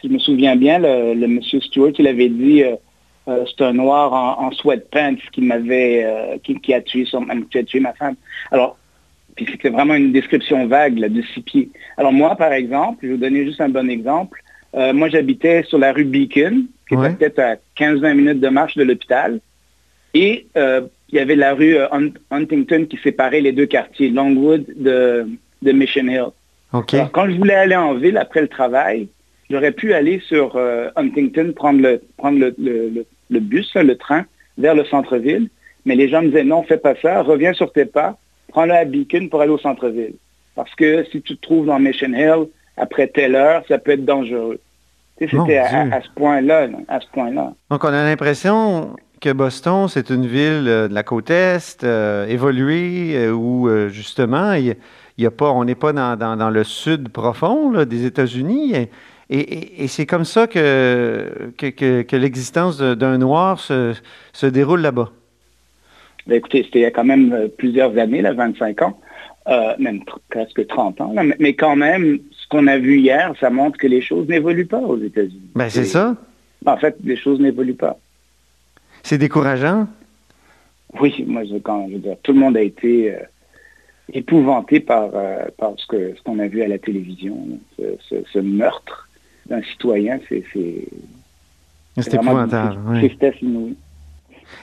si 0.01 0.09
je 0.09 0.13
me 0.13 0.19
souviens 0.19 0.57
bien, 0.57 0.77
le, 0.79 1.25
monsieur 1.25 1.61
Stewart, 1.61 1.93
il 1.97 2.05
avait 2.05 2.27
dit 2.27 2.63
euh, 2.63 2.75
euh, 3.27 3.45
c'est 3.45 3.63
un 3.63 3.73
noir 3.73 4.13
en, 4.13 4.51
sweatpants 4.51 5.15
qui 5.31 5.41
m'avait 5.41 6.03
euh, 6.03 6.37
qui, 6.43 6.73
a 6.73 6.81
tué 6.81 7.05
son, 7.05 7.25
qui 7.51 7.59
a 7.59 7.63
tué 7.63 7.79
ma 7.79 7.93
femme. 7.93 8.15
Alors, 8.51 8.77
puis 9.35 9.47
c'était 9.49 9.69
vraiment 9.69 9.93
une 9.93 10.11
description 10.11 10.65
vague 10.67 10.97
là, 10.97 11.07
de 11.07 11.21
six 11.21 11.41
pieds. 11.41 11.69
Alors 11.97 12.11
moi, 12.11 12.35
par 12.35 12.51
exemple, 12.51 12.99
je 13.03 13.07
vais 13.07 13.13
vous 13.13 13.19
donner 13.19 13.45
juste 13.45 13.61
un 13.61 13.69
bon 13.69 13.89
exemple. 13.89 14.41
Euh, 14.73 14.93
moi, 14.93 15.09
j'habitais 15.09 15.63
sur 15.63 15.77
la 15.77 15.93
rue 15.93 16.05
Beacon, 16.05 16.65
qui 16.87 16.95
était 16.95 17.29
peut-être 17.29 17.39
à 17.39 17.55
15-20 17.77 18.13
minutes 18.15 18.39
de 18.39 18.49
marche 18.49 18.75
de 18.75 18.83
l'hôpital. 18.83 19.39
Et 20.13 20.47
il 20.55 21.17
y 21.17 21.19
avait 21.19 21.35
la 21.35 21.53
rue 21.53 21.77
Huntington 22.31 22.85
qui 22.89 22.97
séparait 22.97 23.41
les 23.41 23.51
deux 23.51 23.65
quartiers, 23.65 24.09
Longwood 24.09 24.65
de, 24.75 25.27
de 25.61 25.71
Mission 25.71 26.07
Hill. 26.07 26.31
Alors, 26.73 27.11
quand 27.11 27.29
je 27.29 27.37
voulais 27.37 27.53
aller 27.53 27.75
en 27.75 27.93
ville 27.93 28.17
après 28.17 28.41
le 28.41 28.47
travail, 28.47 29.07
j'aurais 29.51 29.71
pu 29.71 29.93
aller 29.93 30.19
sur 30.27 30.57
Huntington, 30.95 31.53
prendre 31.55 31.81
le, 31.81 32.01
prendre 32.17 32.39
le, 32.39 33.05
le 33.29 33.39
bus, 33.39 33.73
le 33.75 33.95
train, 33.95 34.25
vers 34.57 34.75
le 34.75 34.85
centre-ville. 34.85 35.49
Mais 35.85 35.95
les 35.95 36.09
gens 36.09 36.21
me 36.21 36.27
disaient, 36.27 36.43
non, 36.43 36.63
fais 36.63 36.77
pas 36.77 36.95
ça, 37.01 37.23
reviens 37.23 37.53
sur 37.53 37.71
tes 37.71 37.85
pas, 37.85 38.17
prends-le 38.49 38.73
à 38.73 38.85
Beacon 38.85 39.29
pour 39.29 39.41
aller 39.41 39.51
au 39.51 39.57
centre-ville. 39.57 40.13
Parce 40.55 40.73
que 40.75 41.03
si 41.11 41.21
tu 41.21 41.37
te 41.37 41.41
trouves 41.41 41.65
dans 41.65 41.79
Mission 41.79 42.13
Hill, 42.13 42.47
après 42.77 43.07
telle 43.07 43.35
heure, 43.35 43.63
ça 43.67 43.77
peut 43.79 43.91
être 43.91 44.05
dangereux. 44.05 44.59
C'était 45.19 45.57
à, 45.57 46.01
ce 46.01 46.09
point-là, 46.15 46.67
à 46.87 46.99
ce 46.99 47.05
point-là. 47.13 47.53
Donc, 47.69 47.83
on 47.83 47.87
a 47.87 48.03
l'impression 48.03 48.95
que 49.19 49.31
Boston, 49.31 49.87
c'est 49.87 50.09
une 50.09 50.25
ville 50.25 50.65
de 50.65 50.89
la 50.91 51.03
côte 51.03 51.29
Est, 51.29 51.83
évoluée, 52.27 53.29
où 53.29 53.69
justement, 53.89 54.53
il 54.53 54.75
y 55.19 55.25
a 55.25 55.31
pas, 55.31 55.51
on 55.51 55.63
n'est 55.63 55.75
pas 55.75 55.93
dans, 55.93 56.49
le 56.49 56.63
sud 56.63 57.09
profond 57.09 57.83
des 57.85 58.05
États-Unis. 58.05 58.87
Et, 59.33 59.87
c'est 59.87 60.05
comme 60.05 60.25
ça 60.25 60.45
que, 60.45 61.51
que, 61.57 62.15
l'existence 62.17 62.79
d'un 62.79 63.17
noir 63.17 63.59
se, 63.59 63.93
se 64.33 64.45
déroule 64.45 64.81
là-bas. 64.81 65.09
Ben, 66.27 66.35
écoutez, 66.35 66.63
c'était 66.63 66.79
il 66.79 66.83
y 66.83 66.85
a 66.85 66.91
quand 66.91 67.05
même 67.05 67.47
plusieurs 67.57 67.97
années, 67.97 68.21
là, 68.21 68.33
25 68.33 68.81
ans. 68.81 68.99
Euh, 69.47 69.73
même 69.79 70.01
presque 70.29 70.67
30 70.67 71.01
ans. 71.01 71.15
mais 71.39 71.55
quand 71.55 71.75
même, 71.75 72.19
ce 72.31 72.47
qu'on 72.47 72.67
a 72.67 72.77
vu 72.77 72.99
hier, 72.99 73.33
ça 73.39 73.49
montre 73.49 73.79
que 73.79 73.87
les 73.87 74.01
choses 74.01 74.27
n'évoluent 74.27 74.67
pas 74.67 74.77
aux 74.77 74.99
États-Unis. 74.99 75.49
Ben, 75.55 75.67
c'est 75.67 75.85
ça. 75.85 76.15
En 76.63 76.77
fait, 76.77 76.95
les 77.03 77.15
choses 77.15 77.39
n'évoluent 77.39 77.73
pas. 77.73 77.97
C'est 79.01 79.17
décourageant? 79.17 79.87
Oui, 80.99 81.25
moi, 81.27 81.43
je, 81.43 81.55
quand, 81.55 81.87
je 81.89 81.93
veux 81.93 81.99
dire, 81.99 82.17
tout 82.21 82.33
le 82.33 82.39
monde 82.39 82.55
a 82.55 82.61
été 82.61 83.15
euh, 83.15 83.19
épouvanté 84.13 84.79
par, 84.79 85.09
euh, 85.15 85.45
par 85.57 85.73
ce 85.77 85.87
qu'on 85.87 86.15
ce 86.15 86.21
qu'on 86.21 86.37
a 86.37 86.47
vu 86.47 86.61
à 86.61 86.67
la 86.67 86.77
télévision. 86.77 87.35
Ce, 87.79 88.39
meurtre 88.39 89.09
d'un 89.47 89.61
citoyen, 89.63 90.19
c'est... 90.27 90.43
C'est 91.97 92.13
épouvantable. 92.13 92.79
Oui. 92.87 93.75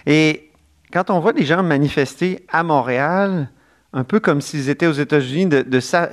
Et 0.07 0.51
quand 0.93 1.11
on 1.11 1.21
voit 1.21 1.35
des 1.35 1.45
gens 1.45 1.63
manifester 1.63 2.41
à 2.49 2.63
Montréal, 2.63 3.51
un 3.93 4.05
peu 4.05 4.21
comme 4.21 4.41
s'ils 4.41 4.71
étaient 4.71 4.87
aux 4.87 4.93
États-Unis, 4.93 5.47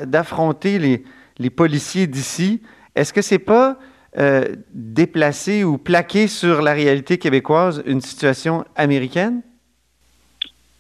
d'affronter 0.06 0.80
les, 0.80 1.04
les, 1.38 1.50
policiers 1.50 2.08
d'ici. 2.08 2.62
Est-ce 2.96 3.14
que 3.14 3.22
c'est 3.22 3.40
pas 3.40 3.78
euh, 4.18 4.56
déplacer 4.74 5.64
ou 5.64 5.78
plaquer 5.78 6.28
sur 6.28 6.62
la 6.62 6.74
réalité 6.74 7.18
québécoise 7.18 7.84
une 7.86 8.02
situation 8.02 8.66
américaine? 8.76 9.42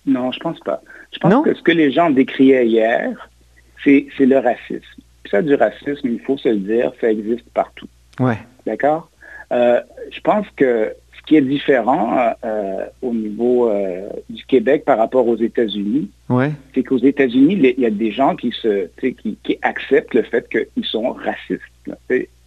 Non, 0.05 0.31
je 0.31 0.39
pense 0.39 0.59
pas. 0.59 0.81
Je 1.11 1.19
pense 1.19 1.45
que 1.45 1.53
ce 1.53 1.61
que 1.61 1.71
les 1.71 1.91
gens 1.91 2.09
décriaient 2.09 2.67
hier, 2.67 3.29
c'est 3.83 4.07
le 4.19 4.37
racisme. 4.37 4.94
Ça, 5.29 5.41
du 5.41 5.55
racisme, 5.55 6.07
il 6.07 6.19
faut 6.19 6.37
se 6.37 6.49
le 6.49 6.57
dire, 6.57 6.91
ça 7.01 7.11
existe 7.11 7.49
partout. 7.53 7.87
Ouais. 8.19 8.37
D'accord? 8.65 9.09
Euh, 9.51 9.79
je 10.11 10.19
pense 10.21 10.45
que 10.55 10.93
ce 11.17 11.21
qui 11.25 11.35
est 11.35 11.41
différent 11.41 12.33
euh, 12.43 12.85
au 13.01 13.13
niveau 13.13 13.71
du 14.29 14.45
Québec 14.45 14.85
par 14.85 14.97
rapport 14.97 15.27
aux 15.27 15.37
États-Unis, 15.37 16.09
c'est 16.73 16.83
qu'aux 16.83 16.99
États-Unis, 16.99 17.73
il 17.77 17.81
y 17.81 17.85
a 17.85 17.89
des 17.89 18.11
gens 18.11 18.35
qui 18.35 18.51
se 18.51 18.87
qui, 18.99 19.57
acceptent 19.61 20.13
le 20.13 20.23
fait 20.23 20.47
qu'ils 20.49 20.85
sont 20.85 21.13
racistes. 21.13 21.61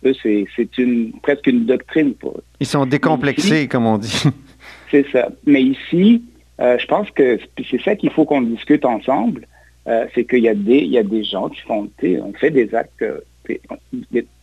Eux, 0.05 0.15
c'est 0.23 0.79
une 0.79 1.13
presque 1.23 1.47
une 1.49 1.67
doctrine 1.67 2.15
pour 2.15 2.33
eux. 2.39 2.45
Ils 2.61 2.67
sont 2.67 2.87
décomplexés, 2.87 3.67
comme 3.67 3.87
on 3.87 3.99
dit. 3.99 4.25
C'est 4.91 5.07
ça. 5.11 5.29
Mais 5.45 5.63
ici, 5.63 6.23
euh, 6.61 6.79
je 6.79 6.87
pense 6.87 7.11
que 7.11 7.39
c'est 7.71 7.81
ça 7.83 7.95
qu'il 7.95 8.11
faut 8.11 8.25
qu'on 8.25 8.43
discute 8.43 8.85
ensemble. 8.85 9.47
Euh, 9.89 10.07
c'est 10.15 10.25
qu'il 10.25 10.41
y 10.41 10.49
a 10.49 10.55
des 10.55 10.79
il 10.79 10.91
y 10.91 10.99
a 10.99 11.03
des 11.03 11.25
gens 11.25 11.49
qui 11.49 11.63
font 11.63 11.89
on 12.03 12.33
fait 12.35 12.51
des 12.51 12.75
actes 12.75 13.05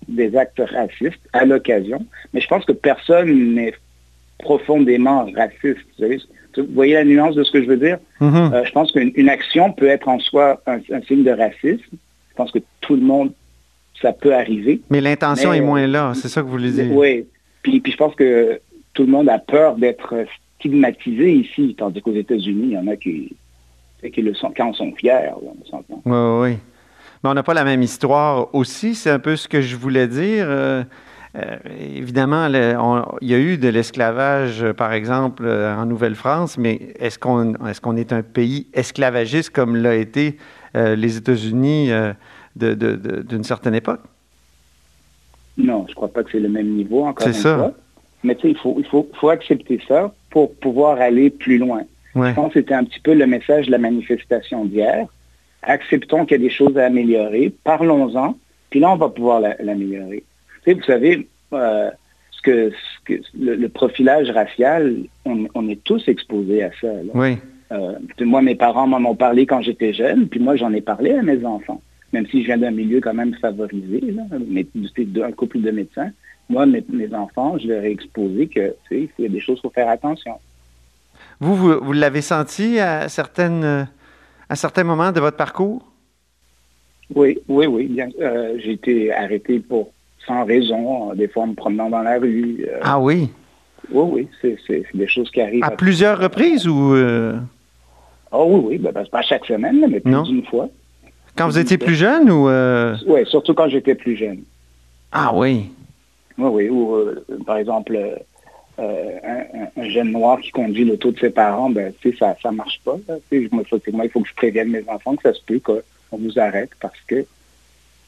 des, 0.08 0.36
actes 0.36 0.62
racistes 0.66 1.22
à 1.34 1.46
l'occasion, 1.46 2.06
mais 2.34 2.42
je 2.42 2.48
pense 2.48 2.66
que 2.66 2.72
personne 2.72 3.54
n'est 3.54 3.74
profondément 4.40 5.28
raciste. 5.36 5.86
Vous 6.58 6.66
voyez 6.74 6.96
la 6.96 7.06
nuance 7.06 7.36
de 7.36 7.44
ce 7.44 7.52
que 7.52 7.62
je 7.62 7.68
veux 7.68 7.78
dire? 7.78 8.00
Mm-hmm. 8.22 8.54
Euh, 8.54 8.64
je 8.66 8.72
pense 8.72 8.92
qu'une 8.92 9.30
action 9.30 9.72
peut 9.72 9.88
être 9.88 10.08
en 10.08 10.20
soi 10.20 10.62
un, 10.66 10.80
signe 11.08 11.24
de 11.24 11.32
racisme. 11.32 11.84
Je 11.92 12.36
pense 12.36 12.52
que 12.52 12.60
tout 12.82 12.96
le 12.96 13.02
monde, 13.02 13.32
ça 14.02 14.14
peut 14.14 14.34
arriver. 14.34 14.82
Mais 14.90 15.02
l'intention 15.02 15.54
est 15.54 15.62
moins 15.62 15.88
là, 15.88 16.14
c'est 16.16 16.28
ça 16.28 16.42
que 16.42 16.46
vous 16.46 16.54
voulez 16.54 16.72
dire? 16.72 16.92
Oui. 16.92 17.26
Puis, 17.62 17.80
puis 17.80 17.92
je 17.92 17.98
pense 17.98 18.16
que 18.16 18.60
tout 18.94 19.04
le 19.04 19.12
monde 19.12 19.30
a 19.30 19.40
peur 19.40 19.76
d'être 19.76 20.26
stigmatisé 20.60 21.34
ici, 21.34 21.76
tandis 21.78 22.02
qu'aux 22.02 22.16
États-Unis, 22.16 22.68
il 22.70 22.72
y 22.72 22.78
en 22.78 22.88
a 22.88 22.96
qui, 22.96 23.36
qui 24.12 24.22
le 24.22 24.34
sont, 24.34 24.54
quand 24.56 24.74
sont 24.74 24.92
fiers. 24.94 25.32
Oui, 25.90 25.92
oui. 26.06 26.58
Mais 27.24 27.30
on 27.30 27.34
n'a 27.34 27.44
pas 27.44 27.54
la 27.54 27.64
même 27.64 27.82
histoire 27.82 28.54
aussi, 28.54 28.94
c'est 28.94 29.10
un 29.10 29.20
peu 29.20 29.36
ce 29.36 29.48
que 29.48 29.62
je 29.62 29.76
voulais 29.76 30.08
dire. 30.08 30.46
Euh, 30.48 30.84
euh, 31.36 31.58
évidemment, 31.80 32.48
il 32.48 33.28
y 33.28 33.34
a 33.34 33.40
eu 33.40 33.58
de 33.58 33.68
l'esclavage, 33.68 34.72
par 34.74 34.94
exemple, 34.94 35.44
euh, 35.46 35.76
en 35.76 35.86
Nouvelle-France, 35.86 36.58
mais 36.58 36.94
est-ce 37.00 37.18
qu'on 37.18 37.54
est, 37.54 38.00
est 38.00 38.14
un 38.14 38.22
pays 38.22 38.68
esclavagiste 38.74 39.50
comme 39.50 39.76
l'a 39.76 39.96
été 39.96 40.38
les 40.76 41.18
États-Unis 41.18 41.90
d'une 42.56 43.44
certaine 43.44 43.76
époque? 43.76 44.02
Non, 45.58 45.86
je 45.88 45.92
ne 45.92 45.96
crois 45.96 46.10
pas 46.10 46.24
que 46.24 46.32
c'est 46.32 46.40
le 46.40 46.50
même 46.50 46.68
niveau, 46.68 47.06
encore 47.06 47.26
une 47.26 47.34
ça. 47.34 47.58
fois. 47.58 47.74
Mais 48.24 48.36
tu 48.36 48.42
sais, 48.42 48.50
il, 48.50 48.58
faut, 48.58 48.76
il 48.78 48.86
faut, 48.86 49.10
faut, 49.14 49.30
accepter 49.30 49.80
ça 49.88 50.14
pour 50.30 50.54
pouvoir 50.56 51.00
aller 51.00 51.30
plus 51.30 51.58
loin. 51.58 51.84
Je 52.16 52.34
pense 52.34 52.54
que 52.54 52.60
c'était 52.60 52.74
un 52.74 52.86
petit 52.86 53.00
peu 53.02 53.14
le 53.14 53.28
message 53.28 53.66
de 53.68 53.72
la 53.72 53.78
manifestation 53.78 54.66
d'hier. 54.66 55.08
Acceptons 55.64 56.26
qu'il 56.26 56.38
y 56.38 56.40
a 56.40 56.44
des 56.44 56.54
choses 56.54 56.78
à 56.78 56.86
améliorer, 56.86 57.54
parlons-en, 57.64 58.38
puis 58.70 58.80
là, 58.80 58.92
on 58.92 58.96
va 58.96 59.10
pouvoir 59.10 59.42
l'améliorer 59.60 60.24
vous 60.74 60.84
savez, 60.84 61.28
euh, 61.54 61.92
ce 62.32 62.42
que, 62.42 62.72
le, 63.38 63.68
profilage 63.68 64.30
racial, 64.30 64.96
on, 65.26 65.70
est 65.70 65.84
tous 65.84 66.08
exposés 66.08 66.64
à 66.64 66.72
ça. 66.82 66.88
Oui. 67.14 67.38
Euh, 67.72 67.94
moi, 68.22 68.42
mes 68.42 68.56
parents 68.56 68.88
m'en 68.88 69.10
ont 69.10 69.16
parlé 69.16 69.46
quand 69.46 69.62
j'étais 69.62 69.94
jeune, 69.94 70.28
puis 70.28 70.40
moi, 70.40 70.56
j'en 70.56 70.74
ai 70.74 70.82
parlé 70.82 71.12
à 71.12 71.22
mes 71.22 71.44
enfants. 71.46 71.82
Même 72.14 72.28
si 72.28 72.42
je 72.42 72.48
viens 72.48 72.58
d'un 72.58 72.72
milieu 72.72 73.02
quand 73.02 73.14
même 73.14 73.36
favorisé, 73.36 74.02
mais 74.48 74.66
d'un 74.98 75.32
couple 75.32 75.62
de 75.62 75.72
médecins, 75.72 76.12
moi, 76.48 76.66
mes, 76.66 76.84
enfants, 77.14 77.58
je 77.58 77.68
leur 77.68 77.84
ai 77.84 77.92
exposé 77.92 78.48
que, 78.48 78.76
il 78.92 79.10
y 79.18 79.26
a 79.26 79.30
des 79.30 79.40
choses 79.40 79.60
qu'il 79.60 79.70
faut 79.70 79.74
faire 79.74 79.90
attention. 79.90 80.36
Vous, 81.40 81.56
vous, 81.56 81.94
l'avez 81.94 82.22
senti 82.22 82.80
à, 82.80 83.10
certaines, 83.10 83.88
à 84.50 84.56
certains 84.56 84.84
moments 84.84 85.12
de 85.12 85.20
votre 85.20 85.38
parcours? 85.38 85.82
Oui, 87.14 87.40
oui, 87.48 87.68
oui. 87.68 88.02
Euh, 88.20 88.58
j'ai 88.64 88.72
été 88.72 89.14
arrêté 89.14 89.60
pour 89.60 89.92
sans 90.26 90.46
raison, 90.46 91.14
des 91.14 91.28
fois 91.28 91.44
en 91.44 91.48
me 91.48 91.54
promenant 91.54 91.90
dans 91.90 92.02
la 92.02 92.18
rue. 92.18 92.66
Euh. 92.68 92.80
ah 92.82 93.00
oui? 93.00 93.30
Oui, 93.92 94.28
oui, 94.42 94.58
c'est 94.68 94.84
des 94.94 95.08
choses 95.08 95.30
qui 95.30 95.42
arrivent. 95.42 95.64
À, 95.64 95.72
plusieurs 95.72 96.20
reprises 96.20 96.68
ou... 96.68 96.96
Euh? 96.96 97.38
Oh 98.32 98.46
oui, 98.50 98.62
oui, 98.66 98.78
ben, 98.80 98.92
ben, 98.92 99.06
pas 99.06 99.22
chaque 99.22 99.46
semaine, 99.46 99.86
mais 99.88 100.00
plus 100.00 100.24
d'une 100.24 100.44
fois. 100.46 100.70
Quand 101.38 101.46
vous 101.46 101.60
étiez 101.60 101.78
plus 101.78 101.94
jeune 101.94 102.32
ou... 102.32 102.50
Euh? 102.50 102.96
Oui, 103.06 103.22
surtout 103.28 103.54
quand 103.54 103.70
j'étais 103.70 103.94
plus 103.94 104.16
jeune. 104.16 104.40
Ah 105.12 105.32
oui? 105.36 105.70
Oui, 106.38 106.50
oui, 106.52 106.70
ou 106.70 106.98
par 107.46 107.58
exemple... 107.58 107.98
un, 108.78 109.90
jeune 109.90 110.12
noir 110.12 110.40
qui 110.40 110.52
conduit 110.52 110.86
l'auto 110.86 111.12
de 111.12 111.20
ses 111.20 111.30
parents, 111.30 111.70
ben, 111.70 111.94
ça 112.20 112.36
ne 112.46 112.56
marche 112.56 112.82
pas. 112.84 112.98
Moi, 113.08 113.20
il 113.32 114.10
faut 114.10 114.22
que 114.22 114.30
je 114.30 114.36
prévienne 114.36 114.70
mes 114.70 114.84
enfants 114.88 115.16
que 115.16 115.24
ça 115.24 115.34
se 115.34 115.42
peut 115.46 115.60
qu'on 115.60 116.18
vous 116.18 116.40
arrête 116.40 116.72
parce 116.82 117.00
que 117.08 117.26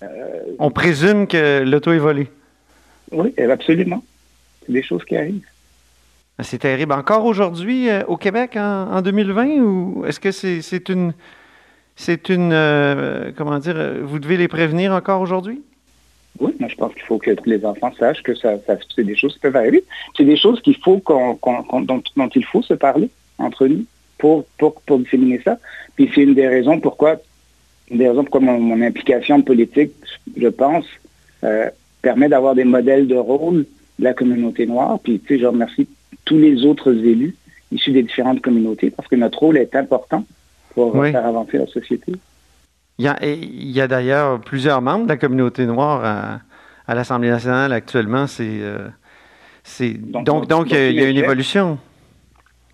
euh, 0.03 0.43
On 0.59 0.71
présume 0.71 1.27
que 1.27 1.63
l'auto 1.63 1.91
est 1.91 1.97
volée. 1.97 2.27
Oui, 3.11 3.33
absolument. 3.37 4.03
C'est 4.65 4.73
des 4.73 4.83
choses 4.83 5.03
qui 5.05 5.15
arrivent. 5.15 5.47
Ah, 6.37 6.43
c'est 6.43 6.59
terrible. 6.59 6.93
Encore 6.93 7.25
aujourd'hui 7.25 7.89
euh, 7.89 8.03
au 8.07 8.17
Québec 8.17 8.55
en, 8.57 9.01
2020 9.01 9.59
ou 9.59 10.05
est-ce 10.05 10.19
que 10.19 10.31
c'est 10.31 10.89
une 10.89 11.13
c'est 11.95 12.29
une 12.29 12.51
euh, 12.53 13.31
comment 13.35 13.57
dire 13.57 13.95
vous 14.03 14.19
devez 14.19 14.37
les 14.37 14.47
prévenir 14.47 14.91
encore 14.93 15.21
aujourd'hui? 15.21 15.63
Oui, 16.39 16.53
moi 16.59 16.69
je 16.69 16.75
pense 16.75 16.93
qu'il 16.93 17.03
faut 17.03 17.17
que 17.17 17.31
les 17.45 17.65
enfants 17.65 17.91
sachent 17.97 18.23
que 18.23 18.35
ça, 18.35 18.53
c'est 18.95 19.03
des 19.03 19.15
choses 19.15 19.33
qui 19.33 19.39
peuvent 19.39 19.55
arriver. 19.55 19.83
C'est 20.15 20.25
des 20.25 20.37
choses 20.37 20.61
qu'il 20.61 20.77
faut 20.77 20.99
qu'on, 20.99 21.37
dont, 21.81 22.01
dont, 22.15 22.29
il 22.35 22.45
faut 22.45 22.61
se 22.61 22.73
parler 22.73 23.09
entre 23.37 23.67
nous 23.67 23.85
pour, 24.17 24.45
pour, 24.57 24.81
pour 24.81 24.99
disséminer 24.99 25.41
ça. 25.43 25.57
Puis 25.95 26.09
c'est 26.13 26.21
une 26.21 26.33
des 26.33 26.47
raisons 26.47 26.79
pourquoi 26.79 27.17
des 27.91 28.07
raisons 28.09 28.23
pourquoi 28.23 28.41
mon, 28.41 28.81
implication 28.81 29.41
politique, 29.41 29.91
je 30.35 30.47
pense, 30.47 30.85
euh, 31.43 31.69
permet 32.01 32.29
d'avoir 32.29 32.55
des 32.55 32.65
modèles 32.65 33.07
de 33.07 33.15
rôle 33.15 33.65
de 33.99 34.03
la 34.03 34.13
communauté 34.13 34.65
noire. 34.65 34.99
Puis, 34.99 35.19
tu 35.19 35.35
sais, 35.35 35.41
je 35.41 35.45
remercie 35.45 35.87
tous 36.25 36.37
les 36.37 36.65
autres 36.65 36.91
élus 36.91 37.35
issus 37.71 37.91
des 37.91 38.03
différentes 38.03 38.41
communautés 38.41 38.89
parce 38.89 39.07
que 39.07 39.15
notre 39.15 39.39
rôle 39.39 39.57
est 39.57 39.75
important 39.75 40.25
pour 40.73 40.93
faire 41.03 41.25
avancer 41.25 41.57
la 41.57 41.67
société. 41.67 42.13
Il 42.99 43.05
y 43.05 43.81
a, 43.81 43.87
d'ailleurs 43.87 44.39
plusieurs 44.41 44.81
membres 44.81 45.03
de 45.03 45.09
la 45.09 45.17
communauté 45.17 45.65
noire 45.65 46.41
à, 46.87 46.95
l'Assemblée 46.95 47.29
nationale 47.29 47.71
actuellement. 47.73 48.25
C'est, 48.27 48.59
euh, 48.61 48.87
donc, 49.99 50.47
donc, 50.47 50.71
il 50.71 50.93
y 50.93 51.03
a 51.03 51.09
une 51.09 51.17
évolution. 51.17 51.77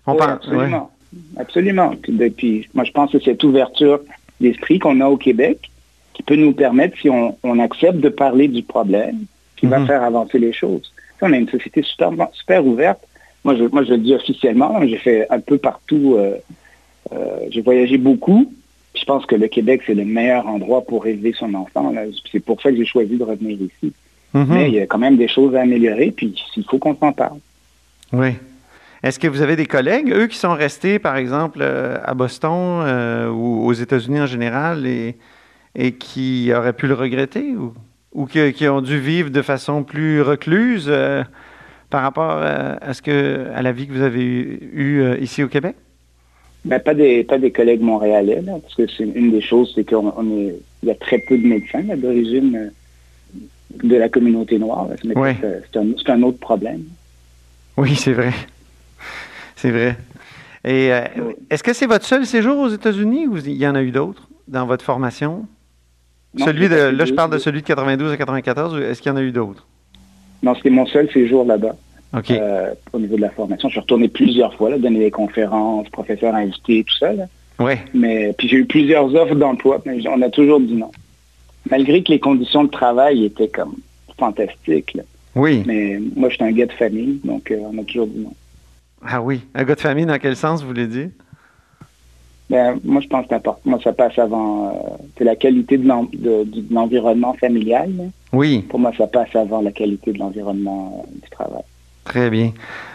On 0.06 0.14
parle, 0.14 0.32
absolument. 0.32 0.90
Absolument. 1.36 1.94
Puis, 2.36 2.68
moi, 2.74 2.84
je 2.84 2.92
pense 2.92 3.12
que 3.12 3.20
cette 3.20 3.42
ouverture 3.44 4.00
d'esprit 4.40 4.78
qu'on 4.78 5.00
a 5.00 5.06
au 5.06 5.16
Québec 5.16 5.70
qui 6.14 6.22
peut 6.22 6.36
nous 6.36 6.52
permettre, 6.52 6.96
si 6.98 7.10
on, 7.10 7.58
accepte 7.58 7.98
de 7.98 8.08
parler 8.08 8.48
du 8.48 8.62
problème, 8.62 9.26
qui 9.56 9.66
va 9.66 9.80
mhm. 9.80 9.86
faire 9.86 10.02
avancer 10.02 10.38
les 10.38 10.52
choses. 10.52 10.92
On 11.20 11.32
a 11.32 11.36
une 11.36 11.48
société 11.48 11.82
super, 11.82 12.10
super 12.32 12.66
ouverte. 12.66 13.00
Moi 13.44 13.56
je, 13.56 13.64
moi, 13.64 13.82
je 13.82 13.90
le 13.90 13.98
dis 13.98 14.14
officiellement, 14.14 14.80
j'ai 14.86 14.98
fait 14.98 15.26
un 15.30 15.40
peu 15.40 15.58
partout, 15.58 16.16
euh, 16.18 16.36
euh, 17.12 17.38
j'ai 17.50 17.62
voyagé 17.62 17.98
beaucoup. 17.98 18.52
Je 18.94 19.04
pense 19.04 19.26
que 19.26 19.34
le 19.34 19.48
Québec, 19.48 19.82
c'est 19.86 19.94
le 19.94 20.04
meilleur 20.04 20.46
endroit 20.46 20.82
pour 20.82 21.06
élever 21.06 21.32
son 21.36 21.52
enfant. 21.54 21.92
C'est 22.30 22.40
pour 22.40 22.60
ça 22.60 22.70
que 22.70 22.76
j'ai 22.76 22.84
choisi 22.84 23.16
de 23.16 23.24
revenir 23.24 23.58
ici. 23.60 23.92
Mhm. 24.32 24.46
Mais 24.48 24.68
il 24.68 24.74
y 24.74 24.80
a 24.80 24.86
quand 24.86 24.98
même 24.98 25.16
des 25.16 25.28
choses 25.28 25.54
à 25.54 25.62
améliorer, 25.62 26.12
puis 26.12 26.34
il 26.56 26.64
faut 26.64 26.78
qu'on 26.78 26.96
s'en 26.96 27.12
parle. 27.12 27.38
Oui. 28.12 28.30
Est-ce 29.02 29.18
que 29.18 29.28
vous 29.28 29.42
avez 29.42 29.56
des 29.56 29.66
collègues, 29.66 30.10
eux, 30.12 30.26
qui 30.26 30.38
sont 30.38 30.54
restés, 30.54 30.98
par 30.98 31.16
exemple, 31.16 31.62
à 31.62 32.14
Boston 32.14 33.28
ou 33.30 33.66
aux 33.66 33.72
États-Unis 33.72 34.22
en 34.22 34.26
général 34.26 34.86
et, 34.86 35.16
et 35.74 35.92
qui 35.92 36.50
auraient 36.54 36.72
pu 36.72 36.86
le 36.86 36.94
regretter 36.94 37.54
ou, 37.54 37.74
ou 38.14 38.26
qui, 38.26 38.68
ont 38.68 38.80
dû 38.80 38.98
vivre 38.98 39.28
de 39.28 39.42
façon 39.42 39.82
plus 39.82 40.22
recluse 40.22 40.90
par 41.90 42.02
rapport 42.02 42.30
à, 42.30 42.94
ce 42.94 43.02
que, 43.02 43.48
à 43.54 43.60
la 43.60 43.72
vie 43.72 43.86
que 43.86 43.92
vous 43.92 44.02
avez 44.02 44.22
eue 44.22 45.16
ici 45.20 45.42
au 45.42 45.48
Québec? 45.48 45.76
Ben, 46.64 46.80
pas 46.80 46.94
des 46.94 47.24
pas 47.24 47.38
des 47.38 47.50
collègues 47.50 47.82
montréalais, 47.82 48.42
parce 48.46 48.74
que 48.74 48.86
c'est 48.86 49.04
une 49.04 49.30
des 49.30 49.42
choses, 49.42 49.72
c'est 49.74 49.84
qu'on 49.84 50.08
est 50.38 50.54
il 50.82 50.88
y 50.88 50.90
a 50.90 50.94
très 50.94 51.18
peu 51.18 51.36
de 51.36 51.46
médecins 51.46 51.82
d'origine 51.96 52.56
euh, 52.56 52.68
de 53.82 53.96
la 53.96 54.08
communauté 54.08 54.58
noire. 54.58 54.88
C'est 55.02 56.10
un, 56.10 56.22
autre 56.22 56.38
problème. 56.38 56.82
Oui, 57.76 57.96
c'est 57.96 58.12
vrai. 58.12 58.32
C'est 59.56 59.70
vrai. 59.70 59.96
Et 60.64 60.92
euh, 60.92 61.04
est-ce 61.50 61.62
que 61.62 61.72
c'est 61.72 61.86
votre 61.86 62.04
seul 62.04 62.26
séjour 62.26 62.58
aux 62.58 62.68
États-Unis 62.68 63.26
ou 63.26 63.38
il 63.38 63.52
y 63.52 63.66
en 63.66 63.74
a 63.74 63.82
eu 63.82 63.90
d'autres 63.90 64.28
dans 64.46 64.66
votre 64.66 64.84
formation? 64.84 65.46
celui 66.36 66.68
de, 66.68 66.74
là, 66.74 67.04
je 67.04 67.14
parle 67.14 67.30
de 67.30 67.38
celui 67.38 67.62
de 67.62 67.66
92 67.66 68.12
à 68.12 68.16
94. 68.16 68.80
Est-ce 68.80 69.00
qu'il 69.00 69.10
y 69.10 69.12
en 69.12 69.16
a 69.16 69.22
eu 69.22 69.30
d'autres? 69.32 69.66
Non, 70.42 70.54
c'était 70.54 70.70
mon 70.70 70.86
seul 70.86 71.10
séjour 71.10 71.44
là-bas. 71.44 71.76
Euh, 72.30 72.74
au 72.92 72.98
niveau 72.98 73.16
de 73.16 73.22
la 73.22 73.30
formation. 73.30 73.68
Je 73.68 73.74
suis 73.74 73.80
retourné 73.80 74.08
plusieurs 74.08 74.54
fois, 74.54 74.70
là, 74.70 74.78
donner 74.78 75.00
des 75.00 75.10
conférences, 75.10 75.88
professeur 75.88 76.34
invité, 76.34 76.84
tout 76.84 76.96
ça. 76.96 77.10
Oui. 77.58 77.74
Mais 77.92 78.32
puis 78.36 78.48
j'ai 78.48 78.58
eu 78.58 78.64
plusieurs 78.64 79.12
offres 79.14 79.34
d'emploi, 79.34 79.82
mais 79.84 79.98
on 80.08 80.20
a 80.22 80.30
toujours 80.30 80.60
dit 80.60 80.74
non. 80.74 80.90
Malgré 81.70 82.02
que 82.02 82.12
les 82.12 82.20
conditions 82.20 82.64
de 82.64 82.70
travail 82.70 83.24
étaient 83.24 83.48
comme 83.48 83.76
fantastiques. 84.18 84.96
Oui. 85.34 85.62
Mais 85.66 85.98
moi, 86.14 86.28
je 86.28 86.36
suis 86.36 86.44
un 86.44 86.52
gars 86.52 86.66
de 86.66 86.72
famille, 86.72 87.20
donc 87.24 87.50
euh, 87.50 87.58
on 87.72 87.78
a 87.78 87.84
toujours 87.84 88.06
dit 88.06 88.20
non. 88.20 88.32
Ah 89.04 89.20
oui. 89.20 89.40
Un 89.54 89.64
gars 89.64 89.74
de 89.74 89.80
famille, 89.80 90.06
dans 90.06 90.18
quel 90.18 90.36
sens 90.36 90.62
vous 90.62 90.68
voulez 90.68 90.86
dire? 90.86 91.08
Ben, 92.48 92.78
moi, 92.84 93.00
je 93.00 93.08
pense 93.08 93.26
que. 93.26 93.34
Moi, 93.64 93.80
ça 93.82 93.92
passe 93.92 94.18
avant. 94.18 94.68
Euh, 94.68 94.72
c'est 95.16 95.24
la 95.24 95.34
qualité 95.34 95.78
de 95.78 95.88
l'environnement 96.70 97.34
familial. 97.34 97.90
Oui. 98.32 98.64
Pour 98.68 98.78
moi, 98.78 98.92
ça 98.96 99.06
passe 99.06 99.34
avant 99.34 99.62
la 99.62 99.72
qualité 99.72 100.12
de 100.12 100.18
l'environnement 100.18 101.04
du 101.10 101.30
travail. 101.30 101.62
Très 102.14 102.30
bien. 102.30 102.52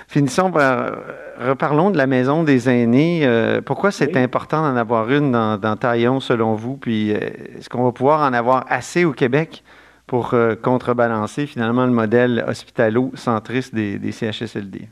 Finissons 0.07 0.49
par. 0.49 0.97
Reparlons 1.39 1.91
de 1.91 1.97
la 1.97 2.07
maison 2.07 2.43
des 2.43 2.69
aînés. 2.69 3.21
Euh, 3.23 3.59
pourquoi 3.59 3.91
c'est 3.91 4.15
important 4.15 4.61
d'en 4.61 4.77
avoir 4.77 5.11
une 5.11 5.33
dans, 5.33 5.57
dans, 5.57 5.75
Taillon, 5.75 6.21
selon 6.21 6.55
vous? 6.55 6.77
Puis, 6.77 7.11
euh, 7.11 7.17
est-ce 7.57 7.67
qu'on 7.67 7.83
va 7.83 7.91
pouvoir 7.91 8.21
en 8.21 8.31
avoir 8.31 8.65
assez 8.69 9.03
au 9.03 9.11
Québec 9.11 9.61
pour 10.07 10.33
euh, 10.33 10.55
contrebalancer 10.55 11.47
finalement 11.47 11.85
le 11.85 11.91
modèle 11.91 12.45
hospitalo-centriste 12.47 13.75
des, 13.75 14.11
CHSLD? 14.13 14.87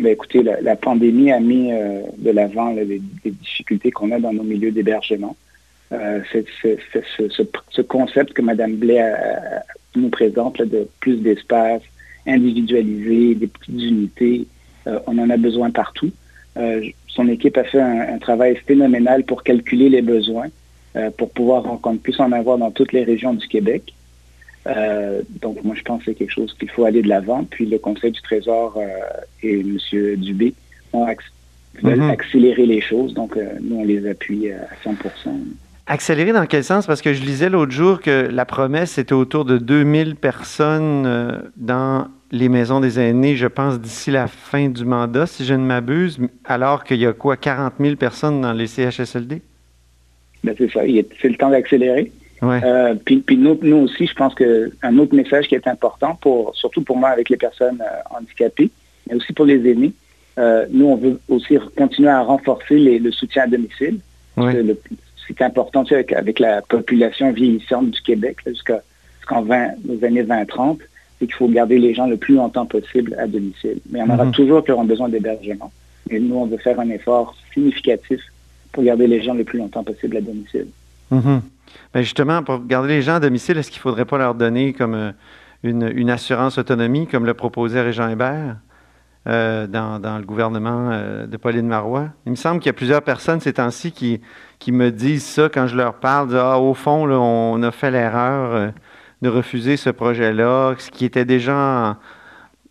Bien, 0.00 0.10
écoutez, 0.10 0.42
la, 0.42 0.74
pandémie 0.74 1.30
a 1.30 1.38
mis 1.38 1.70
de 1.70 2.30
l'avant 2.32 2.72
les, 2.72 3.00
difficultés 3.24 3.92
qu'on 3.92 4.10
a 4.10 4.18
dans 4.18 4.32
nos 4.32 4.42
milieux 4.42 4.72
d'hébergement. 4.72 5.36
C'est 5.90 6.46
ce, 6.62 7.82
concept 7.82 8.32
que 8.32 8.42
Mme 8.42 8.74
Blais 8.74 9.14
nous 9.94 10.08
présente 10.08 10.60
de 10.62 10.88
plus 10.98 11.16
d'espace, 11.16 11.82
individualisé, 12.26 13.34
des 13.34 13.46
petites 13.46 13.82
unités. 13.82 14.46
Euh, 14.86 14.98
on 15.06 15.18
en 15.18 15.30
a 15.30 15.36
besoin 15.36 15.70
partout. 15.70 16.10
Euh, 16.56 16.82
son 17.08 17.28
équipe 17.28 17.56
a 17.56 17.64
fait 17.64 17.80
un, 17.80 18.18
travail 18.18 18.56
phénoménal 18.66 19.24
pour 19.24 19.42
calculer 19.42 19.88
les 19.88 20.02
besoins, 20.02 20.48
euh, 20.96 21.10
pour 21.10 21.30
pouvoir 21.30 21.62
qu'on 21.80 21.96
puisse 21.96 22.20
en 22.20 22.32
avoir 22.32 22.58
dans 22.58 22.70
toutes 22.70 22.92
les 22.92 23.04
régions 23.04 23.34
du 23.34 23.46
Québec. 23.46 23.94
donc, 25.40 25.64
moi, 25.64 25.74
je 25.74 25.82
pense 25.82 26.00
que 26.00 26.06
c'est 26.06 26.14
quelque 26.14 26.32
chose 26.32 26.54
qu'il 26.58 26.70
faut 26.70 26.84
aller 26.84 27.02
de 27.02 27.08
l'avant. 27.08 27.44
Puis, 27.44 27.66
le 27.66 27.78
Conseil 27.78 28.12
du 28.12 28.20
Trésor 28.20 28.78
et 29.42 29.60
M. 29.60 29.78
Dubé 30.16 30.54
ont 30.92 31.06
veulent 31.82 32.00
mhm. 32.00 32.10
accélérer 32.10 32.66
les 32.66 32.80
choses. 32.80 33.14
Donc, 33.14 33.36
nous, 33.62 33.76
on 33.76 33.84
les 33.84 34.06
appuie 34.06 34.50
à 34.52 34.68
100 34.84 34.96
Accélérer 35.92 36.32
dans 36.32 36.46
quel 36.46 36.62
sens? 36.62 36.86
Parce 36.86 37.02
que 37.02 37.12
je 37.12 37.20
lisais 37.20 37.48
l'autre 37.48 37.72
jour 37.72 38.00
que 38.00 38.28
la 38.30 38.44
promesse 38.44 38.96
était 38.96 39.12
autour 39.12 39.44
de 39.44 39.58
2000 39.58 40.14
personnes 40.14 41.02
euh, 41.04 41.40
dans 41.56 42.06
les 42.30 42.48
maisons 42.48 42.78
des 42.78 43.00
aînés, 43.00 43.34
je 43.34 43.48
pense, 43.48 43.80
d'ici 43.80 44.12
la 44.12 44.28
fin 44.28 44.68
du 44.68 44.84
mandat, 44.84 45.26
si 45.26 45.44
je 45.44 45.52
ne 45.52 45.64
m'abuse, 45.64 46.20
alors 46.44 46.84
qu'il 46.84 46.98
y 46.98 47.06
a 47.06 47.12
quoi, 47.12 47.36
40 47.36 47.72
000 47.80 47.96
personnes 47.96 48.40
dans 48.40 48.52
les 48.52 48.68
CHSLD? 48.68 49.42
Ben 50.44 50.54
c'est 50.56 50.70
ça, 50.70 50.82
c'est 51.20 51.28
le 51.28 51.34
temps 51.34 51.50
d'accélérer. 51.50 52.12
Ouais. 52.40 52.60
Euh, 52.62 52.94
puis, 53.04 53.24
nous, 53.36 53.58
aussi, 53.82 54.06
je 54.06 54.14
pense 54.14 54.36
qu'un 54.36 54.96
autre 54.96 55.16
message 55.16 55.48
qui 55.48 55.56
est 55.56 55.66
important, 55.66 56.16
pour, 56.22 56.54
surtout 56.54 56.82
pour 56.82 56.98
moi 56.98 57.08
avec 57.08 57.28
les 57.30 57.36
personnes 57.36 57.82
euh, 57.82 58.16
handicapées, 58.16 58.70
mais 59.08 59.16
aussi 59.16 59.32
pour 59.32 59.44
les 59.44 59.68
aînés, 59.68 59.92
nous, 60.70 60.86
on 60.86 60.96
veut 60.96 61.18
aussi 61.28 61.58
continuer 61.76 62.10
à 62.10 62.22
renforcer 62.22 62.78
le 62.78 63.10
soutien 63.10 63.42
à 63.42 63.46
domicile. 63.48 63.98
Le, 64.36 64.74
c'est 65.36 65.44
important 65.44 65.84
avec, 65.90 66.38
la 66.38 66.62
population 66.62 67.32
vieillissante 67.32 67.90
du 67.90 68.00
Québec 68.02 68.38
jusqu'en 68.46 69.42
nos 69.42 70.04
années 70.04 70.22
20-30, 70.22 70.78
c'est 71.18 71.26
qu'il 71.26 71.34
faut 71.34 71.48
garder 71.48 71.78
les 71.78 71.94
gens 71.94 72.06
le 72.06 72.16
plus 72.16 72.34
longtemps 72.34 72.66
possible 72.66 73.14
à 73.18 73.26
domicile. 73.26 73.78
Mais 73.90 74.00
on 74.02 74.10
aura 74.10 74.24
mhm. 74.24 74.32
toujours 74.32 74.64
qui 74.64 74.72
auront 74.72 74.84
besoin 74.84 75.08
d'hébergement. 75.08 75.70
Et 76.08 76.18
nous, 76.18 76.34
on 76.36 76.46
veut 76.46 76.58
faire 76.58 76.80
un 76.80 76.88
effort 76.90 77.36
significatif 77.52 78.20
pour 78.72 78.82
garder 78.82 79.06
les 79.06 79.22
gens 79.22 79.34
le 79.34 79.44
plus 79.44 79.58
longtemps 79.58 79.84
possible 79.84 80.16
à 80.16 80.20
domicile. 80.20 80.66
Mhm. 81.10 81.42
Ben, 81.92 82.02
justement, 82.02 82.42
pour 82.42 82.64
garder 82.64 82.88
les 82.88 83.02
gens 83.02 83.14
à 83.14 83.20
domicile, 83.20 83.58
est-ce 83.58 83.70
qu'il 83.70 83.78
ne 83.78 83.82
faudrait 83.82 84.04
pas 84.04 84.18
leur 84.18 84.34
donner 84.34 84.72
comme 84.72 84.94
euh, 84.94 85.12
une, 85.62 86.10
assurance 86.10 86.58
autonomie, 86.58 87.06
comme 87.06 87.26
le 87.26 87.34
proposait 87.34 87.82
Régent 87.82 88.08
Hébert? 88.08 88.56
Euh, 89.26 89.66
dans, 89.66 90.16
le 90.16 90.24
gouvernement 90.24 90.88
euh, 90.90 91.26
de 91.26 91.36
Pauline 91.36 91.66
Marois. 91.66 92.08
Il 92.24 92.30
me 92.30 92.36
semble 92.36 92.58
qu'il 92.58 92.68
y 92.68 92.70
a 92.70 92.72
plusieurs 92.72 93.02
personnes 93.02 93.38
ces 93.38 93.52
temps-ci 93.52 93.92
qui, 93.92 94.22
qui 94.58 94.72
me 94.72 94.90
disent 94.90 95.26
ça 95.26 95.50
quand 95.50 95.66
je 95.66 95.76
leur 95.76 95.96
parle. 96.00 96.34
ah, 96.38 96.58
au 96.58 96.72
fond, 96.72 97.06
on 97.06 97.62
a 97.62 97.70
fait 97.70 97.90
l'erreur 97.90 98.54
euh, 98.54 98.70
de 99.20 99.28
refuser 99.28 99.76
ce 99.76 99.90
projet-là, 99.90 100.74
ce 100.78 100.90
qui 100.90 101.04
était 101.04 101.26
déjà 101.26 101.98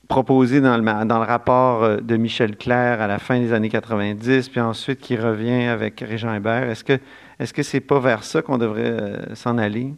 proposé 0.07 0.59
dans 0.59 0.75
le, 0.75 1.05
dans 1.05 1.19
le 1.19 1.25
rapport 1.25 2.01
de 2.01 2.17
Michel 2.17 2.57
Clair 2.57 2.99
à 2.99 3.05
la 3.05 3.19
fin 3.19 3.39
des 3.39 3.53
années 3.53 3.69
90, 3.69 4.49
puis 4.49 4.59
ensuite 4.59 4.99
qui 4.99 5.17
revient 5.17 5.67
avec 5.67 5.99
Régent 5.99 6.33
Hébert. 6.33 6.67
Est-ce 6.67 6.83
que 6.83 6.97
est-ce 7.37 7.53
que 7.53 7.61
c'est 7.61 7.79
pas 7.79 7.99
vers 7.99 8.23
ça 8.23 8.41
qu'on 8.41 8.57
devrait 8.57 9.35
s'en 9.35 9.59
aller? 9.59 9.93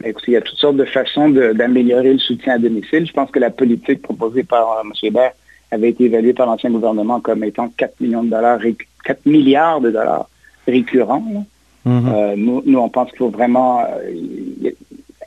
Ben, 0.00 0.12
il 0.26 0.32
y 0.32 0.36
a 0.36 0.42
toutes 0.42 0.58
sortes 0.58 0.76
de 0.76 0.84
façons 0.84 1.30
d'améliorer 1.30 2.12
le 2.12 2.18
soutien 2.18 2.54
à 2.54 2.58
domicile. 2.58 3.06
Je 3.06 3.12
pense 3.12 3.30
que 3.30 3.38
la 3.38 3.50
politique 3.50 4.02
proposée 4.02 4.44
par 4.44 4.78
euh, 4.78 4.82
M. 4.82 4.92
Hébert 5.02 5.32
avait 5.70 5.90
été 5.90 6.04
évaluée 6.04 6.34
par 6.34 6.46
l'ancien 6.46 6.70
gouvernement 6.70 7.20
comme 7.20 7.42
étant 7.44 7.68
4 7.76 8.00
millions 8.00 8.22
de 8.22 8.30
dollars, 8.30 8.60
4 9.04 9.24
milliards 9.26 9.80
de 9.80 9.90
dollars 9.90 10.28
récurrents. 10.66 11.46
Mm-hmm. 11.86 12.14
Euh, 12.14 12.34
nous, 12.36 12.78
on 12.78 12.88
pense 12.90 13.08
qu'il 13.08 13.18
faut 13.18 13.30
vraiment 13.30 13.84
euh, 13.84 14.70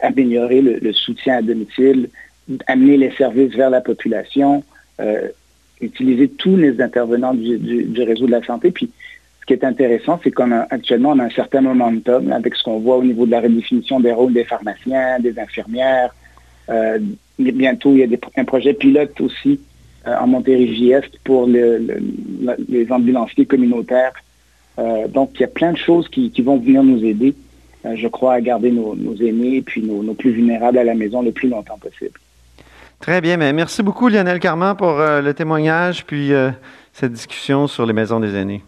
améliorer 0.02 0.62
le, 0.62 0.94
soutien 0.94 1.38
à 1.38 1.42
domicile, 1.42 2.10
amener 2.68 2.98
les 2.98 3.12
services 3.12 3.56
vers 3.56 3.70
la 3.70 3.82
population, 3.82 4.64
utiliser 5.82 6.28
tous 6.28 6.58
les 6.58 6.80
intervenants 6.82 7.34
du, 7.34 7.58
du, 7.58 8.04
réseau 8.04 8.26
de 8.28 8.32
la 8.32 8.44
santé. 8.44 8.72
Puis 8.72 8.90
qui 9.50 9.54
est 9.54 9.64
intéressant, 9.64 10.20
c'est 10.24 10.30
qu'on 10.30 10.52
a 10.52 10.68
actuellement 10.70 11.10
on 11.10 11.18
a 11.18 11.24
un 11.24 11.30
certain 11.32 11.62
momentum 11.62 12.32
avec 12.32 12.54
ce 12.54 12.62
qu'on 12.62 12.78
voit 12.78 12.98
au 12.98 13.04
niveau 13.04 13.26
de 13.26 13.32
la 13.32 13.42
redéfinition 13.42 14.00
des 14.00 14.12
rôles 14.12 14.32
des 14.32 14.44
pharmaciens, 14.44 15.20
des 15.20 15.40
infirmières. 15.40 16.14
Euh, 16.70 17.00
bientôt, 17.40 17.94
il 17.94 17.98
y 17.98 18.04
a 18.04 18.18
un 18.38 18.46
projet 18.46 18.74
pilote 18.76 19.20
aussi 19.20 19.60
euh, 20.06 20.16
en 20.18 20.28
Montérégie-Est 20.28 21.18
pour 21.24 21.48
les 21.48 22.92
ambulanciers 22.92 23.48
communautaires. 23.48 24.14
Euh, 24.78 25.08
donc, 25.08 25.32
il 25.34 25.42
y 25.42 25.46
a 25.46 25.48
plein 25.48 25.72
de 25.72 25.78
choses 25.78 26.08
qui, 26.10 26.30
vont 26.44 26.60
venir 26.60 26.84
nous 26.84 27.04
aider, 27.04 27.34
je 27.84 28.08
crois, 28.08 28.36
à 28.36 28.42
garder 28.42 28.70
nos, 28.70 28.96
aînés 29.16 29.56
et 29.56 29.62
puis 29.64 29.82
nos, 29.82 30.14
plus 30.14 30.30
vulnérables 30.30 30.78
à 30.78 30.84
la 30.84 30.94
maison 30.94 31.24
le 31.24 31.32
plus 31.32 31.50
longtemps 31.50 31.80
possible. 31.80 32.20
Très 33.00 33.20
bien, 33.20 33.38
mais 33.38 33.52
merci 33.52 33.82
beaucoup 33.82 34.10
Lionel 34.10 34.40
Carman 34.40 34.76
pour 34.76 34.98
le 35.00 35.32
témoignage 35.32 36.06
puis 36.06 36.34
cette 36.94 37.14
discussion 37.14 37.66
sur 37.66 37.88
les 37.88 37.94
maisons 37.94 38.20
des 38.20 38.36
aînés. 38.36 38.62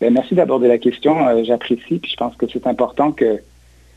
Ben, 0.00 0.12
merci 0.12 0.34
d'aborder 0.34 0.68
la 0.68 0.78
question. 0.78 1.26
Euh, 1.26 1.44
j'apprécie, 1.44 1.98
puis 1.98 2.10
je 2.10 2.16
pense 2.16 2.36
que 2.36 2.46
c'est 2.52 2.66
important 2.66 3.12
que 3.12 3.40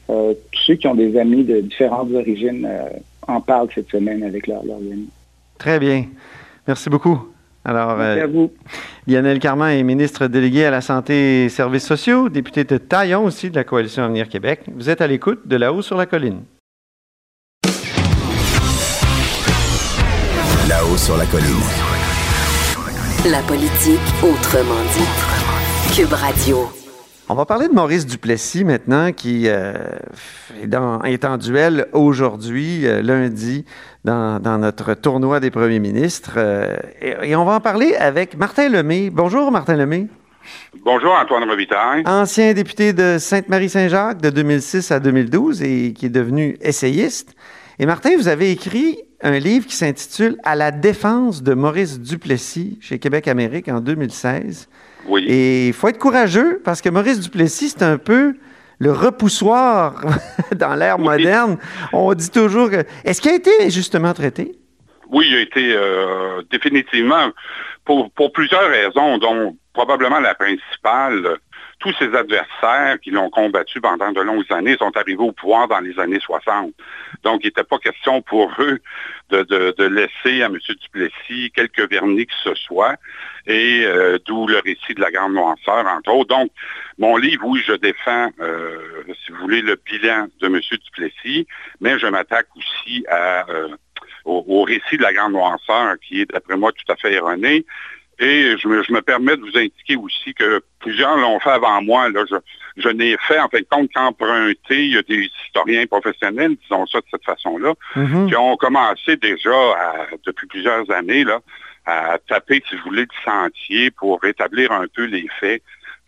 euh, 0.10 0.34
tous 0.52 0.62
ceux 0.66 0.76
qui 0.76 0.88
ont 0.88 0.96
des 0.96 1.18
amis 1.18 1.44
de 1.44 1.62
différentes 1.62 2.12
origines 2.14 2.66
euh, 2.66 2.90
en 3.28 3.42
parlent 3.42 3.70
cette 3.74 3.90
semaine 3.90 4.24
avec 4.24 4.48
leurs 4.48 4.62
amis. 4.62 5.10
Très 5.58 5.80
bien. 5.80 6.06
Merci 6.68 6.90
beaucoup. 6.90 7.28
Alors, 7.66 7.98
Merci 7.98 8.22
à 8.22 8.28
vous. 8.28 8.52
Lionel 9.08 9.40
Carman 9.40 9.72
est 9.72 9.84
ministre 9.84 10.28
délégué 10.28 10.64
à 10.66 10.72
la 10.72 10.80
santé 10.80 11.46
et 11.46 11.50
services 11.50 11.86
sociaux, 11.86 12.30
député 12.30 12.64
de 12.64 12.78
Taillon 12.78 13.26
aussi 13.26 13.50
de 13.50 13.56
la 13.56 13.66
Coalition 13.66 14.04
Avenir 14.04 14.30
Québec. 14.30 14.62
Vous 14.74 14.90
êtes 14.90 15.02
à 15.02 15.08
l'écoute 15.08 15.46
de 15.46 15.58
là-haut 15.58 15.82
sur 15.82 15.98
la 15.98 16.06
colline. 16.06 16.44
Là-haut 20.70 20.98
sur 20.98 21.18
la 21.18 21.26
colline. 21.26 21.64
La 23.30 23.42
politique 23.42 24.00
autrement 24.24 24.84
dit. 24.94 25.37
Cube 25.96 26.14
Radio. 26.14 26.70
On 27.30 27.36
va 27.36 27.46
parler 27.46 27.68
de 27.68 27.74
Maurice 27.74 28.06
Duplessis 28.06 28.64
maintenant, 28.64 29.12
qui 29.12 29.44
euh, 29.48 29.74
est, 30.62 31.26
en 31.26 31.38
duel 31.38 31.88
aujourd'hui, 31.94 32.88
euh, 32.88 33.02
lundi, 33.02 33.66
dans, 34.04 34.40
notre 34.60 34.94
tournoi 34.94 35.40
des 35.40 35.52
premiers 35.52 35.80
ministres. 35.80 36.34
Euh, 36.38 36.78
et, 37.02 37.36
on 37.36 37.46
va 37.46 37.54
en 37.54 37.60
parler 37.60 37.96
avec 37.96 38.38
Martin 38.38 38.70
Lemay. 38.70 39.10
Bonjour, 39.12 39.52
Martin 39.52 39.76
Lemay. 39.76 40.08
Bonjour, 40.86 41.14
Antoine 41.14 41.50
Robitaille. 41.50 42.04
Ancien 42.06 42.54
député 42.54 42.94
de 42.94 43.18
Sainte-Marie-Saint-Jacques 43.20 44.22
de 44.22 44.30
2006 44.30 44.92
à 44.92 45.00
2012 45.00 45.62
et 45.64 45.94
qui 45.94 46.06
est 46.08 46.10
devenu 46.10 46.58
essayiste. 46.62 47.36
Et 47.80 47.86
Martin, 47.86 48.16
vous 48.18 48.28
avez 48.28 48.52
écrit 48.52 49.00
un 49.22 49.38
livre 49.38 49.68
qui 49.68 49.76
s'intitule 49.76 50.38
À 50.44 50.56
la 50.56 50.72
défense 50.72 51.44
de 51.44 51.54
Maurice 51.54 52.00
Duplessis 52.00 52.78
chez 52.82 53.00
Québec 53.00 53.28
Amérique 53.28 53.68
en 53.68 53.80
2016. 53.82 54.70
Oui. 55.08 55.26
Et 55.28 55.68
il 55.68 55.74
faut 55.74 55.88
être 55.88 55.98
courageux 55.98 56.62
parce 56.64 56.82
que 56.82 56.90
Maurice 56.90 57.20
Duplessis, 57.20 57.70
c'est 57.70 57.84
un 57.84 57.98
peu 57.98 58.36
le 58.80 58.92
repoussoir 58.92 60.04
dans 60.56 60.76
l'ère 60.76 61.00
moderne. 61.00 61.58
On 61.94 62.14
dit 62.14 62.30
toujours 62.30 62.70
que... 62.70 62.84
Est-ce 63.04 63.22
qu'il 63.22 63.32
a 63.32 63.36
été 63.36 63.52
injustement 63.62 64.14
traité? 64.14 64.56
Oui, 65.10 65.26
il 65.30 65.36
a 65.38 65.42
été 65.42 65.74
euh, 65.74 66.42
définitivement, 66.52 67.30
pour, 67.86 68.12
pour 68.12 68.32
plusieurs 68.34 68.70
raisons, 68.70 69.18
dont 69.18 69.56
probablement 69.74 70.20
la 70.20 70.36
principale, 70.36 71.38
tous 71.80 71.94
ses 72.00 72.14
adversaires 72.16 73.00
qui 73.02 73.12
l'ont 73.12 73.30
combattu 73.30 73.80
pendant 73.80 74.12
de 74.12 74.22
longues 74.22 74.52
années 74.52 74.78
sont 74.78 74.96
arrivés 74.98 75.24
au 75.24 75.32
pouvoir 75.32 75.68
dans 75.68 75.80
les 75.80 76.00
années 76.00 76.20
60. 76.20 76.74
Donc, 77.24 77.42
il 77.44 77.48
n'était 77.48 77.64
pas 77.64 77.78
question 77.78 78.22
pour 78.22 78.52
eux 78.60 78.80
de, 79.30 79.84
laisser 79.84 80.42
à 80.42 80.48
M. 80.48 80.58
Duplessis 80.58 81.52
quelques 81.54 81.90
vernis 81.90 82.26
que 82.26 82.34
ce 82.44 82.56
soit, 82.56 82.96
et 83.46 83.84
euh, 83.86 84.18
d'où 84.26 84.48
le 84.48 84.60
récit 84.60 84.94
de 84.96 85.02
la 85.02 85.12
Grande 85.12 85.34
Noirceur, 85.34 85.86
entre 85.88 86.12
autres. 86.12 86.36
Donc, 86.36 86.52
mon 86.98 87.18
livre, 87.18 87.46
oui, 87.46 87.62
je 87.66 87.74
défends, 87.74 88.30
euh, 88.40 89.04
si 89.26 89.32
vous 89.32 89.38
voulez, 89.38 89.62
le 89.62 89.76
bilan 89.76 90.28
de 90.40 90.48
M. 90.48 90.60
Duplessis, 90.60 91.48
mais 91.80 92.00
je 92.00 92.08
m'attaque 92.08 92.48
aussi 92.56 93.06
euh, 93.12 93.70
au, 94.26 94.64
récit 94.64 94.98
de 94.98 95.04
la 95.04 95.14
Grande 95.14 95.34
Noirceur, 95.34 95.96
qui 96.00 96.22
est, 96.22 96.32
d'après 96.32 96.58
moi, 96.58 96.72
tout 96.72 96.92
à 96.92 96.96
fait 96.96 97.14
erroné. 97.14 97.66
Et 98.20 98.56
je 98.58 98.68
me, 98.68 99.02
permets 99.02 99.38
de 99.38 99.42
vous 99.42 99.58
indiquer 99.58 99.96
aussi 99.96 100.34
que 100.34 100.62
plusieurs 100.80 101.18
l'ont 101.18 101.40
fait 101.40 101.52
avant 101.52 101.82
moi. 101.84 102.10
Là. 102.10 102.24
Je, 102.76 102.90
n'ai 102.90 103.16
fait, 103.28 103.40
en 103.40 103.48
fait, 103.48 103.68
compte 103.70 103.90
qu'emprunter, 103.94 104.86
il 104.86 104.94
y 104.94 104.98
a 104.98 105.04
des 105.04 105.30
historiens 105.46 105.86
professionnels, 105.86 106.56
disons 106.64 106.86
ça 106.88 107.00
de 107.00 107.06
cette 107.12 107.24
façon-là, 107.24 107.74
mhm. 107.96 108.28
qui 108.28 108.36
ont 108.36 108.58
commencé 108.58 109.18
déjà 109.18 109.52
depuis 110.26 110.48
plusieurs 110.48 110.90
années 110.90 111.24
là, 111.24 111.42
à 111.86 112.18
taper, 112.28 112.64
si 112.68 112.76
vous 112.76 112.84
voulez, 112.86 113.06
du 113.06 113.16
sentier 113.24 113.92
pour 113.92 114.20
rétablir 114.22 114.72
un 114.72 114.86
peu 114.94 115.06
les 115.06 115.28
faits 115.40 115.62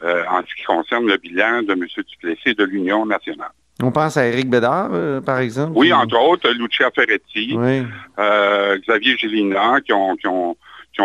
euh, 0.04 0.24
en 0.30 0.42
ce 0.42 0.56
qui 0.56 0.64
concerne 0.64 1.08
le 1.08 1.18
bilan 1.18 1.62
de 1.64 1.74
M. 1.74 1.86
Duplessis 1.86 2.56
de 2.56 2.64
l'Union 2.64 3.06
nationale. 3.06 3.52
On 3.82 3.92
pense 3.92 4.18
à 4.18 4.28
Éric 4.28 4.50
Bédard, 4.50 4.90
euh, 4.94 5.22
par 5.22 5.40
exemple? 5.40 5.72
Oui, 5.76 5.94
entre 5.94 6.20
autres, 6.20 6.50
Lucia 6.52 6.92
Ferretti, 6.92 7.58
euh, 8.18 8.78
Xavier 8.80 9.18
Gélina, 9.18 9.80
qui 9.82 9.94
ont, 9.94 10.16
qui 10.18 10.28
ont 10.28 10.58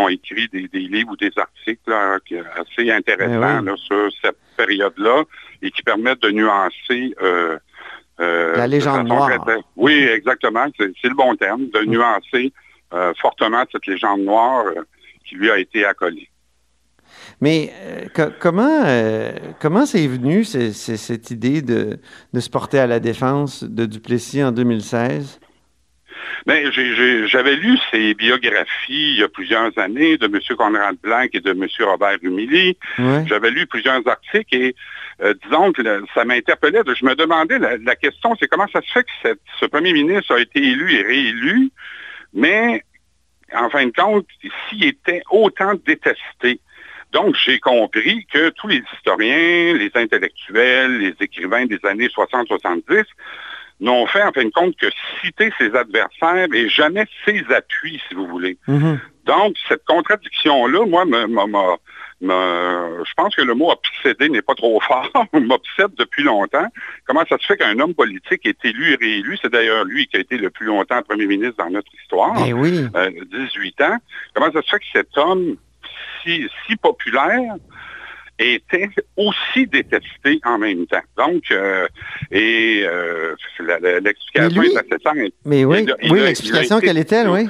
écrit 0.08 0.48
des, 0.52 0.68
livres 0.72 1.12
ou 1.12 1.16
des 1.16 1.30
articles 1.36 1.92
assez 1.92 2.90
intéressants 2.90 3.64
eh 3.66 3.76
sur 3.76 4.08
cette 4.22 4.36
période-là 4.56 5.24
et 5.62 5.70
qui 5.70 5.82
permettent 5.82 6.22
de 6.22 6.30
nuancer 6.30 7.14
euh, 7.22 7.58
euh, 8.20 8.56
la 8.56 8.66
légende 8.66 9.08
noire. 9.08 9.30
Oui, 9.76 9.92
exactement. 9.92 10.66
C'est 10.78 11.08
le 11.08 11.14
bon 11.14 11.34
terme, 11.36 11.68
de 11.70 11.84
nuancer 11.84 12.52
euh, 12.92 13.12
fortement 13.20 13.64
cette 13.72 13.86
légende 13.86 14.20
noire 14.20 14.66
qui 15.26 15.36
lui 15.36 15.50
a 15.50 15.58
été 15.58 15.84
accolée. 15.84 16.28
Mais 17.40 17.72
comment 18.40 18.84
comment 19.60 19.86
c'est 19.86 20.06
venu 20.06 20.44
cette 20.44 21.30
idée 21.30 21.62
de, 21.62 21.98
de, 22.32 22.40
se 22.40 22.50
porter 22.50 22.78
à 22.78 22.86
la 22.86 23.00
défense 23.00 23.64
de 23.64 23.86
Duplessis 23.86 24.42
en 24.42 24.52
2016? 24.52 25.40
Mais 26.46 26.70
j'avais 26.72 27.56
lu 27.56 27.78
ces 27.90 28.14
biographies 28.14 29.14
il 29.14 29.18
y 29.20 29.22
a 29.22 29.28
plusieurs 29.28 29.76
années 29.78 30.16
de 30.16 30.26
M. 30.26 30.38
Conrad 30.56 30.96
Blanc 31.02 31.26
et 31.32 31.40
de 31.40 31.50
M. 31.50 31.66
Robert 31.80 32.18
Humilly. 32.22 32.76
J'avais 33.26 33.50
lu 33.50 33.66
plusieurs 33.66 34.06
articles 34.06 34.54
et 34.54 34.74
euh, 35.22 35.34
disons 35.44 35.72
que 35.72 35.82
ça 36.14 36.24
m'interpellait. 36.24 36.82
Je 36.86 37.04
me 37.04 37.14
demandais, 37.14 37.58
la, 37.58 37.96
question, 37.96 38.34
c'est 38.38 38.48
comment 38.48 38.66
ça 38.72 38.80
se 38.82 38.92
fait 38.92 39.04
que 39.04 39.38
ce 39.60 39.66
premier 39.66 39.92
ministre 39.92 40.34
a 40.34 40.40
été 40.40 40.60
élu 40.60 40.92
et 40.92 41.02
réélu, 41.02 41.70
mais 42.32 42.82
en 43.54 43.70
fin 43.70 43.86
de 43.86 43.92
compte, 43.92 44.26
s'il 44.68 44.84
était 44.84 45.22
autant 45.30 45.74
détesté. 45.86 46.60
Donc, 47.12 47.36
j'ai 47.36 47.60
compris 47.60 48.26
que 48.32 48.48
tous 48.50 48.66
les 48.66 48.82
historiens, 48.92 49.74
les 49.74 49.90
intellectuels, 49.94 50.98
les 50.98 51.14
écrivains 51.20 51.64
des 51.64 51.78
années 51.84 52.08
60-70 52.08 53.04
n'ont 53.84 54.06
fait 54.06 54.22
en 54.22 54.32
fin 54.32 54.44
de 54.44 54.50
compte 54.50 54.76
que 54.76 54.86
citer 55.20 55.52
ses 55.58 55.74
adversaires 55.74 56.48
et 56.52 56.68
jamais 56.68 57.04
ses 57.24 57.44
appuis, 57.54 58.00
si 58.08 58.14
vous 58.14 58.26
voulez. 58.26 58.58
Mhm. 58.66 58.98
Donc, 59.26 59.56
cette 59.68 59.84
contradiction-là, 59.84 60.86
moi, 60.86 61.04
je 62.20 63.12
pense 63.16 63.34
que 63.36 63.42
le 63.42 63.54
mot 63.54 63.70
obsédé 63.70 64.28
n'est 64.28 64.42
pas 64.42 64.54
trop 64.54 64.80
fort, 64.88 65.10
m'obsède 65.32 65.94
depuis 65.96 66.24
longtemps. 66.24 66.66
Comment 67.06 67.24
ça 67.28 67.38
se 67.38 67.46
fait 67.46 67.56
qu'un 67.56 67.78
homme 67.78 67.94
politique 67.94 68.44
est 68.44 68.64
élu 68.64 68.92
et 68.92 68.96
réélu? 68.96 69.38
C'est 69.40 69.52
d'ailleurs 69.52 69.84
lui 69.84 70.06
qui 70.06 70.16
a 70.16 70.20
été 70.20 70.36
le 70.36 70.50
plus 70.50 70.66
longtemps 70.66 71.02
premier 71.02 71.26
ministre 71.26 71.56
dans 71.58 71.70
notre 71.70 71.90
histoire, 72.02 72.34
eh 72.46 72.52
oui. 72.52 72.86
18 73.32 73.80
euh, 73.80 73.86
ans. 73.86 73.98
Comment 74.34 74.52
ça 74.52 74.62
se 74.62 74.70
fait 74.70 74.78
que 74.78 74.84
cet 74.92 75.16
homme 75.16 75.56
si, 76.22 76.48
si 76.66 76.76
populaire 76.76 77.56
était 78.38 78.90
aussi 79.16 79.66
détesté 79.66 80.40
en 80.44 80.58
même 80.58 80.86
temps. 80.86 81.02
Donc, 81.16 81.42
euh, 81.50 81.86
et 82.30 82.82
euh, 82.84 83.34
l'explication 84.00 84.62
est 84.62 84.76
assez 84.76 85.02
simple. 85.02 85.30
Mais 85.44 85.64
oui, 85.64 85.86
oui 86.10 86.20
l'explication, 86.20 86.80
quelle 86.80 86.98
est-elle, 86.98 87.28
oui? 87.28 87.48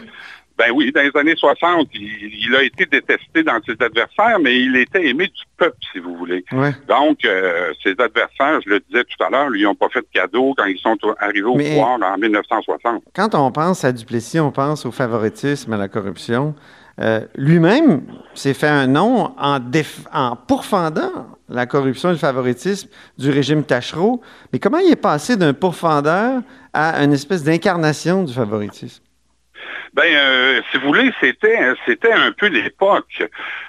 Ben 0.57 0.71
oui, 0.73 0.93
dans 0.93 1.03
les 1.03 1.11
années 1.21 1.35
60, 1.35 1.89
il, 1.95 2.55
a 2.55 2.63
été 2.63 2.87
détesté 2.87 3.43
dans 3.43 3.59
ses 3.67 3.73
adversaires, 3.85 4.39
mais 4.41 4.57
il 4.61 4.77
était 4.77 5.05
aimé 5.05 5.27
du 5.27 5.43
peuple, 5.57 5.77
si 5.93 5.99
vous 5.99 6.17
voulez. 6.17 6.45
Donc, 6.87 7.25
euh, 7.25 7.73
ses 7.83 7.97
adversaires, 7.99 8.61
je 8.65 8.71
le 8.71 8.81
disais 8.89 9.03
tout 9.03 9.25
à 9.25 9.31
l'heure, 9.31 9.51
lui 9.51 9.65
n'ont 9.65 9.75
pas 9.75 9.89
fait 9.89 10.01
de 10.01 10.07
cadeau 10.13 10.55
quand 10.57 10.67
ils 10.67 10.79
sont 10.79 10.97
arrivés 11.19 11.43
au 11.43 11.57
pouvoir 11.57 11.99
en 12.01 12.19
1960. 12.19 13.03
Quand 13.17 13.35
on 13.35 13.51
pense 13.51 13.85
à 13.85 13.91
Duplessis, 13.91 14.39
on 14.39 14.53
pense 14.53 14.87
au 14.87 14.93
favoritisme, 14.93 15.73
à 15.73 15.77
la 15.77 15.89
corruption. 15.89 16.55
Euh, 17.01 17.21
lui-même 17.35 18.03
s'est 18.35 18.55
fait 18.55 18.69
un 18.69 18.87
nom 18.87 19.35
en, 19.39 19.59
en, 20.13 20.37
pourfendant 20.37 21.37
la 21.49 21.67
corruption 21.67 22.11
et 22.11 22.13
le 22.13 22.19
favoritisme 22.19 22.89
du 23.19 23.31
régime 23.31 23.65
Tachereau. 23.65 24.23
Mais 24.53 24.59
comment 24.59 24.79
il 24.79 24.91
est 24.91 24.97
passé 24.97 25.37
d'un 25.37 25.55
pourfendeur 25.55 26.43
à 26.73 27.03
une 27.03 27.13
espèce 27.13 27.43
d'incarnation 27.43 28.23
du 28.23 28.33
favoritisme? 28.33 29.03
Ben, 29.95 30.13
euh, 30.13 30.61
si 30.71 30.79
vous 30.79 30.89
voulez, 30.89 31.13
c'était 31.21 31.59
c'était 31.87 32.13
un 32.13 32.33
peu 32.33 32.47
l'époque 32.47 33.23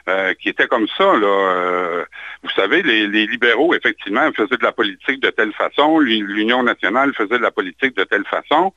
euh, 0.10 0.34
qui 0.34 0.50
était 0.50 0.68
comme 0.68 0.88
ça. 0.98 1.16
Là. 1.16 2.06
Euh, 2.46 2.50
vous 2.56 2.62
savez, 2.62 2.82
les, 2.84 3.28
libéraux, 3.28 3.74
effectivement, 3.74 4.32
faisaient 4.34 4.58
de 4.58 4.64
la 4.64 4.72
politique 4.72 5.20
de 5.22 5.30
telle 5.30 5.54
façon, 5.54 6.00
l'Union 6.00 6.64
nationale 6.64 7.14
faisait 7.14 7.38
de 7.38 7.44
la 7.44 7.52
politique 7.52 7.96
de 7.96 8.04
telle 8.04 8.26
façon. 8.26 8.74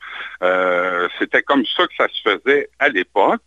c'était 1.19 1.43
comme 1.43 1.65
ça 1.65 1.87
que 1.87 1.93
ça 1.97 2.07
se 2.07 2.21
faisait 2.21 2.69
à 2.79 2.89
l'époque. 2.89 3.41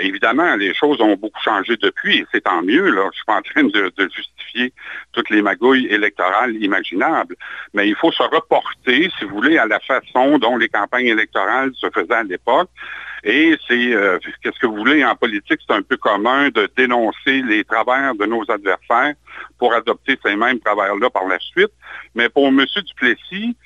évidemment, 0.00 0.56
les 0.56 0.74
choses 0.74 1.00
ont 1.00 1.16
beaucoup 1.16 1.40
changé 1.42 1.76
depuis, 1.76 2.18
et 2.18 2.26
c'est 2.32 2.42
tant 2.42 2.62
mieux. 2.62 2.90
Là. 2.90 3.08
Je 3.12 3.16
suis 3.16 3.26
pas 3.26 3.36
en 3.36 3.42
train 3.42 3.64
de, 3.64 3.92
justifier 4.14 4.72
toutes 5.12 5.30
les 5.30 5.42
magouilles 5.42 5.86
électorales 5.86 6.56
imaginables, 6.56 7.36
mais 7.74 7.88
il 7.88 7.96
faut 7.96 8.12
se 8.12 8.22
reporter, 8.22 9.10
si 9.18 9.24
vous 9.24 9.34
voulez, 9.36 9.58
à 9.58 9.66
la 9.66 9.80
façon 9.80 10.38
dont 10.38 10.56
les 10.56 10.68
campagnes 10.68 11.06
électorales 11.06 11.72
se 11.74 11.88
faisaient 11.90 12.14
à 12.14 12.22
l'époque. 12.22 12.70
Et 13.24 13.56
c'est, 13.68 13.94
euh, 13.94 14.18
qu'est-ce 14.42 14.58
que 14.58 14.66
vous 14.66 14.76
voulez, 14.76 15.04
en 15.04 15.14
politique, 15.14 15.60
c'est 15.66 15.74
un 15.74 15.82
peu 15.82 15.96
commun 15.96 16.48
de 16.50 16.68
dénoncer 16.76 17.42
les 17.42 17.62
travers 17.64 18.14
de 18.14 18.26
nos 18.26 18.42
adversaires 18.50 19.14
pour 19.58 19.72
adopter 19.74 20.18
ces 20.24 20.34
mêmes 20.34 20.58
travers-là 20.58 21.08
par 21.10 21.26
la 21.28 21.38
suite. 21.38 21.70
Mais 22.14 22.28
pour 22.28 22.48
M. 22.48 22.64
Duplessis, 22.84 23.56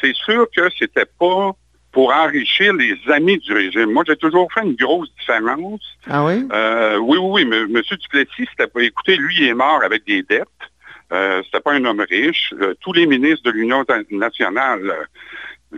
c'est 0.00 0.14
sûr 0.14 0.46
que 0.54 0.68
c'était 0.78 1.06
pas 1.18 1.52
pour 1.92 2.12
enrichir 2.12 2.72
les 2.74 2.98
amis 3.12 3.38
du 3.38 3.52
régime. 3.52 3.92
Moi, 3.92 4.02
j'ai 4.04 4.16
toujours 4.16 4.52
fait 4.52 4.62
une 4.62 4.74
grosse 4.74 5.14
différence. 5.16 5.80
Ah 6.10 6.24
oui? 6.24 6.44
Euh, 6.52 6.96
oui, 6.98 7.18
oui, 7.20 7.44
oui. 7.44 7.72
M. 7.72 7.82
Duplessis, 7.88 8.48
c'était 8.50 8.66
pas, 8.66 8.82
écoutez, 8.82 9.16
lui, 9.16 9.36
il 9.38 9.48
est 9.48 9.54
mort 9.54 9.80
avec 9.84 10.04
des 10.04 10.24
dettes. 10.24 10.48
Euh, 11.12 11.40
c'était 11.44 11.60
pas 11.60 11.72
un 11.72 11.84
homme 11.84 12.04
riche. 12.08 12.52
Euh, 12.60 12.74
tous 12.80 12.92
les 12.92 13.06
ministres 13.06 13.44
de 13.44 13.52
l'Union 13.52 13.84
nationale 14.10 15.06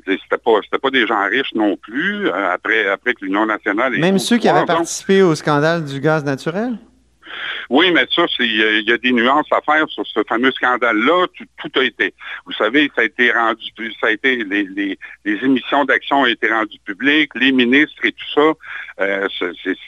c'était 0.05 0.39
pas, 0.39 0.79
pas 0.83 0.91
des 0.91 1.07
gens 1.07 1.27
riches 1.29 1.55
non 1.55 1.77
plus, 1.77 2.29
euh, 2.29 2.53
après, 2.53 2.87
après 2.89 3.15
que 3.15 3.25
l'Union 3.25 3.47
nationale... 3.47 3.97
Même 3.99 4.19
ceux 4.19 4.39
qui 4.39 4.49
avaient 4.49 4.67
participé 4.67 5.23
au 5.23 5.35
scandale 5.35 5.85
du 5.85 6.01
gaz 6.01 6.25
naturel? 6.25 6.79
Oui, 7.69 7.91
mais 7.93 8.07
ça, 8.15 8.27
il 8.39 8.85
y, 8.87 8.93
a 8.93 8.99
des 8.99 9.13
nuances 9.13 9.51
à 9.51 9.61
faire 9.61 9.89
sur 9.89 10.07
ce 10.07 10.21
fameux 10.29 10.53
scandale-là. 10.53 11.27
Tout, 11.59 11.81
a 11.81 11.83
été, 11.83 12.15
vous 12.45 12.53
savez, 12.53 12.91
ça 12.95 13.03
a 13.03 13.05
été 13.05 13.33
rendu, 13.33 13.65
ça 14.01 14.09
a 14.09 14.11
été, 14.11 14.45
les, 14.45 14.99
émissions 15.25 15.85
d'action 15.85 16.21
ont 16.21 16.27
été 16.27 16.49
rendues 16.49 16.79
publiques, 16.85 17.33
les 17.35 17.53
ministres 17.53 18.05
et 18.05 18.13
tout 18.13 18.31
ça, 18.35 18.53
euh, 19.01 19.29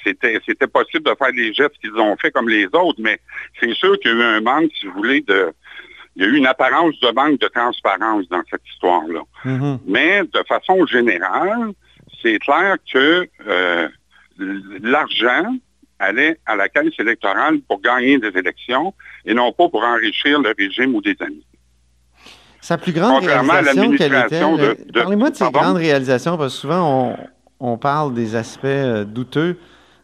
c'était, 0.04 0.40
c'était 0.44 0.66
possible 0.66 1.04
de 1.04 1.14
faire 1.16 1.30
les 1.32 1.52
gestes 1.52 1.78
qu'ils 1.80 1.94
ont 1.94 2.16
fait 2.16 2.32
comme 2.32 2.48
les 2.48 2.66
autres, 2.66 2.98
mais 2.98 3.20
c'est 3.60 3.72
sûr 3.74 3.98
qu'il 4.00 4.10
y 4.10 4.14
a 4.14 4.16
eu 4.16 4.22
un 4.22 4.40
manque, 4.40 4.70
si 4.78 4.86
vous 4.86 4.94
voulez, 4.94 5.20
de, 5.20 5.52
il 6.18 6.24
y 6.24 6.26
a 6.26 6.30
eu 6.30 6.36
une 6.36 6.46
apparence 6.46 6.98
de 7.00 7.10
manque 7.14 7.38
de 7.40 7.46
transparence 7.46 8.28
dans 8.28 8.42
cette 8.50 8.60
histoire-là. 8.74 9.20
Mhm. 9.44 9.78
Mais 9.86 10.22
de 10.24 10.42
façon 10.48 10.84
générale, 10.86 11.70
c'est 12.20 12.38
clair 12.40 12.76
que 12.92 13.28
euh, 13.46 13.88
l'argent 14.82 15.54
allait 16.00 16.38
à 16.46 16.56
la 16.56 16.68
caisse 16.68 16.92
électorale 16.98 17.60
pour 17.68 17.80
gagner 17.80 18.18
des 18.18 18.36
élections 18.36 18.92
et 19.24 19.32
non 19.34 19.52
pas 19.52 19.68
pour 19.68 19.82
enrichir 19.84 20.40
le 20.40 20.52
régime 20.58 20.94
ou 20.96 21.00
des 21.00 21.16
amis. 21.20 21.44
Sa 22.60 22.76
plus 22.78 22.92
grande 22.92 23.24
réalisation, 23.24 23.92
quelle 23.92 23.94
était? 23.94 24.08
l'administration 24.08 24.56
le- 24.56 24.74
de- 24.74 24.92
de- 24.92 25.00
Parlez-moi 25.00 25.30
de 25.30 25.36
ses 25.36 25.50
grandes 25.50 25.76
réalisations, 25.76 26.36
parce 26.36 26.54
que 26.54 26.60
souvent, 26.60 27.16
on, 27.60 27.72
on 27.72 27.78
parle 27.78 28.12
des 28.14 28.34
aspects 28.34 28.64
euh, 28.64 29.04
douteux 29.04 29.56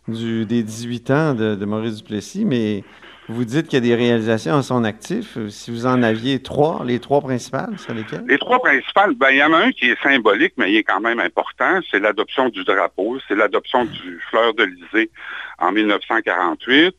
du, 0.06 0.46
des 0.46 0.62
18 0.62 1.10
ans 1.10 1.34
de, 1.34 1.56
de 1.56 1.64
Maurice 1.64 1.96
Duplessis, 1.96 2.44
mais 2.44 2.84
vous 3.28 3.44
dites 3.44 3.68
qu'il 3.68 3.74
y 3.78 3.82
a 3.82 3.88
des 3.88 3.94
réalisations 3.94 4.54
à 4.56 4.62
son 4.62 4.84
actif. 4.84 5.38
Si 5.48 5.70
vous 5.70 5.86
en 5.86 6.02
aviez 6.02 6.42
trois, 6.42 6.82
les 6.84 6.98
trois 7.00 7.20
principales, 7.20 7.78
sur 7.78 7.94
lesquelles? 7.94 8.24
Les 8.28 8.38
trois 8.38 8.58
principales, 8.60 9.14
ben, 9.14 9.30
il 9.30 9.38
y 9.38 9.42
en 9.44 9.52
a 9.54 9.58
un 9.58 9.72
qui 9.72 9.90
est 9.90 10.02
symbolique, 10.02 10.52
mais 10.58 10.70
il 10.72 10.76
est 10.76 10.82
quand 10.84 11.00
même 11.00 11.20
important, 11.20 11.80
c'est 11.90 12.00
l'adoption 12.00 12.48
du 12.50 12.64
drapeau, 12.64 13.18
c'est 13.26 13.34
l'adoption 13.34 13.84
du 13.86 14.20
fleur 14.30 14.52
de 14.54 14.64
l'Élysée 14.64 15.10
en 15.58 15.72
1948. 15.72 16.94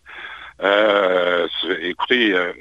Euh, 0.64 1.48
c'est- 1.62 1.84
écoutez, 1.90 2.34
euh, 2.34 2.54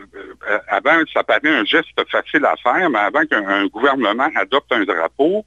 avant, 0.68 1.00
ça 1.12 1.22
paraît 1.22 1.40
un 1.44 1.64
geste 1.64 1.88
facile 2.10 2.44
à 2.44 2.56
faire, 2.56 2.90
mais 2.90 2.98
avant 2.98 3.24
qu'un 3.24 3.46
un 3.46 3.66
gouvernement 3.66 4.28
adopte 4.36 4.72
un 4.72 4.84
drapeau, 4.84 5.44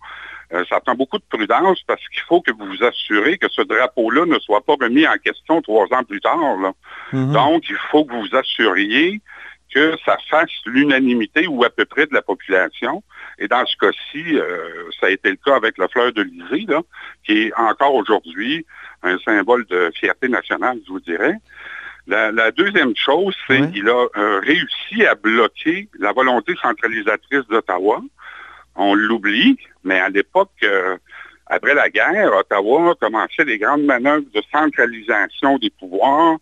euh, 0.53 0.63
ça 0.69 0.79
prend 0.79 0.95
beaucoup 0.95 1.17
de 1.17 1.23
prudence 1.29 1.81
parce 1.85 2.01
qu'il 2.09 2.21
faut 2.21 2.41
que 2.41 2.51
vous 2.51 2.65
vous 2.65 2.83
assurez 2.83 3.37
que 3.37 3.49
ce 3.49 3.61
drapeau-là 3.61 4.25
ne 4.25 4.39
soit 4.39 4.61
pas 4.61 4.75
remis 4.79 5.07
en 5.07 5.17
question 5.17 5.61
trois 5.61 5.85
ans 5.91 6.03
plus 6.03 6.21
tard. 6.21 6.37
là. 6.61 6.71
Mhm. 7.13 7.33
Donc, 7.33 7.69
il 7.69 7.77
faut 7.91 8.05
que 8.05 8.13
vous 8.13 8.21
vous 8.21 8.35
assuriez 8.35 9.21
que 9.73 9.97
ça 10.05 10.17
fasse 10.29 10.49
l'unanimité 10.65 11.45
ou 11.47 11.63
à 11.65 11.69
peu 11.69 11.83
près 11.83 12.05
de 12.05 12.13
la 12.13 12.21
population. 12.21 13.03
Et 13.37 13.47
dans 13.49 13.65
ce 13.65 13.75
cas-ci, 13.75 14.37
euh, 14.37 14.89
ça 14.99 15.07
a 15.07 15.09
été 15.09 15.29
le 15.29 15.35
cas 15.35 15.55
avec 15.57 15.77
la 15.77 15.89
fleur 15.89 16.13
de 16.13 16.25
là, 16.69 16.81
qui 17.25 17.33
est 17.43 17.53
encore 17.57 17.93
aujourd'hui 17.93 18.65
un 19.03 19.17
symbole 19.19 19.65
de 19.65 19.91
fierté 19.93 20.29
nationale, 20.29 20.79
je 20.85 20.91
vous 20.91 21.01
dirais. 21.01 21.35
La, 22.07 22.31
la 22.31 22.51
deuxième 22.51 22.95
chose, 22.95 23.35
c'est 23.47 23.59
Oui. 23.59 23.71
qu'il 23.73 23.89
a 23.89 24.05
euh, 24.15 24.39
réussi 24.39 25.05
à 25.05 25.15
bloquer 25.15 25.89
la 25.99 26.13
volonté 26.13 26.55
centralisatrice 26.61 27.45
d'Ottawa. 27.49 28.01
On 28.77 28.93
l'oublie, 28.93 29.57
mais 29.83 29.99
à 29.99 30.09
l'époque, 30.09 30.51
euh, 30.63 30.97
après 31.47 31.73
la 31.73 31.89
guerre, 31.89 32.33
Ottawa 32.35 32.95
commençait 32.99 33.45
les 33.45 33.57
grandes 33.57 33.83
manœuvres 33.83 34.29
de 34.33 34.41
centralisation 34.51 35.57
des 35.57 35.71
pouvoirs 35.71 36.37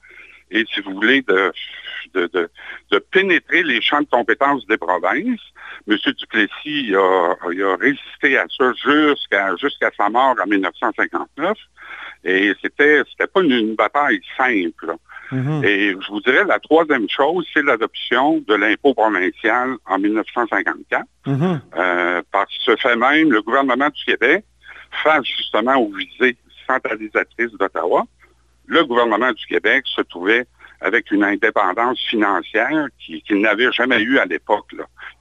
et, 0.51 0.65
si 0.73 0.81
vous 0.81 0.93
voulez, 0.93 1.23
de, 1.23 2.49
pénétrer 3.11 3.63
les 3.63 3.81
champs 3.81 4.01
de 4.01 4.07
compétences 4.07 4.65
des 4.67 4.77
provinces. 4.77 5.41
M. 5.88 5.97
Duplessis 5.97 6.93
a, 6.95 7.36
résisté 7.79 8.38
à 8.38 8.45
ça 8.57 8.71
jusqu'à 9.57 9.91
sa 9.97 10.09
mort 10.09 10.36
en 10.41 10.47
1959. 10.47 11.57
Et 12.23 12.53
c'était 12.61 13.03
c'était 13.09 13.27
pas 13.27 13.41
une 13.41 13.75
bataille 13.75 14.21
simple. 14.38 14.95
Mhm. 15.32 15.63
Et 15.63 15.91
je 15.91 16.07
vous 16.11 16.21
dirais, 16.21 16.43
la 16.45 16.59
troisième 16.59 17.09
chose, 17.09 17.47
c'est 17.53 17.63
l'adoption 17.63 18.43
de 18.47 18.53
l'impôt 18.55 18.93
provincial 18.93 19.76
en 19.88 19.97
1954. 19.99 21.03
Mhm. 21.26 21.61
Euh, 21.78 22.21
par 22.32 22.45
ce 22.49 22.76
fait 22.76 22.95
même, 22.95 23.32
le 23.32 23.41
gouvernement 23.41 23.89
du 23.89 24.03
Québec, 24.05 24.45
face 25.03 25.26
justement 25.26 25.76
aux 25.78 25.91
visées 25.91 26.38
centralisatrices 26.67 27.51
d'Ottawa, 27.59 28.05
le 28.67 28.84
gouvernement 28.86 29.32
du 29.32 29.45
Québec 29.45 29.84
se 29.88 30.01
trouvait 30.01 30.45
avec 30.82 31.09
une 31.11 31.23
indépendance 31.23 31.99
financière 32.09 32.88
qui- 32.99 33.21
qu'il 33.23 33.41
n'avait 33.41 33.71
jamais 33.71 34.01
eu 34.01 34.17
à 34.19 34.26
l'époque, 34.26 34.67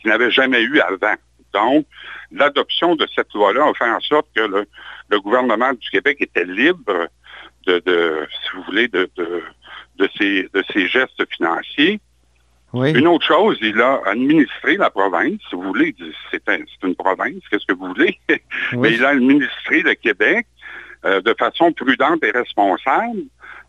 qu'il 0.01 0.11
n'avait 0.11 0.31
jamais 0.31 0.63
eu 0.63 0.81
avant. 0.81 1.15
Donc, 1.53 1.87
l'adoption 2.33 2.97
de 2.97 3.07
cette 3.15 3.33
loi-là 3.33 3.65
a 3.69 3.75
fait 3.75 3.89
en 3.89 4.01
sorte 4.01 4.27
que 4.35 4.41
le, 4.43 4.67
le 5.09 5.21
gouvernement 5.21 5.73
du 5.73 5.89
Québec 5.91 6.17
était 6.21 6.45
libre 6.45 7.09
de, 7.67 7.79
de 7.87 8.27
si 8.31 8.57
vous 8.57 8.63
voulez, 8.65 8.89
de, 8.89 9.09
de, 9.17 9.43
de 9.97 10.09
ses, 10.17 10.49
de 10.53 10.65
ses 10.73 10.89
gestes 10.89 11.23
financiers. 11.33 12.01
Oui. 12.73 12.91
Une 12.93 13.07
autre 13.07 13.25
chose, 13.25 13.57
il 13.61 13.81
a 13.81 14.01
administré 14.07 14.77
la 14.77 14.91
province. 14.91 15.39
Si 15.49 15.55
vous 15.55 15.63
voulez, 15.63 15.95
c'est 16.31 16.49
un- 16.49 16.59
c'est 16.59 16.87
une 16.89 16.97
province, 16.97 17.41
qu'est-ce 17.49 17.67
que 17.67 17.73
vous 17.73 17.87
voulez? 17.89 18.19
Mais 18.73 18.93
il 18.95 19.05
a 19.05 19.11
administré 19.11 19.83
le 19.83 19.95
Québec 19.95 20.47
euh, 21.05 21.21
de 21.21 21.35
façon 21.39 21.73
prudente 21.73 22.25
et 22.25 22.33
responsable. 22.33 23.21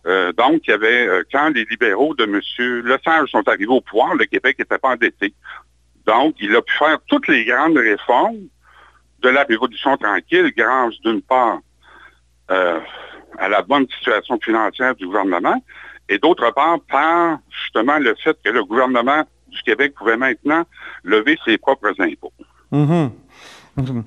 Euh, 0.08 0.32
donc, 0.34 0.62
il 0.68 0.72
y 0.72 0.74
avait, 0.74 1.08
euh, 1.08 1.24
quand 1.32 1.50
les 1.50 1.66
libéraux 1.66 2.16
de 2.16 2.24
M. 2.24 2.40
Lesage 2.86 3.30
sont 3.30 3.48
arrivés 3.48 3.66
au 3.68 3.82
pouvoir, 3.82 4.16
le 4.16 4.26
Québec 4.26 4.58
n'était 4.58 4.78
pas 4.80 4.90
endetté. 4.90 5.34
Donc, 6.08 6.36
il 6.40 6.56
a 6.56 6.62
pu 6.62 6.74
faire 6.78 6.98
toutes 7.08 7.28
les 7.28 7.46
grandes 7.46 7.78
réformes 7.78 8.48
de 9.22 9.30
la 9.30 9.44
Révolution 9.44 9.98
tranquille 9.98 10.52
grâce, 10.58 10.94
d'une 11.04 11.22
part, 11.22 11.60
à 12.48 13.50
la 13.50 13.62
bonne 13.64 13.88
situation 13.98 14.40
financière 14.42 14.96
du 14.96 15.06
gouvernement, 15.08 15.62
et 16.10 16.18
d'autre 16.18 16.52
part, 16.54 16.80
par 16.90 17.40
justement 17.50 17.98
le 17.98 18.16
fait 18.16 18.38
que 18.44 18.50
le 18.50 18.64
gouvernement 18.64 19.24
du 19.48 19.62
Québec 19.64 19.94
pouvait 19.96 20.18
maintenant 20.18 20.64
lever 21.04 21.38
ses 21.46 21.58
propres 21.58 21.94
impôts. 22.00 22.34
Mhm. 22.72 23.12
Mhm. 23.78 24.04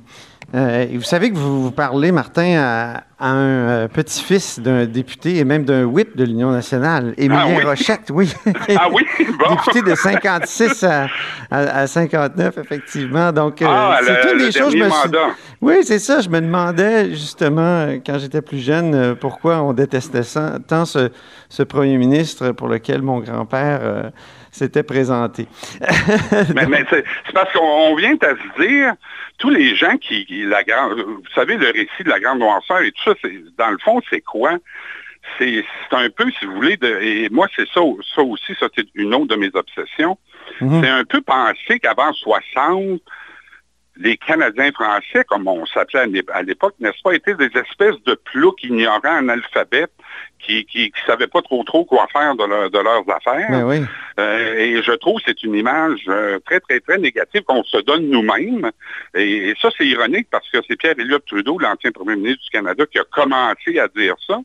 Euh, 0.55 0.87
vous 0.95 1.03
savez 1.03 1.31
que 1.31 1.37
vous, 1.37 1.63
vous 1.65 1.71
parlez, 1.71 2.11
Martin, 2.11 2.57
à, 2.59 3.03
à 3.19 3.29
un 3.33 3.37
euh, 3.69 3.89
petit-fils 3.89 4.59
d'un 4.61 4.87
député 4.87 5.37
et 5.37 5.45
même 5.45 5.65
d'un 5.65 5.85
whip 5.85 6.17
de 6.17 6.25
l'Union 6.25 6.51
nationale, 6.51 7.13
Émilien 7.19 7.45
Ah 7.49 7.55
oui? 7.59 7.65
Rochette, 7.65 8.11
oui. 8.11 8.33
Ah 8.79 8.89
oui? 8.91 9.03
Bon. 9.39 9.55
député 9.57 9.83
de 9.91 9.95
56 9.95 10.85
à, 10.85 11.07
à- 11.51 11.81
à 11.81 11.87
59, 11.87 12.57
effectivement. 12.57 13.31
Donc, 13.31 13.61
euh, 13.61 13.67
Ah, 13.69 13.99
c'est 14.03 14.33
le 14.33 14.39
des 14.47 14.53
choses... 14.53 14.73
je 14.73 14.79
me 14.79 14.89
suis-. 14.89 15.11
Oui, 15.61 15.75
c'est 15.83 15.99
ça. 15.99 16.21
Je 16.23 16.31
me 16.31 16.41
demandais 16.41 17.11
justement, 17.11 17.89
quand 18.07 18.19
j'étais 18.19 18.41
plus 18.41 18.59
jeune, 18.59 19.17
pourquoi 19.17 19.61
on 19.63 19.75
détestait 19.75 20.23
ça- 20.23 20.59
tant 20.67 20.87
ce, 20.87 21.11
ce 21.51 21.63
premier 21.63 21.99
ministre 21.99 22.53
pour 22.53 22.69
lequel 22.69 23.03
mon 23.03 23.19
grand-père 23.21 23.81
euh, 23.83 24.11
s'était 24.59 24.83
présenté. 24.83 25.47
Mais, 26.55 26.67
mais 26.67 26.85
c'est 26.91 27.05
parce 27.33 27.53
qu'on 27.53 27.61
on 27.65 27.95
vient 27.97 28.17
à 28.23 28.31
se 28.31 28.61
dire, 28.67 28.95
tous 29.39 29.51
les 29.51 29.75
gens 29.77 29.97
qui, 29.97 30.27
qui- 30.27 30.45
la 30.45 30.63
grande, 30.65 31.01
vous 31.01 31.23
savez, 31.35 31.57
le 31.57 31.67
récit 31.67 32.05
de 32.05 32.09
la 32.11 32.21
grande 32.21 32.39
noirceur 32.41 32.81
et 32.83 32.93
tout 32.93 33.03
ça, 33.05 33.15
c'est, 33.23 33.33
dans 33.57 33.71
le 33.71 33.79
fond, 33.79 34.01
c'est 34.11 34.21
quoi? 34.21 34.53
C'est 35.39 35.65
c'est 35.91 35.97
un 35.97 36.09
peu, 36.11 36.31
si 36.39 36.45
vous 36.47 36.55
voulez, 36.55 36.77
de, 36.77 36.89
et 37.03 37.29
moi, 37.31 37.47
c'est 37.55 37.69
ça, 37.69 37.81
ça 38.15 38.23
aussi, 38.23 38.55
ça, 38.59 38.67
c'est 38.75 38.87
une 38.95 39.15
autre 39.15 39.27
de 39.29 39.37
mes 39.37 39.51
obsessions. 39.55 40.19
Mhm. 40.61 40.83
C'est 40.83 40.89
un 40.89 41.05
peu 41.05 41.21
penser 41.21 41.79
qu'avant 41.81 42.13
60, 42.13 43.01
les 44.01 44.17
Canadiens 44.17 44.71
français, 44.73 45.25
comme 45.29 45.47
on 45.49 45.67
s'appelait 45.67 46.01
à 46.01 46.07
l'é- 46.07 46.23
à 46.33 46.43
l'époque, 46.43 46.75
n'est-ce 46.81 47.03
pas, 47.03 47.15
étaient 47.15 47.35
des 47.35 47.51
espèces 47.59 48.01
de 48.07 48.15
ploucs 48.15 48.63
ignorants 48.63 49.19
en 49.21 49.29
alphabet 49.29 49.87
qui 50.39 50.65
qui, 50.67 50.91
qui 50.91 51.01
savaient 51.07 51.27
pas 51.27 51.43
trop 51.43 51.63
trop 51.65 51.85
quoi 51.85 52.07
faire 52.13 52.35
de, 52.37 52.45
leur- 52.45 52.71
de 52.71 52.79
leurs 52.79 53.05
affaires. 53.11 53.51
Ben 53.51 53.65
oui. 53.65 53.81
Euh, 54.21 54.55
et 54.59 54.83
je 54.83 54.93
trouve 54.93 55.19
que 55.21 55.25
c'est 55.27 55.43
une 55.45 55.55
image 55.55 56.01
euh, 56.09 56.39
très, 56.45 56.59
très, 56.61 56.81
très 56.81 56.99
négative 56.99 57.43
qu'on 57.43 57.63
se 57.65 57.79
donne 57.79 58.09
nous-mêmes. 58.09 58.71
Et, 59.15 59.51
et 59.51 59.55
ça, 59.61 59.69
c'est 59.77 59.87
ironique 59.87 60.27
parce 60.31 60.49
que 60.51 60.59
c'est 60.67 60.77
Pierre 60.77 60.95
Elliott 60.99 61.25
Trudeau, 61.27 61.59
l'ancien 61.59 61.93
premier 61.93 62.17
ministre 62.17 62.43
du 62.45 62.51
Canada, 62.51 62.85
qui 62.91 62.99
a 62.99 63.05
commencé 63.05 63.79
à 63.79 63.87
dire 63.89 64.15
ça. 64.27 64.39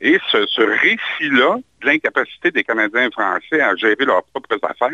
Et 0.00 0.18
ce, 0.32 0.46
ce 0.46 0.62
récit-là 0.62 1.56
de 1.82 1.86
l'incapacité 1.86 2.50
des 2.50 2.64
Canadiens 2.64 3.10
français 3.10 3.60
à 3.60 3.74
gérer 3.76 4.04
leurs 4.04 4.24
propres 4.24 4.58
affaires 4.62 4.90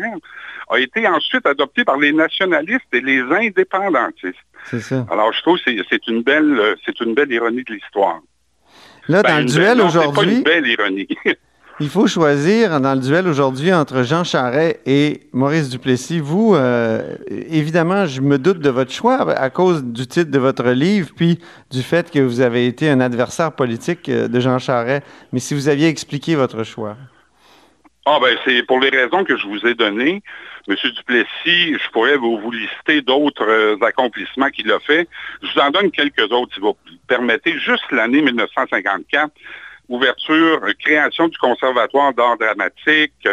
a 0.69 0.79
été 0.79 1.07
ensuite 1.07 1.45
adopté 1.47 1.83
par 1.85 1.97
les 1.97 2.11
nationalistes 2.13 2.85
et 2.93 3.01
les 3.01 3.21
indépendantistes. 3.21 4.35
Ça. 4.65 5.05
Alors, 5.11 5.31
je 5.33 5.41
trouve 5.41 5.57
que 5.63 5.71
c'est- 5.89 6.07
une 6.07 6.21
belle, 6.23 6.75
c'est 6.85 6.99
une 7.01 7.13
belle 7.13 7.31
ironie 7.31 7.63
de 7.63 7.73
l'histoire. 7.73 8.19
Là, 9.07 9.21
Ben, 9.21 9.29
dans 9.29 9.39
le 9.39 9.45
duel 9.45 9.77
c'est 9.77 9.81
pas 9.81 9.87
aujourd'hui, 9.87 10.35
une 10.37 10.43
belle 10.43 10.67
ironie. 10.67 11.07
il 11.79 11.89
faut 11.89 12.07
choisir 12.07 12.79
dans 12.79 12.93
le 12.93 13.01
duel 13.01 13.27
aujourd'hui 13.27 13.73
entre 13.73 14.03
Jean 14.03 14.23
Charest 14.23 14.79
et 14.85 15.21
Maurice 15.33 15.69
Duplessis. 15.69 16.19
Vous, 16.19 16.55
euh, 16.55 17.15
évidemment, 17.29 18.05
je 18.05 18.21
me 18.21 18.37
doute 18.37 18.59
de 18.59 18.69
votre 18.69 18.91
choix 18.91 19.29
à 19.31 19.49
cause 19.49 19.83
du 19.83 20.07
titre 20.07 20.31
de 20.31 20.39
votre 20.39 20.69
livre, 20.69 21.09
puis 21.15 21.39
du 21.69 21.81
fait 21.81 22.09
que 22.09 22.19
vous 22.19 22.41
avez 22.41 22.67
été 22.67 22.89
un 22.89 22.99
adversaire 22.99 23.51
politique 23.51 24.09
euh, 24.09 24.27
de 24.27 24.39
Jean 24.39 24.59
Charest. 24.59 25.03
Mais 25.33 25.39
si 25.39 25.53
vous 25.53 25.67
aviez 25.67 25.87
expliqué 25.87 26.35
votre 26.35 26.63
choix. 26.63 26.97
Ah 28.07 28.19
ben 28.21 28.37
c'est 28.45 28.61
pour 28.63 28.79
les 28.79 28.89
raisons 28.89 29.23
que 29.23 29.35
je 29.35 29.47
vous 29.47 29.65
ai 29.65 29.73
données. 29.73 30.21
Monsieur 30.67 30.91
Duplessis, 30.91 31.73
je 31.73 31.89
pourrais 31.91 32.17
vous, 32.17 32.37
vous 32.37 32.51
lister 32.51 33.01
d'autres 33.01 33.47
euh, 33.47 33.77
accomplissements 33.81 34.51
qu'il 34.51 34.71
a 34.71 34.79
fait. 34.79 35.07
Je 35.41 35.51
vous 35.51 35.59
en 35.59 35.71
donne 35.71 35.89
quelques 35.89 36.31
autres, 36.31 36.53
si 36.53 36.59
vous 36.59 36.77
permettez. 37.07 37.57
Juste 37.57 37.83
l'année 37.91 38.21
1954, 38.21 39.31
ouverture, 39.89 40.61
création 40.77 41.29
du 41.29 41.37
Conservatoire 41.39 42.13
d'art 42.13 42.37
dramatique, 42.37 43.27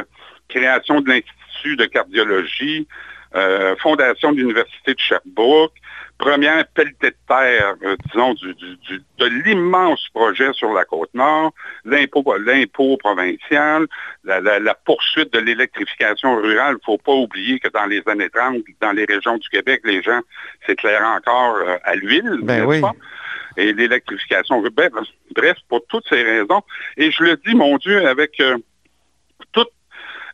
création 0.48 1.02
de 1.02 1.08
l'Institut 1.10 1.76
de 1.76 1.84
cardiologie, 1.84 2.86
euh, 3.34 3.76
fondation 3.76 4.32
de 4.32 4.38
l'Université 4.38 4.94
de 4.94 5.00
Sherbrooke, 5.00 5.74
première 6.22 6.64
pelletée 6.68 7.10
de 7.10 7.16
terre, 7.26 7.74
euh, 7.82 7.96
disons, 8.06 8.34
du, 8.34 8.54
du- 8.54 8.76
du- 8.76 9.02
de 9.18 9.26
l'immense 9.44 10.08
projet 10.14 10.52
sur 10.52 10.72
la 10.72 10.84
côte 10.84 11.12
nord, 11.14 11.52
l'impôt 11.84 12.22
l'impôt 12.38 12.96
provincial, 12.96 13.86
la, 14.22 14.40
la- 14.40 14.60
la 14.60 14.74
poursuite 14.74 15.32
de 15.32 15.40
l'électrification 15.40 16.36
rurale. 16.36 16.74
Il 16.74 16.80
ne 16.82 16.84
faut 16.84 16.98
pas 16.98 17.12
oublier 17.12 17.58
que 17.58 17.68
dans 17.68 17.86
les 17.86 18.02
années 18.06 18.30
30, 18.30 18.62
dans 18.80 18.92
les 18.92 19.04
régions 19.04 19.36
du 19.36 19.48
Québec, 19.48 19.80
les 19.84 20.00
gens 20.02 20.20
s'éclairaient 20.66 21.04
encore 21.18 21.56
euh, 21.56 21.76
à 21.82 21.96
l'huile, 21.96 22.38
Ben 22.42 22.64
oui. 22.66 22.80
pas? 22.80 22.92
Et 23.56 23.72
l'électrification, 23.72 24.62
bref, 24.62 24.92
bref, 25.34 25.56
pour 25.68 25.84
toutes 25.88 26.08
ces 26.08 26.22
raisons. 26.22 26.62
Et 26.96 27.10
je 27.10 27.22
le 27.24 27.36
dis, 27.44 27.54
mon 27.54 27.76
Dieu, 27.78 28.06
avec 28.06 28.38
euh, 28.40 28.56
toute 29.52 29.68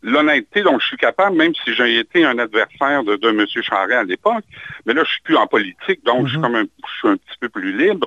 l'honnêteté 0.03 0.63
dont 0.63 0.79
je 0.79 0.87
suis 0.87 0.97
capable, 0.97 1.37
même 1.37 1.55
si 1.55 1.75
j'ai 1.75 1.99
été 1.99 2.25
un 2.25 2.39
adversaire 2.39 3.03
de, 3.05 3.17
de 3.17 3.29
M. 3.31 3.47
Charest 3.63 3.93
à 3.93 4.05
l'époque, 4.05 4.45
mais 4.87 4.95
là, 4.95 5.03
je 5.05 5.11
suis 5.11 5.23
plus 5.23 5.37
en 5.37 5.47
politique, 5.47 6.05
donc 6.05 6.27
je 6.27 6.33
suis 6.33 6.41
comme 6.41 6.55
un, 6.55 6.65
je 6.65 6.99
suis 6.99 7.09
un 7.09 7.17
petit 7.17 7.39
peu 7.41 7.49
plus 7.49 7.77
libre. 7.77 8.07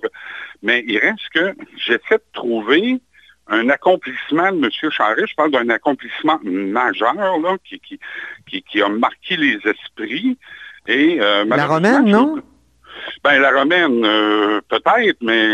Mais 0.63 0.83
il 0.87 0.97
reste 0.99 1.27
que 1.33 1.53
j'essaie 1.77 2.17
de 2.17 2.23
trouver 2.33 2.99
un 3.47 3.69
accomplissement 3.69 4.51
de 4.51 4.57
M. 4.65 4.69
Charest, 4.91 5.27
je 5.27 5.35
parle 5.35 5.51
d'un 5.51 5.69
accomplissement 5.69 6.39
majeur 6.43 7.13
là, 7.15 7.57
qui, 7.65 7.79
qui, 7.79 7.99
qui, 8.47 8.61
qui 8.63 8.81
a 8.81 8.87
marqué 8.89 9.35
les 9.35 9.59
esprits. 9.65 10.37
Et, 10.87 11.17
euh, 11.19 11.43
La 11.45 11.67
romaine, 11.67 12.05
non? 12.05 12.41
ben, 13.23 13.39
la 13.39 13.51
romaine, 13.51 14.03
euh, 14.05 14.61
peut-être, 14.69 15.17
mais 15.21 15.47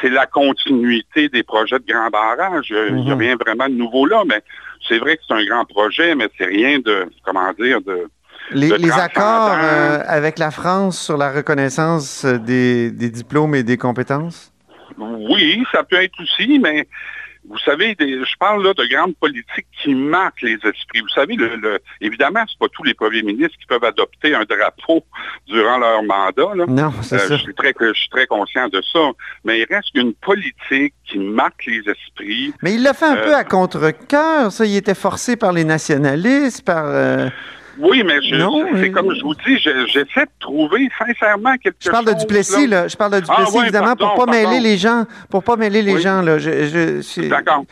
c'est 0.00 0.10
la 0.10 0.26
continuité 0.26 1.28
des 1.28 1.42
projets 1.42 1.78
de 1.78 1.84
grand 1.86 2.08
barrage. 2.08 2.68
Il 2.70 2.94
n'y 2.96 3.10
a 3.10 3.14
Mhm. 3.14 3.20
rien 3.20 3.36
vraiment 3.36 3.68
de 3.68 3.74
nouveau 3.74 4.06
là, 4.06 4.22
mais 4.26 4.42
c'est 4.88 4.98
vrai 4.98 5.16
que 5.16 5.22
c'est 5.26 5.34
un 5.34 5.44
grand 5.44 5.64
projet, 5.64 6.14
mais 6.14 6.28
c'est 6.36 6.46
rien 6.46 6.78
de, 6.78 7.06
comment 7.24 7.52
dire, 7.58 7.80
de... 7.80 8.08
Les, 8.52 8.68
de 8.68 8.74
les 8.76 8.92
accords 8.92 9.58
euh, 9.60 9.98
avec 10.06 10.38
la 10.38 10.52
France 10.52 11.00
sur 11.00 11.16
la 11.16 11.32
reconnaissance 11.32 12.24
des, 12.24 12.92
des 12.92 13.10
diplômes 13.10 13.56
et 13.56 13.64
des 13.64 13.76
compétences? 13.76 14.52
Oui, 14.98 15.64
ça 15.72 15.82
peut 15.82 16.00
être 16.02 16.14
aussi, 16.22 16.58
mais 16.60 16.86
vous 17.48 17.58
savez, 17.58 17.94
des- 17.94 18.18
je 18.24 18.36
parle 18.38 18.64
là 18.64 18.74
de 18.74 18.84
grandes 18.86 19.16
politiques 19.16 19.66
qui 19.82 19.94
marquent 19.94 20.42
les 20.42 20.54
esprits. 20.56 21.00
Vous 21.00 21.08
savez, 21.14 21.34
le, 21.36 21.56
le- 21.56 21.78
évidemment, 22.00 22.44
c'est 22.48 22.58
pas 22.58 22.68
tous 22.72 22.82
les 22.82 22.94
premiers 22.94 23.22
ministres 23.22 23.56
qui 23.60 23.66
peuvent 23.66 23.84
adopter 23.84 24.34
un 24.34 24.44
drapeau 24.44 25.04
durant 25.46 25.78
leur 25.78 26.02
mandat. 26.02 26.54
là. 26.54 26.64
Non, 26.66 26.92
c'est 27.02 27.16
Euh, 27.16 27.18
ça. 27.18 27.36
je, 27.36 27.42
suis 27.42 27.54
très, 27.54 27.72
je 27.78 27.92
suis 27.92 28.08
très 28.10 28.26
conscient 28.26 28.68
de 28.68 28.82
ça. 28.92 29.10
Mais 29.44 29.60
il 29.60 29.66
reste 29.72 29.90
une 29.94 30.14
politique 30.14 30.94
qui 31.08 31.18
marque 31.18 31.64
les 31.66 31.82
esprits. 31.88 32.52
Mais 32.62 32.74
il 32.74 32.82
l'a 32.82 32.94
fait 32.94 33.06
un 33.06 33.16
Euh, 33.16 33.24
peu 33.24 33.34
à 33.34 33.44
contre-cœur, 33.44 34.50
ça. 34.50 34.64
Il 34.66 34.76
était 34.76 34.94
forcé 34.94 35.36
par 35.36 35.52
les 35.52 35.64
nationalistes, 35.64 36.64
par... 36.64 36.84
euh, 36.86 37.28
Oui, 37.78 38.02
mais 38.04 38.14
c'est 38.80 38.90
comme 38.90 39.14
je 39.14 39.22
vous 39.22 39.34
dis, 39.34 39.58
je- 39.58 39.86
j'essaie 39.86 40.24
de 40.24 40.30
trouver 40.40 40.88
sincèrement 40.98 41.56
quelque 41.58 41.76
Je 41.80 41.90
parle 41.90 42.06
de 42.06 42.10
chose. 42.12 42.20
Duplessis, 42.20 42.66
là. 42.66 42.88
Je 42.88 42.96
parle 42.96 43.12
de 43.12 43.20
Duplessis, 43.20 43.42
Ah, 43.46 43.56
ouais, 43.56 43.62
évidemment, 43.64 43.86
pardon, 43.96 44.06
pour 44.06 44.24
pas 44.26 44.32
pardon. 44.32 44.50
mêler 44.50 44.60
les 44.60 44.78
gens. 44.78 45.04
Pour 45.30 45.42
pas 45.44 45.56
mêler 45.56 45.82
les 45.82 45.94
Oui. 45.94 46.00
gens, 46.00 46.22
là. 46.22 46.38
Je, 46.38 46.50
je- 46.66 47.02
c'est- 47.02 47.28
D'accord. 47.28 47.64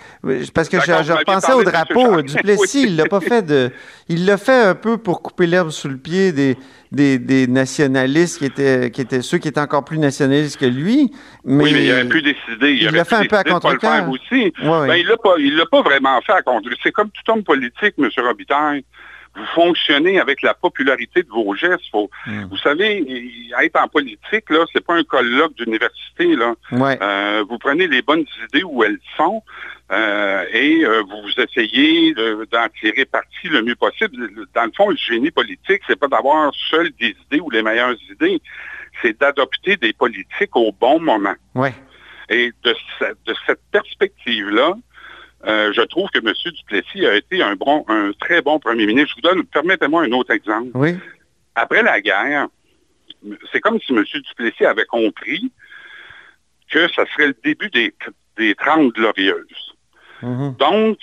Parce 0.55 0.69
que 0.69 0.79
je, 0.81 0.87
je 1.05 1.13
repensais 1.13 1.53
au 1.53 1.63
drapeau. 1.65 2.21
Duplessis, 2.23 2.83
Oui. 2.85 2.91
il 2.91 2.97
l'a 2.97 3.07
pas 3.07 3.21
fait 3.21 3.43
de. 3.43 3.71
Il 4.09 4.27
l'a 4.27 4.37
fait 4.37 4.53
un 4.63 4.75
peu 4.75 4.99
pour 4.99 5.23
couper 5.23 5.47
l'herbe 5.47 5.71
sous 5.71 5.89
le 5.89 5.97
pied 5.97 6.33
des, 6.33 6.59
des, 6.93 7.19
des 7.19 7.47
nationalistes 7.47 8.39
qui 8.39 8.45
étaient, 8.45 8.91
qui 8.91 9.01
étaient 9.01 9.23
ceux 9.23 9.39
qui 9.39 9.49
étaient 9.49 9.61
encore 9.61 9.85
plus 9.85 9.99
nationalistes 9.99 10.59
que 10.59 10.67
lui. 10.67 11.11
Mais, 11.45 11.65
Oui, 11.65 11.73
mais 11.73 11.85
il 11.87 11.93
aurait 11.93 12.05
pu 12.09 12.21
décider. 12.21 12.73
il 12.73 12.85
l'a 12.91 13.05
pu 13.05 13.09
fait 13.11 13.17
un 13.17 13.25
peu 13.25 13.37
à 13.37 13.45
contre-cœur. 13.45 13.93
faire 13.93 14.09
aussi. 14.11 14.53
Ouais, 14.63 14.69
ouais. 14.81 14.87
Ben, 14.89 14.95
il 14.97 15.07
l'a 15.07 15.17
pas, 15.17 15.35
il 15.39 15.57
l'a 15.57 15.65
pas 15.67 15.81
vraiment 15.83 16.21
fait 16.21 16.33
à 16.33 16.43
contre. 16.43 16.69
C'est 16.83 16.93
comme 16.93 17.09
tout 17.09 17.33
homme 17.33 17.43
politique, 17.43 17.95
M. 17.99 18.09
Robitaille. 18.19 18.85
Vous 19.37 19.45
fonctionnez 19.55 20.21
avec 20.21 20.43
la 20.43 20.55
popularité 20.55 21.23
de 21.23 21.29
vos 21.29 21.55
gestes. 21.55 21.91
Faut- 21.91 22.11
Hmm. 22.27 22.45
Vous 22.51 22.57
savez, 22.59 23.05
être 23.63 23.81
en 23.81 23.89
politique, 23.89 24.49
là, 24.51 24.65
c'est 24.73 24.85
pas 24.85 24.95
un 24.95 25.03
colloque 25.05 25.55
d'université, 25.57 26.37
là. 26.37 26.55
Ouais. 26.73 26.97
Euh, 27.03 27.45
vous 27.49 27.59
prenez 27.59 27.87
les 27.89 28.03
bonnes 28.03 28.25
idées 28.49 28.63
où 28.65 28.85
elles 28.85 28.99
sont 29.17 29.43
euh, 29.91 30.45
et 30.53 30.85
euh, 30.87 31.03
vous 31.03 31.29
essayez 31.43 32.15
de- 32.15 32.47
d'en 32.51 32.67
tirer 32.81 33.05
parti 33.05 33.49
le 33.49 33.63
mieux 33.63 33.75
possible. 33.77 34.31
Dans 34.55 34.65
le 34.65 34.73
fond, 34.77 34.89
le 34.89 34.97
génie 34.97 35.31
politique, 35.31 35.83
c'est 35.87 35.99
pas 35.99 36.09
d'avoir 36.09 36.53
seul 36.71 36.91
des 37.01 37.15
idées 37.27 37.41
ou 37.41 37.51
les 37.51 37.63
meilleures 37.63 37.97
idées, 38.11 38.41
c'est 39.03 39.19
d'adopter 39.21 39.77
des 39.77 39.93
politiques 39.93 40.55
au 40.57 40.73
bon 40.73 41.01
moment. 41.01 41.35
Ouais. 41.55 41.75
Et 42.31 42.51
de, 42.63 42.75
ce- 42.99 43.15
de 43.27 43.35
cette 43.47 43.61
perspective-là, 43.73 44.75
euh, 45.47 45.73
je 45.73 45.83
trouve 45.83 46.09
que 46.11 46.19
M. 46.19 46.33
Duplessis 46.53 47.07
a 47.07 47.15
été 47.17 47.43
un, 47.43 47.55
bon, 47.57 47.85
un 47.89 48.13
très 48.19 48.41
bon 48.43 48.59
premier 48.59 48.87
ministre. 48.87 49.15
Je 49.17 49.29
vous 49.29 49.35
donne, 49.35 49.45
permettez-moi 49.47 50.03
un 50.05 50.13
autre 50.13 50.33
exemple. 50.33 50.71
Oui. 50.75 50.95
Après 51.55 51.83
la 51.83 52.01
guerre, 52.01 52.49
c'est 53.53 53.61
comme 53.61 53.79
si 53.81 53.93
M. 53.93 54.05
Duplessis 54.05 54.65
avait 54.65 54.87
compris 54.87 55.51
que 56.71 56.89
ça 56.93 57.05
serait 57.13 57.29
le 57.29 57.37
début 57.45 57.71
des, 57.71 57.95
des 58.37 58.55
30 58.55 58.93
glorieuses. 58.95 59.75
Mhm. 60.23 60.57
Donc, 60.59 60.99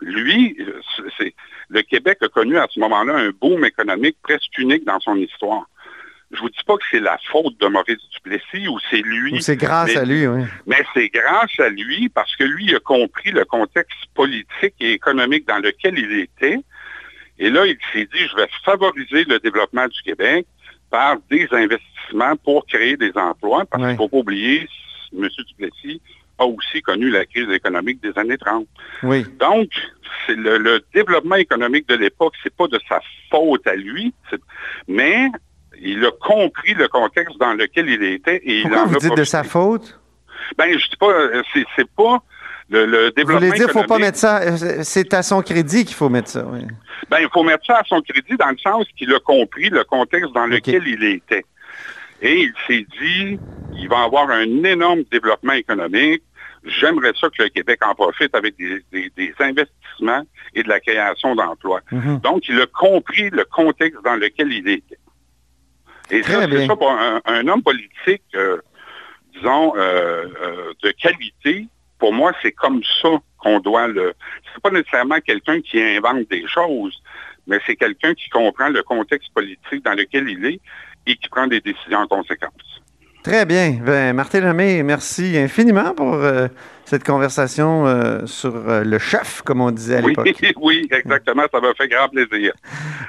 lui, 0.00 0.56
euh, 0.60 0.80
c'est- 1.18 1.34
le 1.68 1.82
Québec 1.82 2.18
a 2.20 2.28
connu 2.28 2.58
à 2.58 2.66
ce 2.70 2.78
moment-là 2.80 3.14
un 3.16 3.30
boom 3.30 3.64
économique 3.64 4.18
presque 4.22 4.56
unique 4.58 4.84
dans 4.84 5.00
son 5.00 5.16
histoire. 5.16 5.68
Je 6.36 6.40
vous 6.42 6.50
dis 6.50 6.64
pas 6.66 6.76
que 6.76 6.84
c'est 6.90 7.00
la 7.00 7.18
faute 7.30 7.58
de 7.60 7.66
Maurice 7.66 7.96
Duplessis 8.14 8.68
ou 8.68 8.78
c'est 8.90 9.00
lui. 9.00 9.42
C'est 9.42 9.56
grâce 9.56 9.94
mais- 9.94 10.00
à 10.00 10.04
lui, 10.04 10.26
oui. 10.26 10.44
mais 10.66 10.84
c'est 10.94 11.08
grâce 11.08 11.58
à 11.58 11.68
lui 11.68 12.08
parce 12.08 12.34
que 12.36 12.44
lui 12.44 12.74
a 12.74 12.80
compris 12.80 13.30
le 13.30 13.44
contexte 13.44 13.98
politique 14.14 14.74
et 14.80 14.92
économique 14.92 15.46
dans 15.48 15.58
lequel 15.58 15.98
il 15.98 16.20
était. 16.20 16.58
Et 17.38 17.50
là, 17.50 17.66
il 17.66 17.76
s'est 17.92 18.08
dit, 18.12 18.26
je 18.30 18.36
vais 18.36 18.48
favoriser 18.64 19.24
le 19.24 19.38
développement 19.38 19.86
du 19.88 20.02
Québec 20.02 20.46
par 20.90 21.16
des 21.30 21.48
investissements 21.50 22.36
pour 22.44 22.66
créer 22.66 22.96
des 22.96 23.12
emplois. 23.16 23.64
Parce 23.66 23.82
qu'il 23.82 23.92
ne 23.92 23.96
faut 23.96 24.08
pas 24.08 24.16
oublier, 24.18 24.68
M. 25.16 25.28
Duplessis 25.48 26.00
a 26.38 26.44
aussi 26.44 26.82
connu 26.82 27.10
la 27.10 27.24
crise 27.24 27.48
économique 27.50 28.02
des 28.02 28.12
années 28.18 28.38
30. 28.38 28.66
Oui. 29.02 29.24
Donc, 29.40 29.68
le, 30.28 30.58
le 30.58 30.84
développement 30.94 31.36
économique 31.36 31.88
de 31.88 31.94
l'époque, 31.94 32.34
c'est 32.42 32.54
pas 32.54 32.68
de 32.68 32.78
sa 32.88 33.00
faute 33.30 33.66
à 33.66 33.74
lui, 33.74 34.12
mais 34.86 35.28
il 35.92 36.04
a 36.04 36.10
compris 36.20 36.74
le 36.74 36.88
contexte 36.88 37.38
dans 37.38 37.52
lequel 37.54 37.88
il 37.88 38.02
était 38.02 38.36
et 38.36 38.58
il 38.58 38.62
Pourquoi 38.62 38.82
en 38.82 38.86
vous 38.86 38.96
a 38.96 38.98
dites 38.98 39.16
de 39.16 39.24
sa 39.24 39.42
faute? 39.44 39.98
Ben, 40.58 40.70
je 40.78 40.88
dis 40.88 40.96
pas, 40.98 41.10
euh, 41.10 41.42
c'est, 41.76 41.88
pas 41.96 42.22
le, 42.70 42.86
le 42.86 43.04
Vous 43.06 43.10
développement 43.12 43.46
voulez 43.48 43.58
dire, 43.58 43.70
faut 43.70 43.84
pas 43.84 43.98
mettre 43.98 44.18
ça. 44.18 44.40
euh, 44.42 44.82
C'est 44.82 45.12
à 45.14 45.22
son 45.22 45.42
crédit 45.42 45.84
qu'il 45.84 45.94
faut 45.96 46.08
mettre 46.08 46.28
ça, 46.28 46.44
oui. 46.46 46.60
Ben, 47.10 47.18
il 47.20 47.28
faut 47.32 47.42
mettre 47.42 47.64
ça 47.66 47.78
à 47.78 47.84
son 47.84 48.00
crédit 48.00 48.36
dans 48.36 48.50
le 48.50 48.58
sens 48.58 48.86
qu'il 48.96 49.12
a 49.14 49.18
compris 49.20 49.68
le 49.70 49.84
contexte 49.84 50.32
dans 50.32 50.46
lequel 50.46 50.86
il 50.86 51.02
était. 51.04 51.44
Et 52.22 52.42
il 52.42 52.52
s'est 52.66 52.86
dit, 53.00 53.38
il 53.76 53.88
va 53.88 54.02
avoir 54.04 54.30
un 54.30 54.42
énorme 54.64 55.02
développement 55.10 55.52
économique. 55.52 56.22
J'aimerais 56.64 57.12
ça 57.20 57.28
que 57.28 57.42
le 57.44 57.48
Québec 57.50 57.78
en 57.86 57.94
profite 57.94 58.34
avec 58.34 58.56
des, 58.56 58.82
des- 58.90 59.12
des 59.16 59.34
investissements 59.38 60.22
et 60.54 60.62
de 60.62 60.68
la 60.68 60.80
création 60.80 61.34
d'emplois. 61.36 61.80
Mhm. 61.92 62.18
Donc, 62.20 62.48
il 62.48 62.60
a 62.60 62.66
compris 62.66 63.30
le 63.30 63.44
contexte 63.44 64.02
dans 64.04 64.16
lequel 64.16 64.52
il 64.52 64.66
était. 64.68 64.98
Et 66.10 66.20
Très 66.20 66.32
ça, 66.32 66.46
c'est 66.48 66.66
ça 66.66 66.76
pour 66.76 66.90
un, 66.90 67.20
un 67.24 67.48
homme 67.48 67.62
politique, 67.62 68.22
euh, 68.34 68.58
disons, 69.34 69.74
euh, 69.76 70.26
euh, 70.42 70.72
de 70.82 70.90
qualité. 70.92 71.66
Pour 71.98 72.12
moi, 72.12 72.32
c'est 72.42 72.52
comme 72.52 72.82
ça 73.02 73.08
qu'on 73.38 73.58
doit 73.60 73.88
le... 73.88 74.14
C'est 74.54 74.62
pas 74.62 74.70
nécessairement 74.70 75.20
quelqu'un 75.20 75.60
qui 75.60 75.80
invente 75.80 76.28
des 76.30 76.46
choses, 76.46 77.02
mais 77.46 77.58
c'est 77.66 77.76
quelqu'un 77.76 78.14
qui 78.14 78.28
comprend 78.28 78.68
le 78.68 78.82
contexte 78.82 79.32
politique 79.32 79.84
dans 79.84 79.94
lequel 79.94 80.28
il 80.28 80.44
est 80.44 80.60
et 81.06 81.16
qui 81.16 81.28
prend 81.28 81.46
des 81.46 81.60
décisions 81.60 81.98
en 81.98 82.06
conséquence. 82.06 82.82
Très 83.26 83.44
bien. 83.44 83.80
Ben, 83.84 84.14
Martin 84.14 84.38
Lemay, 84.38 84.84
merci 84.84 85.36
infiniment 85.36 85.94
pour 85.94 86.14
euh, 86.14 86.46
cette 86.84 87.02
conversation 87.02 87.84
euh, 87.84 88.24
sur 88.24 88.54
euh, 88.54 88.84
le 88.84 89.00
chef, 89.00 89.42
comme 89.42 89.60
on 89.60 89.72
disait 89.72 89.96
à 89.96 90.00
Oui, 90.00 90.14
l'époque. 90.16 90.54
oui, 90.62 90.88
exactement. 90.92 91.42
Ça 91.52 91.60
m'a 91.60 91.74
fait 91.74 91.88
grand 91.88 92.08
plaisir. 92.08 92.52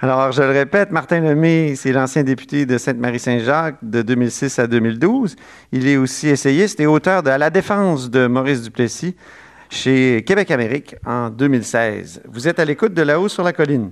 Alors, 0.01 0.31
je 0.31 0.41
le 0.41 0.49
répète, 0.49 0.89
Martin 0.89 1.19
Lemay, 1.19 1.75
c'est 1.75 1.91
l'ancien 1.91 2.23
député 2.23 2.65
de 2.65 2.79
Sainte-Marie-Saint-Jacques 2.79 3.77
de 3.83 4.01
2006 4.01 4.57
à 4.57 4.65
2012. 4.65 5.35
Il 5.71 5.87
est 5.87 5.97
aussi 5.97 6.29
essayiste 6.29 6.79
et 6.79 6.87
auteur 6.87 7.21
de 7.21 7.29
À 7.29 7.37
la 7.37 7.51
défense 7.51 8.09
de 8.09 8.25
Maurice 8.25 8.63
Duplessis 8.63 9.15
chez 9.69 10.23
Québec 10.25 10.49
Amérique 10.49 10.95
en 11.05 11.29
2016. 11.29 12.23
Vous 12.27 12.47
êtes 12.47 12.57
à 12.57 12.65
l'écoute 12.65 12.95
de 12.95 13.03
là-haut 13.03 13.29
sur 13.29 13.43
la 13.43 13.53
colline. 13.53 13.91